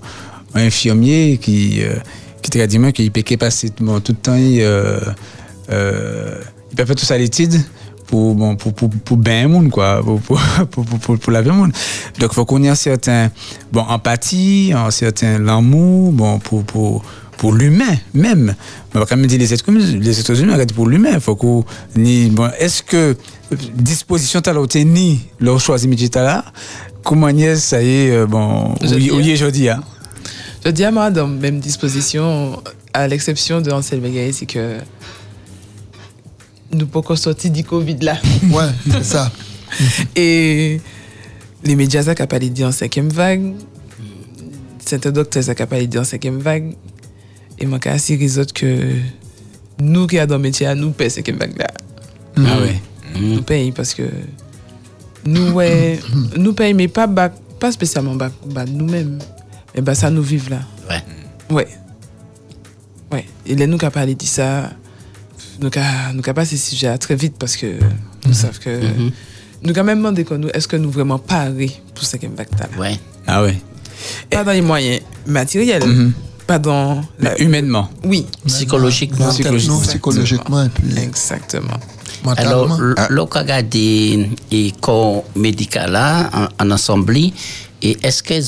[0.53, 1.95] un infirmier qui euh,
[2.43, 4.99] qui t'a dit qu'il peut passer bon, tout le temps il euh,
[5.71, 6.35] euh,
[6.71, 7.59] il peut faire tout ça l'étude
[8.09, 10.01] pour bon pour pour pour bien monde quoi.
[10.03, 10.19] Pour
[10.71, 11.71] pour pour pour, pour, la vie monde
[12.19, 13.29] donc faut qu'on ait un certain
[13.71, 17.03] bon empathie un certain l'amour bon pour pour
[17.37, 18.53] pour l'humain même.
[18.93, 21.63] On va quand même dire les êtres les êtres humains pour l'humain faut qu'on
[21.95, 23.15] ni bon est-ce que
[23.75, 26.45] disposition t'as là ni leur choisi métier t'as là?
[27.03, 29.81] Comment est ça y est euh, bon oui je dis hein.
[30.65, 32.61] Je dis à moi, dans même disposition,
[32.93, 34.77] à l'exception de Ansel Begaye, c'est que
[36.71, 38.17] nous pas encore sortis du Covid là.
[38.51, 39.31] Ouais, c'est ça.
[40.15, 40.79] Et
[41.63, 43.53] les médias, ça n'a pas dit en cinquième vague.
[44.85, 46.73] Certains docteurs, ça n'a pas dit en cinquième vague.
[47.59, 48.95] Et moi, j'ai assuré les autres que
[49.79, 51.67] nous qui avons dans le métier, nous payons cinquième vague là.
[52.37, 52.79] ah ouais
[53.19, 54.03] Nous payons parce que
[55.25, 55.99] nous, ouais,
[56.37, 58.15] nous payons, mais pas, pas spécialement
[58.67, 59.19] nous-mêmes.
[59.75, 60.59] Mais bah, ça nous vive là.
[60.89, 61.55] Ouais.
[61.55, 61.67] Ouais.
[63.11, 63.25] Ouais.
[63.45, 64.71] Et là, nous qui parlé de ça,
[65.61, 67.67] nous avons nous passé ce sujet très vite parce que
[68.25, 68.69] nous savons que.
[68.69, 69.11] Mhm.
[69.63, 72.15] Nous avons même demandé que nous, est-ce que nous vraiment parés pour ce
[72.57, 72.97] là Ouais.
[73.27, 73.57] ah ouais
[74.29, 76.13] Pas dans les moyens matériels, Mhm.
[76.47, 77.01] pas dans.
[77.19, 78.25] Mais humainement Oui.
[78.47, 79.25] Psychologiquement.
[79.27, 81.77] Non, psychologiquement, puis Exactement.
[82.37, 83.05] Alors, mentalement.
[83.09, 87.33] le cas des corps médicaux là, en, en assemblée,
[87.81, 88.41] Et est-ce que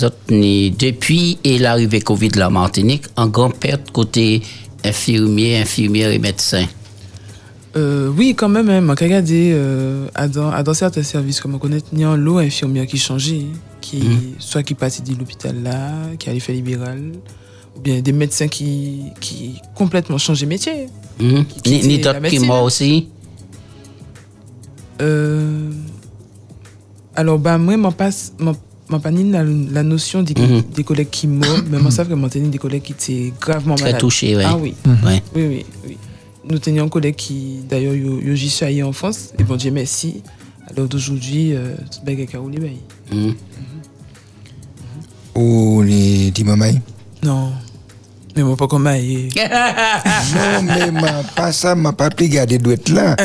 [0.78, 4.42] depuis et l'arrivée Covid de la Martinique, en grande perte côté
[4.84, 6.66] infirmier, infirmière et médecin?
[7.77, 8.95] Euh, oui, quand même, hein.
[8.99, 12.18] Regardé euh, à dans, à dans certains services, comme on connaît, il y a un
[12.18, 13.45] lot infirmière qui changeait,
[13.80, 14.03] qui,
[14.39, 16.99] soit qui partit de l'hôpital là, qui allait faire libéral,
[17.77, 20.88] ou bien des médecins qui, qui complètement changé métier.
[21.19, 21.43] Hmm?
[21.64, 23.07] Qui Ni, d'autres qui morts aussi?
[25.02, 25.72] Euh,
[27.15, 30.61] alors, bah, moi, je passe, je pas la, la notion des, Mhm.
[30.76, 33.85] des collègues qui meurent, mais moi, ça vraiment tenu des collègues qui étaient gravement Très
[33.85, 34.02] malades.
[34.02, 34.43] touchés, ouais.
[34.45, 34.73] Ah oui.
[34.85, 34.98] Mhm.
[35.06, 35.23] Ouais.
[35.35, 35.98] Oui, oui, oui.
[36.43, 38.01] Nous tenions un collègue qui, d'ailleurs, il
[38.35, 40.23] juste ailleurs en France, et bon Dieu merci.
[40.68, 41.76] Alors d'aujourd'hui, euh,
[42.34, 42.68] a roulé, bah,
[43.11, 43.31] Hmm?
[45.35, 46.81] Ou ni di mamay?
[47.23, 47.51] Non.
[48.36, 52.88] Mais moi, pas comme et- non, mais ma, pas ça, m'a pas pu garder douette
[52.90, 53.16] là.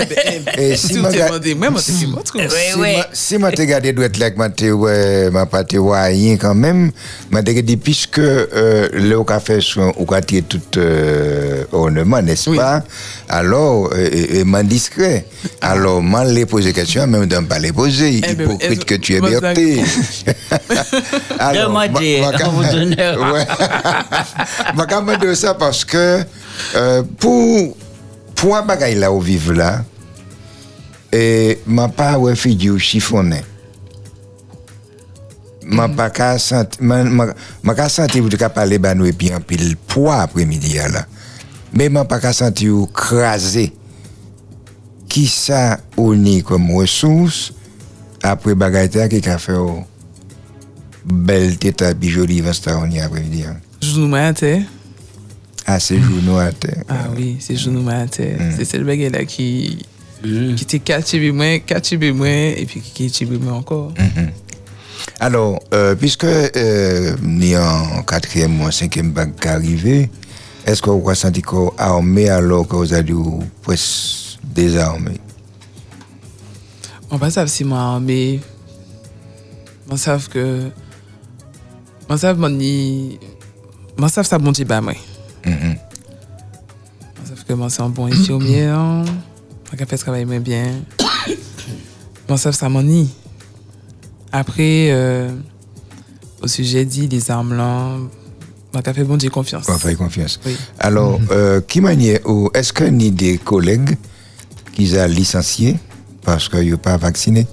[0.59, 2.39] Et Si ma tu ga- demandé, moi, moi, c'est moi, trop.
[2.41, 5.77] si ma- Si ma te gardé douette là, que ma te ouais, ma pas te
[5.77, 6.91] ouais, rien quand même,
[7.31, 9.59] ma te dit puisque euh, le café
[9.99, 12.83] ou quartier tout euh, ornement, n'est-ce pas?
[13.29, 15.27] Alors, euh, m'a discret.
[15.61, 18.21] Alors, m'a les poser question, même d'en pas les poser.
[18.29, 19.83] Eh ben, Hypocrite que tu es berté.
[22.51, 22.97] Vous donne-
[23.33, 23.45] ouais.
[24.75, 26.23] Ma camarade de ça parce que
[26.75, 27.77] euh, pour
[28.35, 29.85] pour bagage là où vivre là
[31.13, 33.43] et m'a pas ouais figure chiffonné
[35.65, 39.41] m'a pas qu'à sentir m'a qu'à sentir vous qu'à parler bah nous et puis en
[39.41, 41.07] pile poids après-midi là.
[41.73, 43.73] Mais m'a pas sentir ou craser
[45.09, 47.53] qui ça on est comme ressource
[48.23, 49.85] après bagage là qui a fait oh,
[51.05, 53.57] belle tête à bijoli après-midi hein.
[55.67, 56.85] Ah, c'est journaux à terre.
[56.89, 58.41] Ah oui, c'est moi à terre.
[58.41, 58.53] Mm.
[58.57, 59.85] C'est cette baguette là qui,
[60.23, 63.93] qui t'est catché moi, catché moi, et puis qui catché moi encore.
[63.99, 64.31] Mhm.
[65.21, 70.11] Alors, euh, puisque euh, ni en quatrième ou en cinquième bague qui arrivé,
[70.67, 73.15] est-ce que vous vous sentez qu'on armé alors que vous avez
[73.63, 75.13] presque désarmé?
[77.11, 78.41] On va savoir si moi, mais.
[79.89, 80.71] On savent que.
[82.09, 83.19] On savent mon ni.
[83.99, 84.95] On savent ça bon bah moi.
[85.47, 88.71] On savent que moi c'est un bon infirmier.
[88.73, 89.05] On
[89.79, 90.67] a fait travailler moins bien.
[92.29, 93.11] On savent ça mon ni.
[94.33, 95.31] Après, euh,
[96.43, 97.97] au sujet dit les armes là,
[98.75, 99.17] on a fait bon
[99.79, 100.41] fait confiance.
[100.45, 100.57] Oui.
[100.79, 103.97] Alors, euh, qui manière, ou est-ce que ni des collègues
[104.75, 105.77] qui ont licencié
[106.23, 107.47] parce qu'ils n'ont pas vacciné?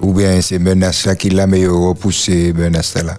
[0.00, 3.18] Ou bien c'est menace là qui l'a, mais repoussé menace là?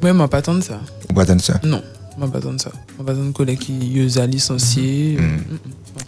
[0.00, 0.80] Moi, je ne pas attendre ça.
[1.10, 1.60] Ou pas attendre ça?
[1.64, 1.82] Non,
[2.18, 2.70] je ne pas attendre ça.
[2.96, 5.16] Je ne pas attendre collègue qui a licencié.
[5.18, 5.38] Mhm.
[5.48, 5.58] Je ne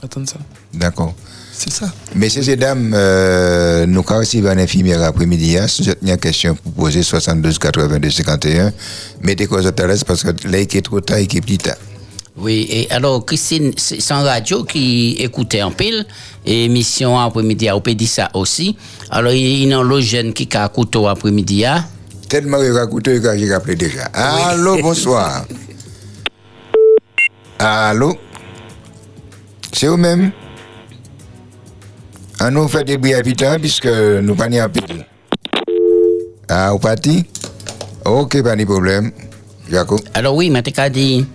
[0.00, 0.36] pas attendre ça.
[0.74, 1.14] D'accord.
[1.52, 1.90] C'est ça.
[2.14, 5.56] Messieurs et dames, euh, nous avons reçu un infirmière après-midi.
[5.56, 5.66] hein.
[5.66, 8.72] Si vous avez une question pour poser 72 82 51,
[9.22, 11.76] mettez quoi à l'aise parce que là, il est trop tard, il est petit tard.
[12.36, 13.72] Oui, et alors Christine,
[14.10, 16.04] en radio qui écoutait en pile,
[16.44, 18.76] et émission après-midi, on peut dire ça aussi.
[19.10, 21.64] Alors, il y a un jeune qui a couteau après-midi.
[21.64, 21.82] hein.
[22.28, 24.04] Tellement il a coûté que j'ai rappelé déjà.
[24.12, 25.46] Allô, bonsoir.
[27.58, 28.14] Allô?
[29.72, 30.30] C'est vous-même?
[32.38, 35.06] Ah, nous fait des bruits habitants puisque nous pas ni en pile.
[36.48, 37.24] Ah, vous parti?
[38.04, 39.10] Ok, pas de problème.
[39.70, 39.98] Jaco.
[40.14, 41.26] Alors oui, mais t'as dit,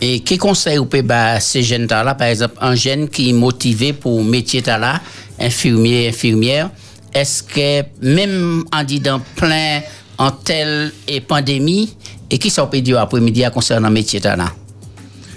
[0.00, 3.32] et quel conseil vous pouvez à ces jeunes là, par exemple, un jeune qui est
[3.32, 5.00] motivé pour métier là,
[5.40, 6.70] infirmier, infirmière,
[7.14, 9.80] est-ce que même en dit dans plein
[10.18, 11.96] en telle et pandémie,
[12.30, 14.52] et qui ça peut dire après-midi concernant métier là?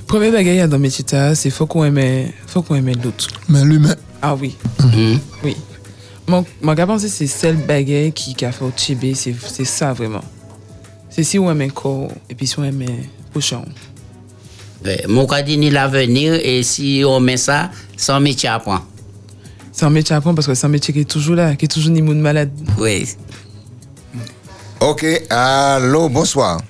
[0.08, 1.04] Premier bagage dans le métier,
[1.34, 3.28] c'est faut qu'on aime, faut qu'on aime l'autre.
[3.50, 3.96] Mais l'humain.
[4.22, 4.56] Ah oui.
[5.44, 5.58] Oui.
[6.28, 9.36] Mon, mon gars pense que c'est celle bagaille qui, qui a fait au Tchibé, c'est
[9.48, 10.24] c'est ça vraiment.
[11.10, 13.62] C'est si on aime un corps et puis si on aime un prochain.
[14.84, 18.86] Ouais, Mon cas dit ni l'avenir, et si on met ça, sans métier à point.
[19.72, 21.66] C'est un métier à prendre parce que c'est un métier qui est toujours là, qui
[21.66, 22.52] est toujours ni monde malade.
[22.78, 23.08] Oui.
[24.80, 26.62] Ok, allô, bonsoir.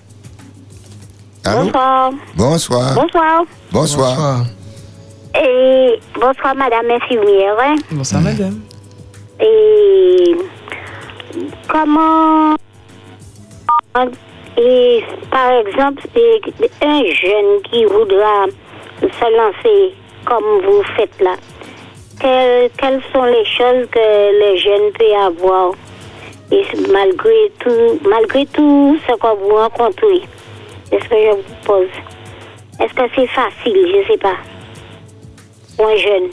[1.45, 1.65] Allô?
[1.65, 2.11] Bonsoir.
[2.35, 2.95] Bonsoir.
[2.95, 3.45] Bonsoir.
[3.72, 4.45] Bonsoir.
[5.38, 7.55] Et bonsoir, madame infirmière.
[7.59, 7.76] hein?
[7.91, 8.61] Bonsoir, madame.
[9.39, 10.35] Et
[11.67, 12.55] comment.
[14.57, 18.45] Et par exemple, c'est un jeune qui voudra
[19.01, 19.93] se lancer
[20.26, 21.35] comme vous faites là.
[22.19, 25.72] Quelles, quelles sont les choses que le jeune peut avoir?
[26.51, 30.22] Et malgré tout, malgré tout ce que vous rencontrez,
[30.91, 31.88] est-ce que je vous pose
[32.80, 33.88] Est-ce que c'est facile?
[33.91, 34.36] Je ne sais pas.
[35.78, 36.30] Pour un jeune.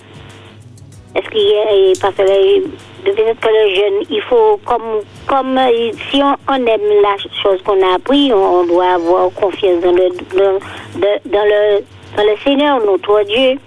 [1.14, 2.62] Est-ce qu'il est fait
[3.04, 7.16] de peut-être que le jeune, il faut, comme, comme euh, si on, on aime la
[7.42, 10.58] chose qu'on a appris, on, on doit avoir confiance dans le, dans,
[11.00, 11.82] de- dans le,
[12.16, 13.58] dans le Seigneur, notre Dieu.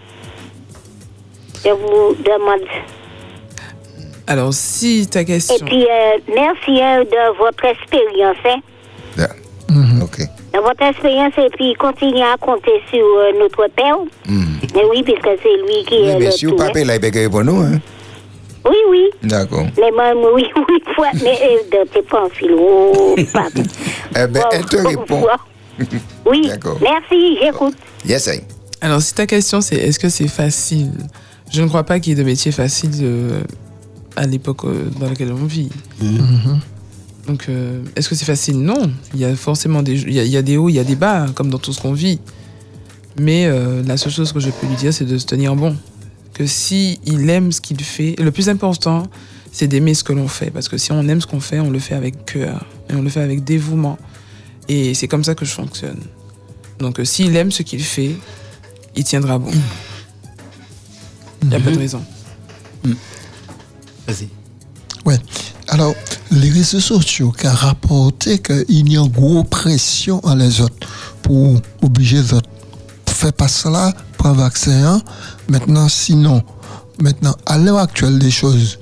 [1.66, 2.66] Je vous demande.
[4.28, 5.56] Alors, si ta question.
[5.58, 8.38] Et puis, euh, merci hein, de votre expérience.
[8.46, 8.60] Hein.
[10.56, 13.98] De votre expérience, et puis continuez à compter sur euh, notre Père.
[14.30, 16.72] Mais oui, puisque c'est lui qui Oui, est mais le si vous tout, pas hein.
[16.74, 17.62] payé, là, il peut pour nous.
[17.62, 17.82] Hein?
[18.66, 19.10] Oui, oui.
[19.24, 19.66] D'accord.
[19.78, 21.38] Mais moi, moi, oui, oui, fois, mais
[21.74, 22.52] euh, t'es pas en fil.
[22.58, 23.50] Oh, papa.
[24.18, 25.28] Eh ben, elle te répond.
[26.26, 26.78] Oui, D'accord.
[26.82, 27.76] merci, j'écoute.
[28.06, 28.42] Yes, I.
[28.80, 30.90] Alors, si ta question c'est est-ce que c'est facile?
[31.52, 33.42] Je ne crois pas qu'il y ait de métier facile euh,
[34.16, 35.70] à l'époque euh, dans laquelle on vit.
[37.28, 38.60] Donc, euh, est-ce que c'est facile?
[38.60, 38.92] Non.
[39.14, 40.80] Il y a forcément des, il y a, il y a des hauts, il y
[40.80, 42.20] a des bas, comme dans tout ce qu'on vit.
[43.18, 45.76] Mais euh, la seule chose que je peux lui dire, c'est de se tenir bon.
[46.34, 49.08] Que si il aime ce qu'il fait, le plus important,
[49.52, 50.52] c'est d'aimer ce que l'on fait.
[50.52, 53.02] Parce que si on aime ce qu'on fait, on le fait avec cœur et on
[53.02, 53.98] le fait avec dévouement.
[54.68, 56.00] Et c'est comme ça que je fonctionne.
[56.80, 58.16] Donc, euh, s'il aime ce qu'il fait,
[58.96, 59.52] il tiendra bon.
[61.42, 62.04] Il n'y a pas de raison.
[64.08, 64.28] Vas-y.
[65.06, 65.18] Ouais.
[65.68, 65.96] Alors,
[66.32, 70.88] les réseaux sociaux qui ont rapporté qu'il y a une grosse pression à les autres
[71.22, 72.50] pour obliger les autres.
[73.08, 74.96] Fais pas cela, prends vaccin.
[74.96, 75.02] hein.
[75.48, 76.44] Maintenant, sinon,
[77.02, 78.78] maintenant, à l'heure actuelle des choses,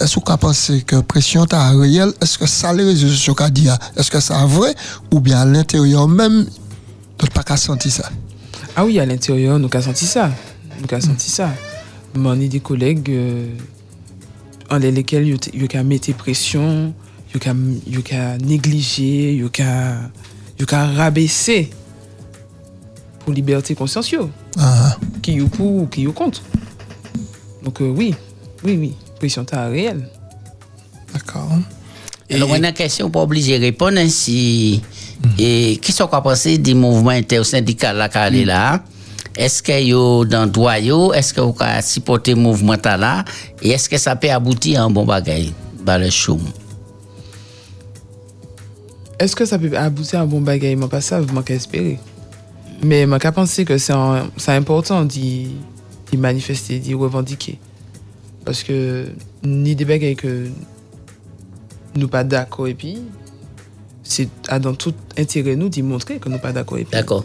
[0.00, 2.12] est-ce que vous pensez que pression est réelle?
[2.20, 4.74] Est-ce que ça, les réseaux sociaux qu'a dit, est-ce que c'est vrai?
[5.12, 6.46] Ou bien à l'intérieur même,
[7.18, 8.10] tu pas qu'à sentir ça?
[8.74, 10.30] Ah oui, à l'intérieur, nous avons senti ça.
[10.80, 11.50] Nous avons senti ça.
[12.14, 13.48] Mais on est des collègues euh,
[14.70, 15.34] en les- lesquels ils
[15.78, 16.92] ont mis pression,
[17.34, 21.70] ils ont négligé, ils ont rabaissé
[23.20, 24.28] pour liberté consciencieuse.
[24.58, 26.42] Ah, Qui est pour ou qui est contre.
[27.62, 28.14] Donc euh, oui,
[28.64, 30.08] oui, oui, pression est réelle.
[31.12, 31.48] D'accord.
[32.30, 34.82] Alors, on a une question pour obliger de répondre ainsi.
[35.38, 38.82] Et qui sont quoi penser du mouvement intersyndical là, qui est là?
[39.36, 41.12] Est-ce que yo dans le droit yo?
[41.12, 43.24] Est-ce que vous pouvez supporter le mouvement là?
[43.62, 45.52] Et est-ce que ça peut aboutir à un bon bagage?
[45.84, 46.40] Dans le choum.
[49.18, 51.54] Est-ce que ça peut aboutir à un bon bagage Moi, pas ça, je manque à
[51.54, 51.98] espérer.
[52.82, 53.94] Mais je pense que c'est
[54.36, 55.50] c'est important d'y
[56.16, 57.58] manifester, d'y revendiquer.
[58.44, 59.06] Parce que
[59.42, 60.48] ni des bagages que
[61.94, 62.98] nous pas d'accord et puis
[64.02, 64.28] c'est
[64.60, 66.92] dans tout intérêt nous d'y montrer que nous pas d'accord et puis.
[66.92, 67.24] D'accord,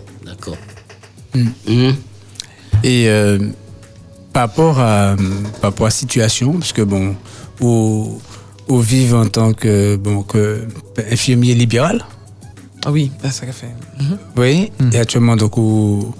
[1.34, 1.94] d'accord.
[2.84, 3.38] Et euh,
[4.34, 5.16] par, rapport à,
[5.62, 7.16] par rapport à la situation, parce que bon,
[7.60, 8.20] au,
[8.68, 10.68] au vivre en tant que, bon, que
[11.12, 12.04] infirmier libéral.
[12.84, 13.70] Ah oui, là, ça a fait.
[14.36, 16.14] Oui, et actuellement donc au,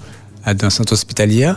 [0.44, 1.52] à, dans un centre hospitalier.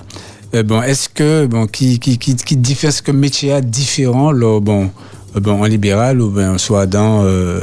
[0.56, 4.32] Euh, bon, est-ce que, bon, qui, qui, qui, qui diffère, ce que métier est différent,
[4.32, 4.90] là, bon,
[5.36, 7.24] euh, bon, en libéral ou bien soit dans.
[7.24, 7.62] Euh,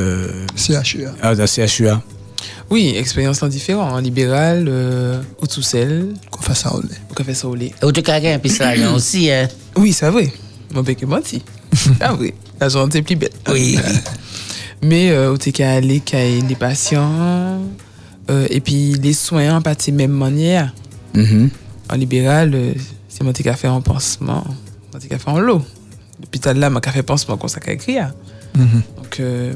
[0.00, 1.10] euh, CHUA.
[1.20, 2.00] Ah, dans CHUA.
[2.72, 3.92] Oui, expérience là différente.
[3.92, 6.14] En libéral, euh, au tout seul.
[6.30, 6.88] Qu'on fait ça au lait.
[7.14, 7.74] Qu'on fait ça au lait.
[7.82, 9.46] Et au tout cas, il y a un peu ça là aussi, hein?
[9.76, 10.32] Oui, c'est vrai.
[10.72, 11.42] Mon bec est menti.
[12.00, 13.28] ah oui, la journée est plus belle.
[13.50, 13.78] Oui.
[14.82, 17.60] Mais euh, au TK aller qu'à les patients
[18.30, 20.72] euh, et puis les soins pas de même manière.
[21.14, 21.50] Mhm.
[21.90, 22.72] En libéral, euh,
[23.06, 24.44] c'est mon qui a fait en pansement,
[24.94, 25.62] mon qui a fait en lot.
[26.18, 27.98] L'hôpital là, m'a fait pansement comme ça qu'a écrit.
[27.98, 28.14] hein.
[28.96, 29.52] Donc euh,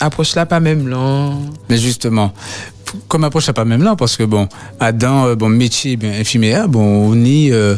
[0.00, 1.30] approche là pas même là.
[1.68, 2.32] Mais justement,
[3.08, 4.48] comme approche à pas même là, parce que bon,
[4.94, 7.76] dans euh, bon métier bien infirmière, bon on y euh,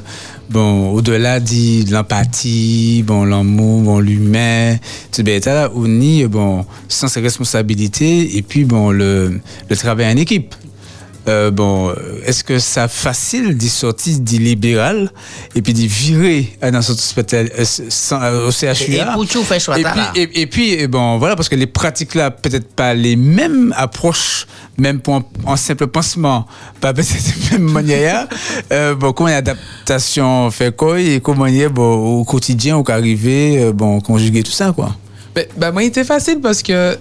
[0.49, 4.77] bon au-delà dit de l'empathie, bon l'amour, bon l'humain,
[5.13, 5.41] tout bien
[5.75, 9.41] on y euh, bon sens et responsabilité et puis bon le
[9.77, 10.55] travail en équipe.
[11.29, 11.95] Euh, bon, euh,
[12.25, 15.13] est-ce que ça facile d'y sortir d'y libéral
[15.55, 16.81] et puis d'y virer dans
[17.35, 19.05] euh, sans- euh, au CHUA
[19.79, 19.83] Et
[20.13, 23.17] puis, et, et puis, eh bon, voilà, parce que les pratiques là, peut-être pas les
[23.17, 24.47] mêmes approches,
[24.79, 26.47] même pour un simple pansement,
[26.81, 27.13] pas peut-être
[27.53, 28.27] même manière.
[28.73, 33.59] euh, bon, comment l'adaptation fait quoi et comment il est bon, au quotidien, au arriver,
[33.63, 34.97] euh, bon, conjuguer tout ça, quoi?
[35.35, 36.97] Ben, ben, moi, il était facile parce que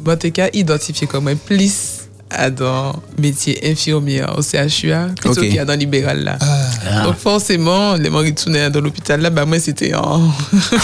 [0.00, 1.97] bon, t'es qu'à identifier comme un plus
[2.30, 5.40] à dans métier infirmier au CHUA plutôt Ok.
[5.40, 6.38] qu'il y a dans le libéral là.
[6.40, 7.04] Ah.
[7.04, 10.30] Donc forcément, les maris tournaient dans l'hôpital là, bah moi c'était en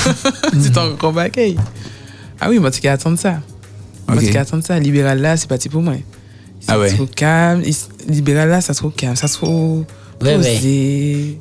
[0.61, 1.57] c'était en grand bagaille.
[2.41, 3.41] Ah oui, moi t'es qu'à attendre ça.
[4.09, 4.21] Moi Ok.
[4.25, 4.79] t'es qu'à attendre ça.
[4.79, 5.95] Libéral là, c'est parti pour moi.
[6.67, 6.89] Ah ouais.
[6.89, 7.63] C'est trop calme.
[8.09, 9.85] Libéral là, ça se trouve calme, ça se trouve.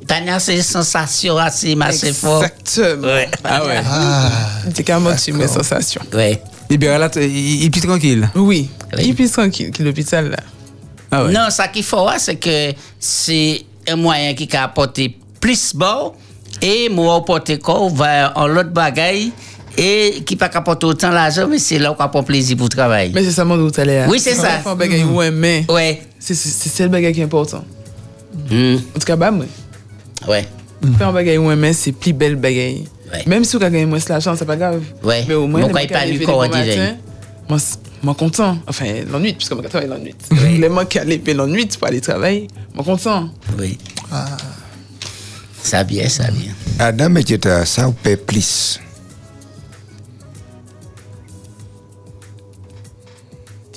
[0.06, 2.44] Tania, c'est sensation assez, assez fort.
[2.44, 3.06] Exactement.
[3.06, 3.28] Ouais.
[3.42, 4.72] Ah ouais.
[4.74, 6.02] T'es qu'à moitié mes sensations.
[6.12, 6.42] Ouais.
[6.68, 8.28] Libéral, là, il est plus tranquille.
[8.34, 8.68] Oui.
[9.02, 10.36] Il est plus tranquille que l'hôpital là.
[11.10, 11.32] Ah ouais.
[11.32, 16.12] Non, ça qu'il faut, hein, c'est que c'est un moyen qui peut apporter plus bon
[16.62, 19.32] Et moi, porter corps va en l'autre bagaille.
[19.76, 23.10] Et qui pas apporter autant l'argent, mais c'est là où on prend plaisir pour travailler.
[23.12, 24.04] Mais c'est ça mon doute, allez.
[24.08, 24.60] Oui, c'est ça.
[24.64, 25.64] Un bagage ouais, mais.
[25.68, 26.00] Ouais.
[26.18, 27.64] C'est c'est- c'est le bagage qui est important.
[28.50, 28.76] Hmm.
[28.76, 29.46] En tout cas, bah, moi.
[30.28, 30.46] Ouais.
[30.96, 32.84] Faire un bagage ouais, mais c'est plus belle bagage.
[33.26, 34.80] Même si vous avez gagné moins l'argent, c'est pas grave.
[35.02, 35.24] Ouais.
[35.28, 36.46] Mais au moins, mec il pas qui lu arrive corps
[37.48, 37.58] Moi,
[38.04, 38.58] moi content.
[38.68, 40.14] Enfin, l'ennui, puisque moi, travaille l'ennui.
[40.58, 43.30] Les mecs qui allaient l'ennui pour aller travailler, moi content.
[43.58, 43.78] Oui.
[45.62, 46.52] Ça bien, ça bien.
[46.78, 48.78] Adam, mais tu as ça ou paie plus.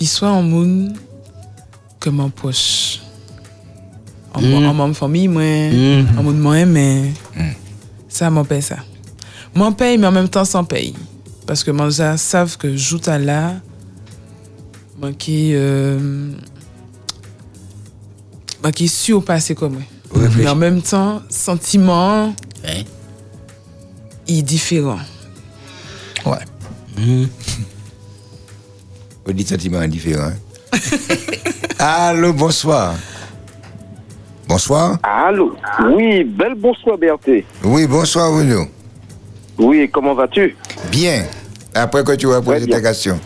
[0.02, 0.94] Soit en monde
[2.00, 3.02] que mon proche.
[4.34, 4.66] En Mm.
[4.66, 5.44] en mon famille, moi,
[6.18, 7.12] en monde moi aimé.
[8.08, 8.78] Ça, mon paye ça.
[9.54, 10.94] Mon paye, mais en même temps sans paye.
[11.46, 13.56] Parce que moi, ça savent que joue à là,
[14.98, 16.32] moi qui, euh,
[18.62, 19.82] moi qui suis passé comme moi.
[20.38, 22.34] Mais en même temps, sentiment,
[24.28, 25.00] il est différent.
[26.26, 27.28] Ouais.
[29.28, 30.32] On dit sentiment indifférent.
[31.80, 32.96] Allô, bonsoir.
[34.48, 34.98] Bonsoir.
[35.04, 35.56] Allô
[35.94, 37.46] Oui, bel bonsoir Berthé.
[37.64, 38.66] Oui, bonsoir, Bruno.
[39.58, 40.56] Oui, comment vas-tu?
[40.90, 41.26] Bien.
[41.74, 43.20] Après que tu vas poser ta question.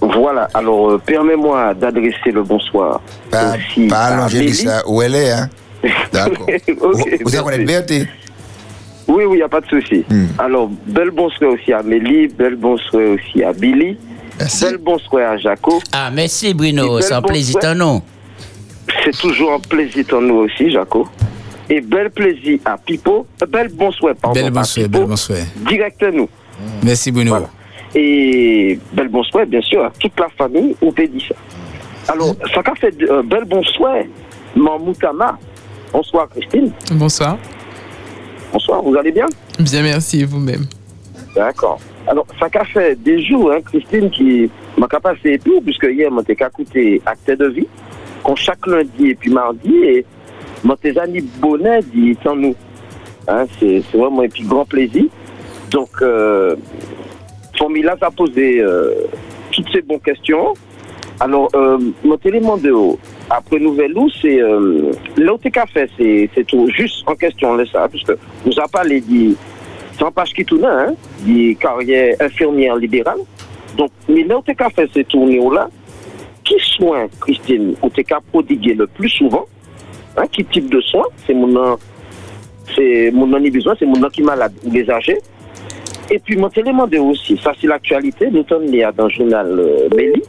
[0.00, 3.00] Voilà, alors euh, permets-moi d'adresser le bonsoir
[3.30, 5.48] Pas, aussi pas à ça où elle est, hein.
[6.12, 6.46] D'accord.
[6.80, 7.92] Ok, vous vous avez Berthe
[9.08, 10.04] Oui, oui, il n'y a pas de souci.
[10.08, 10.26] Hmm.
[10.38, 13.96] Alors, bel bonsoir aussi à Amélie, bel bonsoir aussi à Billy,
[14.60, 15.80] bel bonsoir à Jaco.
[15.92, 18.02] Ah, merci Bruno, c'est un plaisir ton nom.
[19.04, 21.08] C'est toujours un plaisir pour nous aussi, Jaco.
[21.70, 25.38] Et bel plaisir à Pipo, bel bonsoir, pardon, Bel bonsoir, bel bonsoir.
[25.68, 26.28] direct à nous.
[26.82, 27.46] Merci Bruno.
[27.94, 31.34] Et bel bonsoir, bien sûr, à toute la famille au Pédissa.
[32.08, 33.98] Alors, ça qu'a fait un bel bonsoir,
[34.56, 35.38] Mamoutama.
[35.92, 36.72] Bonsoir, Christine.
[36.92, 37.36] Bonsoir.
[38.52, 39.26] Bonsoir, vous allez bien?
[39.58, 40.66] Bien, merci, vous-même?
[41.34, 41.78] D'accord.
[42.06, 44.88] Alors, ça qu'a fait des jours, hein, Christine, qui m'a
[45.24, 47.68] et tout, puisque hier, m'a qu'à écouter Acte de vie,
[48.22, 50.06] qu'on chaque lundi et puis mardi, et
[50.64, 52.54] m'a amis bonnet dit sans nous.
[53.28, 55.04] Hein, c'est vraiment un grand plaisir.
[55.70, 56.56] Donc, euh,
[57.58, 58.92] Formula a posé euh,
[59.50, 60.54] toutes ces bonnes questions.
[61.20, 62.98] Alors, euh, mon élément de haut,
[63.30, 64.90] après Nouvelle Lou, c'est euh,
[65.72, 68.12] fait, c'est c'est tout juste en question, là, ça, puisque
[68.44, 69.36] nous a parlé dit
[69.98, 73.20] sans page qui tourne, hein, dit carrière infirmière libérale.
[73.76, 75.68] Donc, mais là où t'es qu'à fait ces tournées là,
[76.44, 79.46] qui soins, Christine, où t'es qu'à prodiguer le plus souvent,
[80.16, 81.78] hein, qui type de soins, c'est mon
[82.74, 85.18] c'est mon besoin, c'est mon qui est malade, ou les âgés.
[86.10, 89.88] Et puis, mon élément de aussi, ça c'est l'actualité, nous sommes dans le journal euh,
[89.94, 90.22] Méli,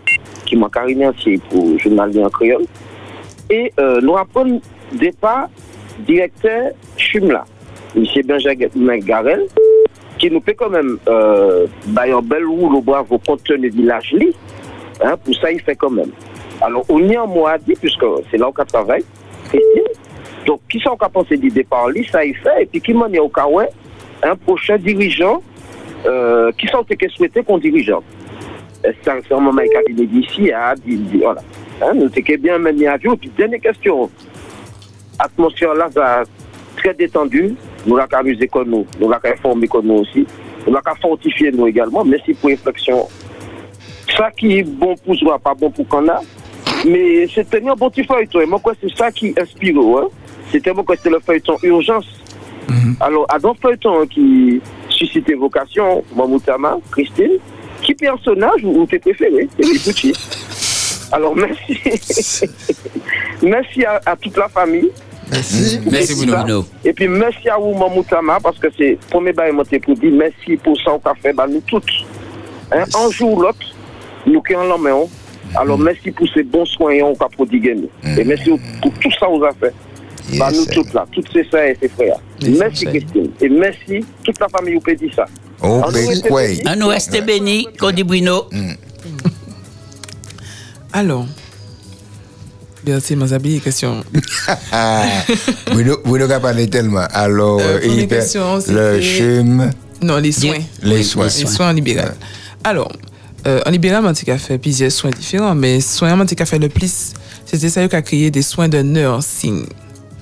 [0.46, 2.66] qui m'a carrément ancien pour le journal en créole.
[3.50, 4.62] Et euh, nous apprenons
[4.94, 5.50] départ
[6.00, 7.46] directeur Chumla,
[7.96, 8.06] M.
[8.26, 9.46] Benjamin Garel,
[10.18, 13.78] qui nous fait quand même euh, bah, un bel roule au bravo compte tenu du
[13.78, 14.16] village.
[15.02, 16.12] Hein, pour ça, il fait quand même.
[16.62, 19.04] Alors, on y mot à dire, puisque c'est là où on travaille.
[20.46, 23.08] Donc, qui sont qu'à penser du départ li, ça il fait, et puis qui m'en
[23.08, 25.42] est au cas où, un prochain dirigeant,
[26.06, 26.84] euh, qui sont
[27.44, 28.04] qu'on dirigeant.
[28.86, 30.52] Euh, C'est un c'est un moment cabinet d'ici,
[30.98, 31.42] dit- voilà.
[31.82, 34.10] Hein, nous t'es bien mené à vue, et puis dernière question.
[35.20, 36.24] Atmosphère là, va
[36.76, 37.56] très détendue,
[37.86, 40.26] nous l'avons amusé comme nous, nous l'avons informé comme nous aussi,
[40.66, 43.08] nous l'avons fortifié nous également, merci pour réflexion.
[44.18, 46.20] Ça qui est bon pour soi, pas bon pour qu'on a,
[46.86, 50.08] mais c'était un bon petit feuilleton, et moi, quoi, c'est ça qui inspire, hein.
[50.52, 52.08] C'était moi, quoi, c'était le feuilleton urgence.
[53.00, 54.62] Alors, à dans feuilleton qui
[55.06, 57.38] suscite vocation, Mamoutama, Christine,
[57.82, 60.14] qui personnage ou, ou tes préférés, tes petits
[61.12, 61.80] Alors, merci.
[63.42, 64.90] merci à, à toute la famille.
[65.32, 65.80] Merci.
[65.90, 66.66] Merci, Bruno.
[66.84, 70.12] Et puis, merci à vous, Mamoutama, parce que c'est le premier bail monté pour dire
[70.14, 71.90] merci pour ça qu'on a fait, bah, nous toutes.
[72.72, 73.66] Hein, un jour ou l'autre,
[74.26, 75.04] nous qui en la main.
[75.56, 77.78] Alors, merci pour ces bons soins qu'on a prodigués.
[78.18, 78.50] Et merci
[78.82, 79.74] pour tout ça qu'on a fait.
[80.38, 82.18] Bah, nous toutes là, toutes ces sœurs et ces frères.
[82.52, 83.30] Merci Christine.
[83.42, 85.26] Et merci toute la famille qui dit ça.
[85.62, 86.62] Oh, reste bénis.
[86.68, 88.46] On nous reste bénis, qu'on dit Bruno.
[90.92, 91.26] Alors,
[92.84, 94.04] Bertie m'a oublié question.
[95.72, 97.08] Bruno, Bruno a parlé tellement.
[97.12, 99.72] Alors, Euh, il question, le chum.
[100.02, 100.60] Non, les soins.
[100.82, 101.26] Les soins.
[101.26, 102.14] Les soins en libéral.
[102.64, 102.92] Alors,
[103.48, 106.70] euh, en libéral, on a fait plusieurs soins différents, mais soins, on a fait le
[106.70, 107.14] plus,
[107.46, 109.66] c'était ça qui a créé des soins de nursing.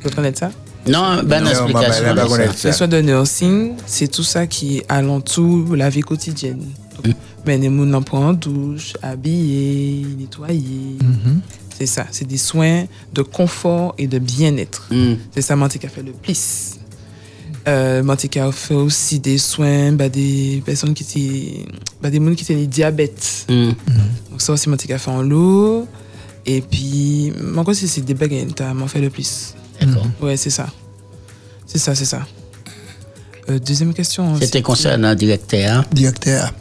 [0.04, 0.52] Vous connaissez ça?
[0.88, 2.70] Non, bonne Non, explication.
[2.70, 6.66] Les soins de nursing, c'est tout ça qui est alentour la vie quotidienne.
[7.04, 10.98] Donc, Mais les gens en prennent en douche, habiller, nettoyer.
[11.78, 12.06] C'est ça.
[12.12, 14.90] C'est des soins de confort et de bien-être.
[15.34, 16.78] C'est ça, moi, qui a fait le plus.
[17.68, 21.66] Euh, Mantika a fait aussi des soins bah, des personnes qui étaient
[22.02, 23.46] bah, des gens qui étaient diabète.
[23.50, 23.72] Mm.
[24.32, 25.88] Donc ça aussi Mantika fait en l'eau.
[26.46, 29.54] Et puis, moi aussi c'est des tu m'en fait le plus.
[29.82, 30.08] D'accord.
[30.22, 30.68] Ouais, c'est ça.
[31.66, 32.26] C'est ça, c'est ça.
[33.50, 34.36] Euh, deuxième question.
[34.40, 35.78] C'était concernant le directeur?
[35.80, 35.86] hein?
[35.92, 36.54] Directeur.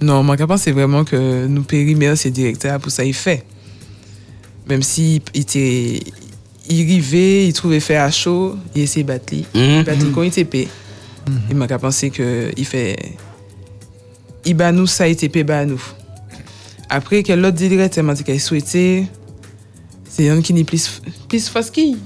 [0.00, 3.44] Non, mon capable, c'est vraiment que nous périmètre, c'est directeur pour ça, il fait.
[4.68, 6.00] Même si il était.
[6.68, 9.32] Il arrivait, il trouvait faire à chaud, il essayait de battre.
[9.34, 9.44] lui.
[9.54, 9.60] Mhm.
[9.78, 10.68] Il battait quand il était paix.
[11.50, 12.96] Il m'a pensé que il fait.
[14.44, 15.82] Il bat nous, ça, il était bat nous.
[16.88, 19.06] Après, quel autre directeur m'a dit qu'il souhaitait?
[20.14, 21.96] C'est un qui n'est plus, plus fort qu'il.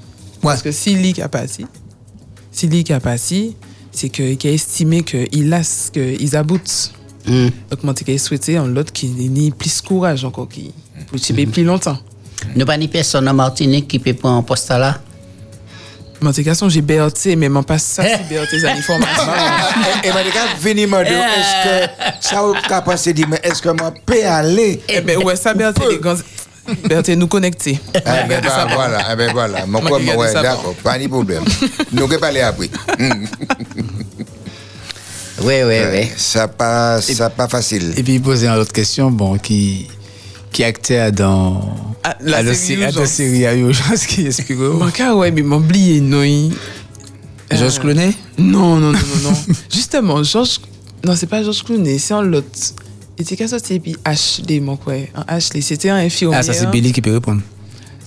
[0.41, 1.66] Parce que si lui qui a passé,
[2.53, 3.57] si lui qui a passé,
[3.91, 6.93] c'est qu'il a estimé qu'il a ce qu'ils aboutent.
[7.27, 7.49] Mm.
[7.70, 10.73] Donc, moi, j'ai souhaité un l'autre qui ait plus courage encore, qui
[11.09, 11.99] pour tirer plus longtemps.
[12.55, 15.01] Nous pas ni personne en Martinique qui peut prendre un poste là.
[16.20, 19.33] Moi, j'ai question, j'ai BRT, mais je pas ça, c'est BRT, c'est l'information.
[20.03, 20.31] Et m'a dit,
[20.61, 22.55] venez me dire, est-ce que ça vous
[22.85, 24.81] pensé dire, mais est-ce que moi peux aller?
[24.89, 26.01] Eh ben, ouais, ça, BRT, les
[26.88, 27.78] BRT, nous connecter.
[27.94, 27.98] Eh
[28.28, 29.66] ben, bah, voilà, eh ben voilà.
[29.66, 31.44] Mon Moi, quoi, ouais, d'accord, pas de problème.
[31.93, 32.68] Nous allons parler après.
[35.43, 36.09] Oui, oui, oui.
[36.16, 37.93] Ça pas, ça pas facile.
[37.97, 39.86] Et puis il posait une autre question, bon, qui,
[40.51, 42.84] qui actait dans Ah, la à la série sé-
[43.47, 44.06] à la Urgence.
[44.06, 44.59] qui explique.
[44.59, 46.22] Mon cas, ouais, mais m'ont oublié, non.
[46.22, 46.52] il-
[47.52, 48.12] Georges Euh, Clooney?
[48.38, 49.36] Non, non, non, non, non.
[49.72, 50.60] Justement, Georges.
[51.05, 52.48] Non, c'est pas Georges Clooney, c'est un l'autre.
[53.18, 54.94] Il était qu'à sortir, et puis Ashley, mon quoi.
[55.28, 56.40] Un c'était un infirmière.
[56.40, 57.40] Ah, ça c'est Billy qui peut répondre.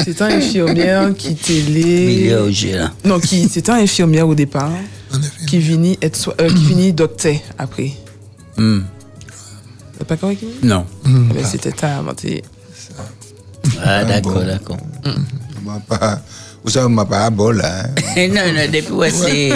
[0.03, 1.81] C'était un infirmière qui télé.
[2.07, 2.93] Billy Auger, là.
[3.03, 4.71] Non, qui c'était un infirmière au départ,
[5.47, 7.91] qui finit être so- euh, qui finit docteur après.
[8.57, 8.81] Hmm.
[9.97, 10.85] T'as pas correct Non.
[11.05, 12.43] Mais c'était tard, moi, t'es-
[13.83, 14.77] Ah, d'accord, d'accord.
[15.65, 16.21] M'a pas-
[16.63, 17.83] Vous savez, m'a pas à bol là.
[17.85, 18.27] hein.
[18.33, 19.51] non, non, depuis ouais, c'est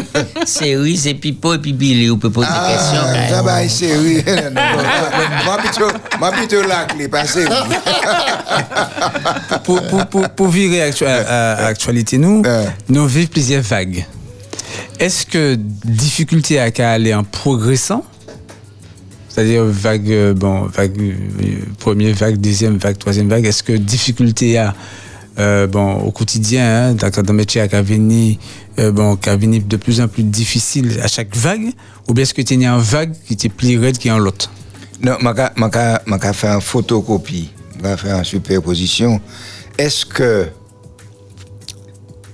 [0.45, 3.01] série, c'est Pipo et puis Billy, on peut poser des questions.
[3.01, 4.23] quand Ah, ça va, c'est oui.
[5.45, 5.57] Moi
[6.31, 7.45] plutôt, là que les passés.
[9.63, 12.41] pour, pour, pour, pour virer actu- à, à actualité, nous,
[12.89, 14.05] nous vivons plusieurs vagues.
[14.99, 15.55] Est-ce que
[15.85, 18.03] difficulté à qu'à aller en progressant,
[19.29, 21.13] c'est-à-dire vague, euh, bon, vague, euh,
[21.79, 24.73] première vague, deuxième vague, troisième vague, est-ce que difficulté à,
[25.39, 28.37] euh, bon, au quotidien, hein, dans métier à venir,
[28.79, 31.71] euh, bon, de plus en plus difficile à chaque vague,
[32.07, 34.51] ou bien est-ce que tu as une vague qui était plus raide qu'un l'autre?
[35.01, 37.51] Non, m'a ka fait une photocopie,
[37.81, 39.19] m'a fait une superposition.
[39.77, 40.47] Est-ce que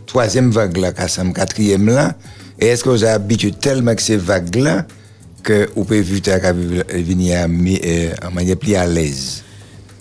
[0.05, 2.15] troisième vague là, quatrième, là,
[2.59, 4.85] est-ce que vous avez habitué tellement que ces vagues là
[5.41, 9.43] que vous pouvez venir euh, en manière plus à l'aise?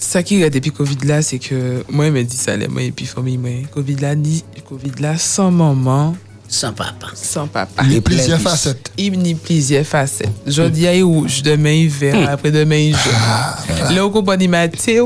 [0.00, 2.92] Ça qui est depuis Covid là, c'est que moi, il m'a dit ça, moi, et
[2.92, 6.14] puis famille, moi, Covid là, ni Covid là, sans maman.
[6.46, 7.08] Sans papa.
[7.14, 7.82] Sans papa.
[7.84, 8.92] Il y a plusieurs facettes.
[8.96, 10.30] Il y a plusieurs facettes.
[10.46, 13.94] Aujourd'hui, il y a rouge, demain, il vert, après demain, il jaune.
[13.94, 15.00] Là, vous comprenez, il m'a été,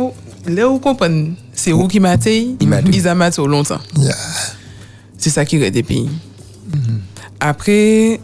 [0.47, 3.81] là, vous comprenez, c'est où qui m'a été, ils maté longtemps.
[5.17, 6.09] C'est ça qui est depuis.
[7.41, 8.21] Après,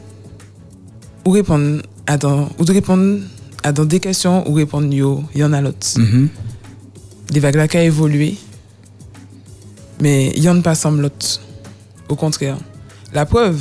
[1.25, 3.21] vous répondre à dans, vous répondre
[3.63, 5.87] à dans des questions, ou répondre yo, il y en a l'autre.
[7.31, 8.37] Des vagues là qui ont évolué,
[10.01, 11.41] mais il y en a pas semble l'autre.
[12.09, 12.57] Au contraire.
[13.13, 13.61] La preuve,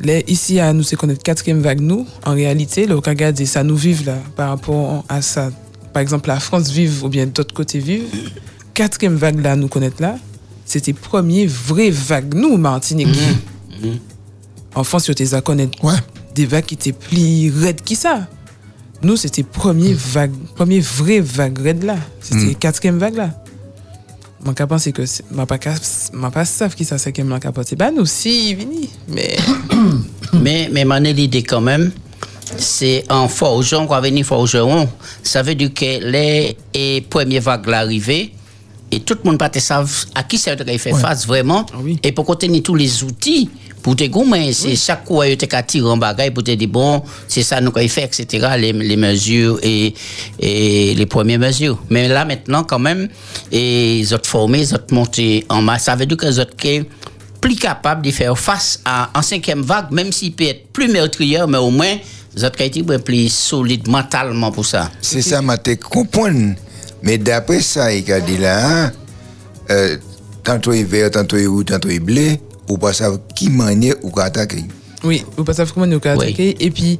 [0.00, 3.76] les, ici à nous, c'est connaître quatrième vague, nous, en réalité, le regarde ça nous
[3.76, 5.50] vive là, par rapport à ça.
[5.92, 8.08] Par exemple, la France vive ou bien d'autres côtés vivent.
[8.74, 10.18] Quatrième vague là, nous connaître là,
[10.64, 13.18] c'était premier vraie vague, nous, Martinique.
[14.74, 15.78] En France, tu à connaître
[16.34, 18.28] des vagues qui étaient plus raides que ça.
[19.06, 21.94] Nous, c'était premier vague, premier vraie vague raide là.
[22.20, 22.54] C'était Mm.
[22.56, 23.30] quatrième vague là.
[24.44, 25.76] Mon cas pense que m'a pas cas-
[26.12, 27.72] m'a pas savent qui ça c'est que mon cas pense.
[27.74, 29.36] Bah nous si vini, mais
[30.42, 31.92] mais, mais mon l'idée quand même,
[32.58, 34.88] c'est en forgeron, quand on venir forgeron,
[35.22, 38.32] ça veut dire que les et premières vagues l'arrivée,
[38.90, 41.66] et tout le monde pas te savent à qui ça veut faire face vraiment,
[42.02, 43.50] et pour contenir tous les outils,
[43.82, 47.02] pour te gommer, c'est chaque coup, tu te tirer en bagaille pour te dire, bon,
[47.28, 49.94] c'est ça nous qu'on fait, etc., les, les mesures et,
[50.40, 51.78] et les premières mesures.
[51.88, 53.08] Mais là, maintenant, quand même,
[53.52, 56.56] et ils ont formé, ils ont monté en masse, ça veut dire que les autres
[57.40, 61.44] plus capable de faire face à en cinquième vague, même s'il peut être plus meurtrier,
[61.48, 61.96] mais au moins,
[62.36, 64.90] vous êtes été plus solide mentalement pour ça.
[65.00, 66.54] C'est ça, m'a te comprendre.
[67.06, 68.92] Mais d'après ça, il a dit là, hein,
[69.70, 69.96] euh,
[70.42, 74.12] tantôt il vert, tantôt il rouge, tantôt il blé, ou pas savoir qui manière ou
[74.18, 74.64] attaquer.
[75.04, 76.56] oui, vous pas savez comment nous attaqué.
[76.58, 76.98] Et puis,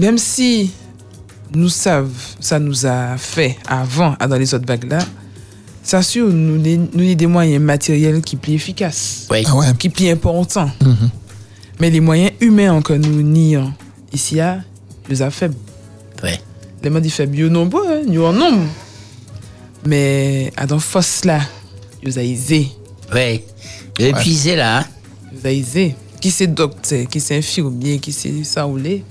[0.00, 0.72] même si
[1.54, 2.10] nous savons,
[2.40, 4.98] ça nous a fait avant, à dans les autres vagues là,
[5.84, 9.44] ça sûr, nous, nous avons des moyens matériels qui sont plus efficaces, Oui.
[9.78, 10.70] qui sont plus importants.
[11.78, 13.72] Mais les moyens humains que nous nions
[14.12, 14.38] ici,
[15.08, 15.54] nous a faibles.
[16.82, 18.64] Les mots disent nous nombreux, hein, nous en nombre.
[19.84, 21.40] Mais à dans force là,
[22.02, 22.68] nous a aisé.
[23.14, 23.42] Oui.
[23.98, 24.78] Épuisé là.
[24.80, 24.84] hein.
[25.32, 25.94] Nous a aisé.
[26.20, 29.04] Qui c'est docteur, qui c'est infirmier, qui c'est ça ou les.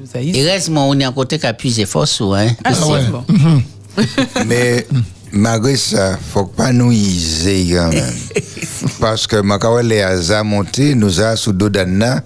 [0.00, 0.38] Nous a aisé.
[0.40, 2.48] Il reste, moi, on est à côté qui a puisé force, ou, hein.
[2.64, 3.00] Ah, ouais.
[3.10, 3.24] Bon.
[4.46, 4.86] Mais
[5.32, 8.14] malgré ça, faut pas nous iser quand même.
[9.00, 12.22] Parce que Makawa les a monté, nous a sous dos d'Anna.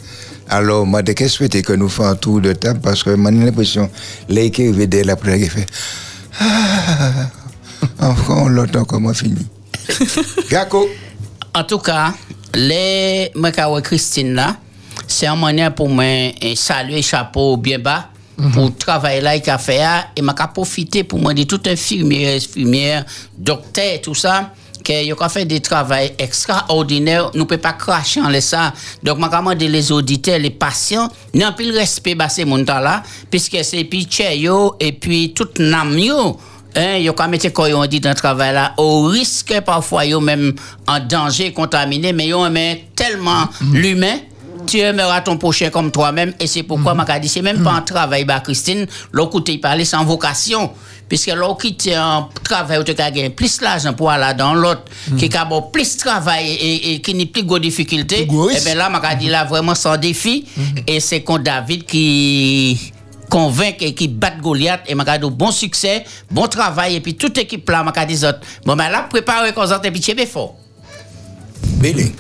[0.49, 3.91] Alors, moi, de que que nous faisons un tour de table parce que j'ai l'impression,
[4.29, 5.67] les qui arrivent dès la première fait
[6.41, 7.31] Ah,
[8.01, 9.47] enfin, on l'entend comment fini.
[10.51, 10.89] Gako.
[11.55, 12.13] En tout cas,
[12.55, 14.57] les Makawa Christine là,
[15.07, 18.09] c'est une manière pour moi de saluer chapeau bien bas
[18.53, 21.61] pour le travail là qu'il a fait là, et m'a profiter pour moi de tout
[21.67, 23.05] infirmière, infirmière,
[23.39, 24.53] docteur, tout ça
[24.85, 29.29] que yo a fait des travail extraordinaire nous peut pas cracher en ça donc m'a
[29.29, 34.07] demandé les auditeurs les patients n'en plus respect bah ces monde là puisque c'est puis
[34.37, 36.39] yo et puis tout nam yo
[36.77, 40.19] Hein, yo ka mette quoi on dit dans le travail là au risque parfois yo
[40.21, 40.55] même
[40.89, 44.19] en danger contaminé mais yo aimé tellement l'humain
[44.67, 46.33] tu aimeras ton prochain comme toi-même.
[46.41, 49.85] Et c'est pourquoi m'a dit c'est même pas un travail bah Christine l'on côté parler
[49.85, 50.71] sans vocation
[51.09, 54.85] puisque l'on quitte un travail où tu as gagné plus l'argent pour aller dans l'autre
[55.19, 58.27] qui a bon plus travail et, et qui n'est plus de difficulté et
[58.65, 60.47] bien là m'a dit là vraiment sans défi.
[60.87, 62.93] Et c'est con David qui
[63.31, 64.83] convaincre et qui bat Goliath.
[64.87, 66.97] Et m'a dit bon succès bon travail.
[66.97, 70.27] Et puis toute équipe là m'a dit autres bon ben là préparer qu'on et puis
[70.27, 70.57] fort.
[71.81, 72.13] Billy.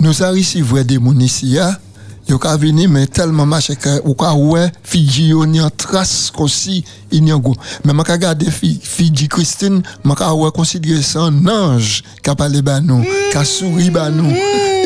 [0.00, 1.76] Nous avons ici vrai des moun ici, hein.
[2.26, 6.32] Yo ka vini mais tellement marché que ou ka ouais Fiji yo ni en trace
[6.38, 6.82] aussi
[7.12, 7.54] il n'y a go.
[7.84, 12.30] Mais m'a ka garder Fi- Fiji Christine, m'a ka ouais considérer ça un ange qui
[12.30, 14.32] a parlé ba nous, qui a souri ba nous.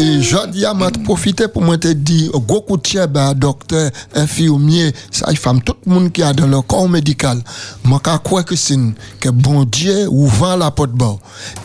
[0.00, 4.92] Et jodi a m'a profité pour moi te dire gros coup de ba docteur, infirmier,
[5.10, 7.40] ça femme tout le monde qui a dans le corps médical.
[7.84, 11.16] M'a ka croire Christine que bon Dieu ouvre la porte bas.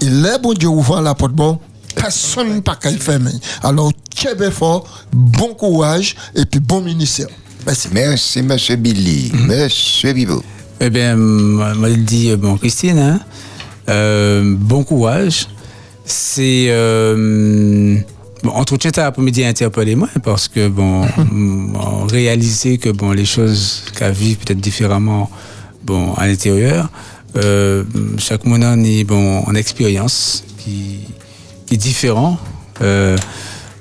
[0.02, 1.58] Et là bon Dieu ouvre la porte bas,
[1.96, 3.32] personne pas qu'à fermer.
[3.62, 7.28] Alors, tchèbe fort, bon courage et puis bon ministère.
[7.66, 7.88] Merci.
[7.94, 9.32] Merci, monsieur Billy.
[9.34, 10.44] Monsieur Bibo.
[10.80, 13.20] Eh bien, moi, je dis, euh, bon, Christine, hein,
[13.90, 15.48] euh, bon courage.
[16.06, 16.66] C'est.
[16.70, 17.98] Euh,
[18.44, 23.84] bon, entretien cet après-midi interpellé moi parce que, bon, on réalisait que, bon, les choses
[23.98, 25.30] qu'à vivre peut-être différemment,
[25.86, 26.90] bon, à l'intérieur.
[27.36, 27.84] Euh,
[28.18, 31.00] chaque monde en est, bon, en expérience qui
[31.78, 32.38] différent.
[32.82, 33.18] Euh,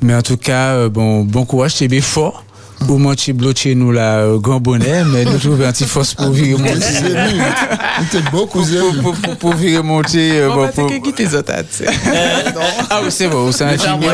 [0.01, 2.44] mais en tout cas, euh, bon, bon courage, c'est fort.
[2.89, 6.15] Au moins, tu bloqué nous là, euh, grand bonnet, mais nous trouvons un petit force
[6.15, 6.73] pour virer monter.
[8.31, 8.63] beaucoup
[9.03, 10.33] pour, pour, pour virer monter.
[10.33, 11.85] euh, Bon, bon, c'est pour- que qui tes sais.
[12.91, 14.09] Ah oui, c'est bon, ou c'est infirmier,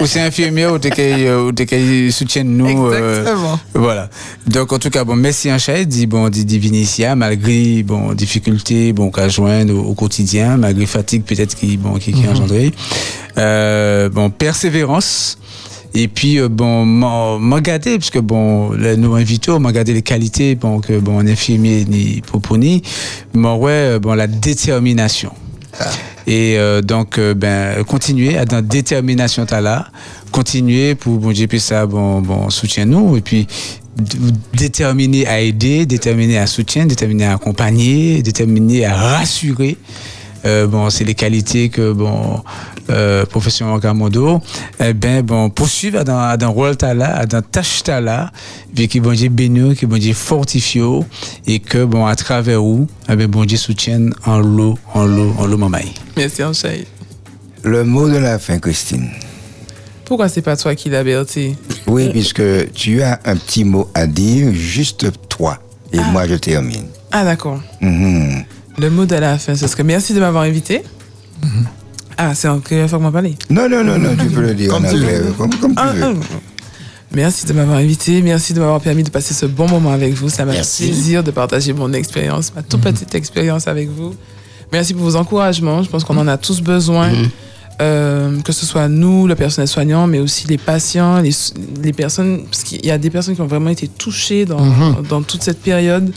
[0.00, 2.88] ou c'est infirmier, ou t'es qui, euh, ou t'es qui soutiennent nous.
[2.88, 3.60] euh, Exactement.
[3.74, 4.10] voilà.
[4.46, 8.12] Donc, en tout cas, bon, merci en chat, dit, bon, dit, dit Vinicia, malgré, bon,
[8.14, 12.28] difficultés, bon, qu'à joindre au, au quotidien, malgré fatigue peut-être qui, bon, qui, qui est
[12.28, 12.72] engendrée.
[13.36, 15.38] Euh, bon, persévérance.
[15.94, 20.02] Et puis, euh, bon, m'en garder, parce que, bon, là, nous invitons, m'en garder les
[20.02, 22.82] qualités, bon, que, bon, un infirmier ni proponi,
[23.34, 25.32] mais ouais, euh, bon, la détermination.
[26.26, 29.86] Et euh, donc, euh, ben, continuer à dans détermination t'as là,
[30.32, 33.46] continuer pour bon Dieu puis ça, bon, bon, soutien nous, et puis
[33.96, 34.18] d-
[34.54, 39.76] déterminer à aider, déterminer à soutenir, déterminer à accompagner, déterminer à rassurer.
[40.48, 42.42] Euh, bon, c'est les qualités que bon
[42.88, 44.40] euh, professeur Gamondo,
[44.80, 48.30] eh ben bon poursuivre dans dans rôle dans tâche t'as là,
[48.74, 50.80] puis qui bon Dieu bénir, qui bon Dieu fortifie
[51.46, 55.34] et que bon à travers où, eh ben bon Dieu soutienne en l'eau, en l'eau,
[55.38, 55.92] en l'eau mamaï.
[56.16, 56.86] Merci, Anchaï.
[57.62, 59.10] Le mot de la fin, Christine.
[60.06, 61.56] Pourquoi c'est pas toi qui l'as berti
[61.86, 65.58] Oui, puisque tu as un petit mot à dire, juste toi.
[65.92, 66.86] Et moi, je termine.
[67.10, 67.60] Ah, d'accord.
[67.82, 68.44] Mhm.
[68.80, 70.82] Le mot de la fin, ce serait merci de m'avoir invité.
[72.16, 73.36] Ah, c'est en créole, faut que m'en parler.
[73.50, 75.32] Non, non, non, non, tu peux le dire Comme tu anglais, veux.
[75.32, 76.02] comme, comme tu Ah, veux.
[76.04, 76.36] ah.
[77.14, 80.28] Merci de m'avoir invité, merci de m'avoir permis de passer ce bon moment avec vous.
[80.28, 84.14] Ça m'a fait plaisir de partager mon expérience, ma toute petite expérience avec vous.
[84.72, 85.82] Merci pour vos encouragements.
[85.82, 87.10] Je pense qu'on en a tous besoin.
[87.80, 91.30] Euh, que ce soit nous, le personnel soignant, mais aussi les patients, les,
[91.80, 95.06] les personnes, parce qu'il y a des personnes qui ont vraiment été touchées dans, Mhm.
[95.08, 96.12] dans toute cette période.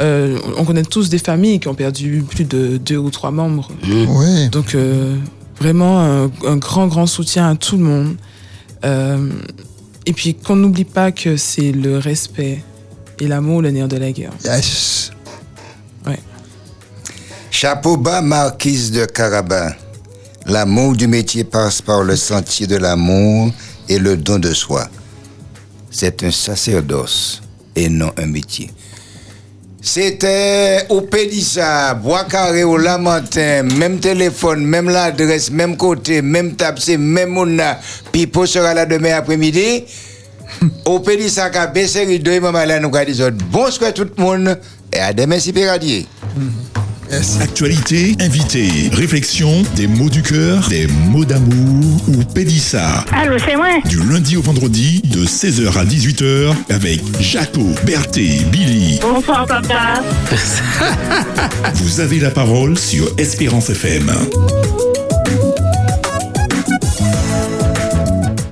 [0.00, 3.68] Euh, on connaît tous des familles qui ont perdu plus de deux ou trois membres.
[3.86, 4.48] Oui.
[4.50, 5.16] Donc euh,
[5.60, 8.16] vraiment un, un grand, grand soutien à tout le monde.
[8.84, 9.30] Euh,
[10.06, 12.64] et puis qu'on n'oublie pas que c'est le respect
[13.18, 14.32] et l'amour le nerf de la guerre.
[14.44, 15.10] Yes.
[17.50, 19.72] Chapeau bas, marquise de Carabin.
[20.46, 23.52] L'amour du métier passe par le sentier de l'amour
[23.86, 24.88] et le don de soi.
[25.90, 27.42] C'est un sacerdoce
[27.76, 28.70] et non un métier.
[29.82, 36.98] C'était au Pédissa, Bois Carré, au Lamentin, même téléphone, même l'adresse, même côté, même c'est
[36.98, 37.78] même monna.
[38.12, 39.84] Pipo sera là demain après-midi.
[40.84, 44.58] au Pédissa, baissé rideau, et maman là, nous a dit bonsoir tout le monde,
[44.92, 46.06] et à demain si Péradier.
[47.40, 53.04] Actualité, invité, réflexion, des mots du cœur, des mots d'amour ou Pédissa.
[53.12, 53.66] Allô, c'est moi.
[53.88, 59.00] Du lundi au vendredi, de 16h à 18h, avec Jaco, Berthé, Billy.
[59.02, 60.02] Bonsoir, papa.
[61.74, 64.08] Vous avez la parole sur Espérance FM.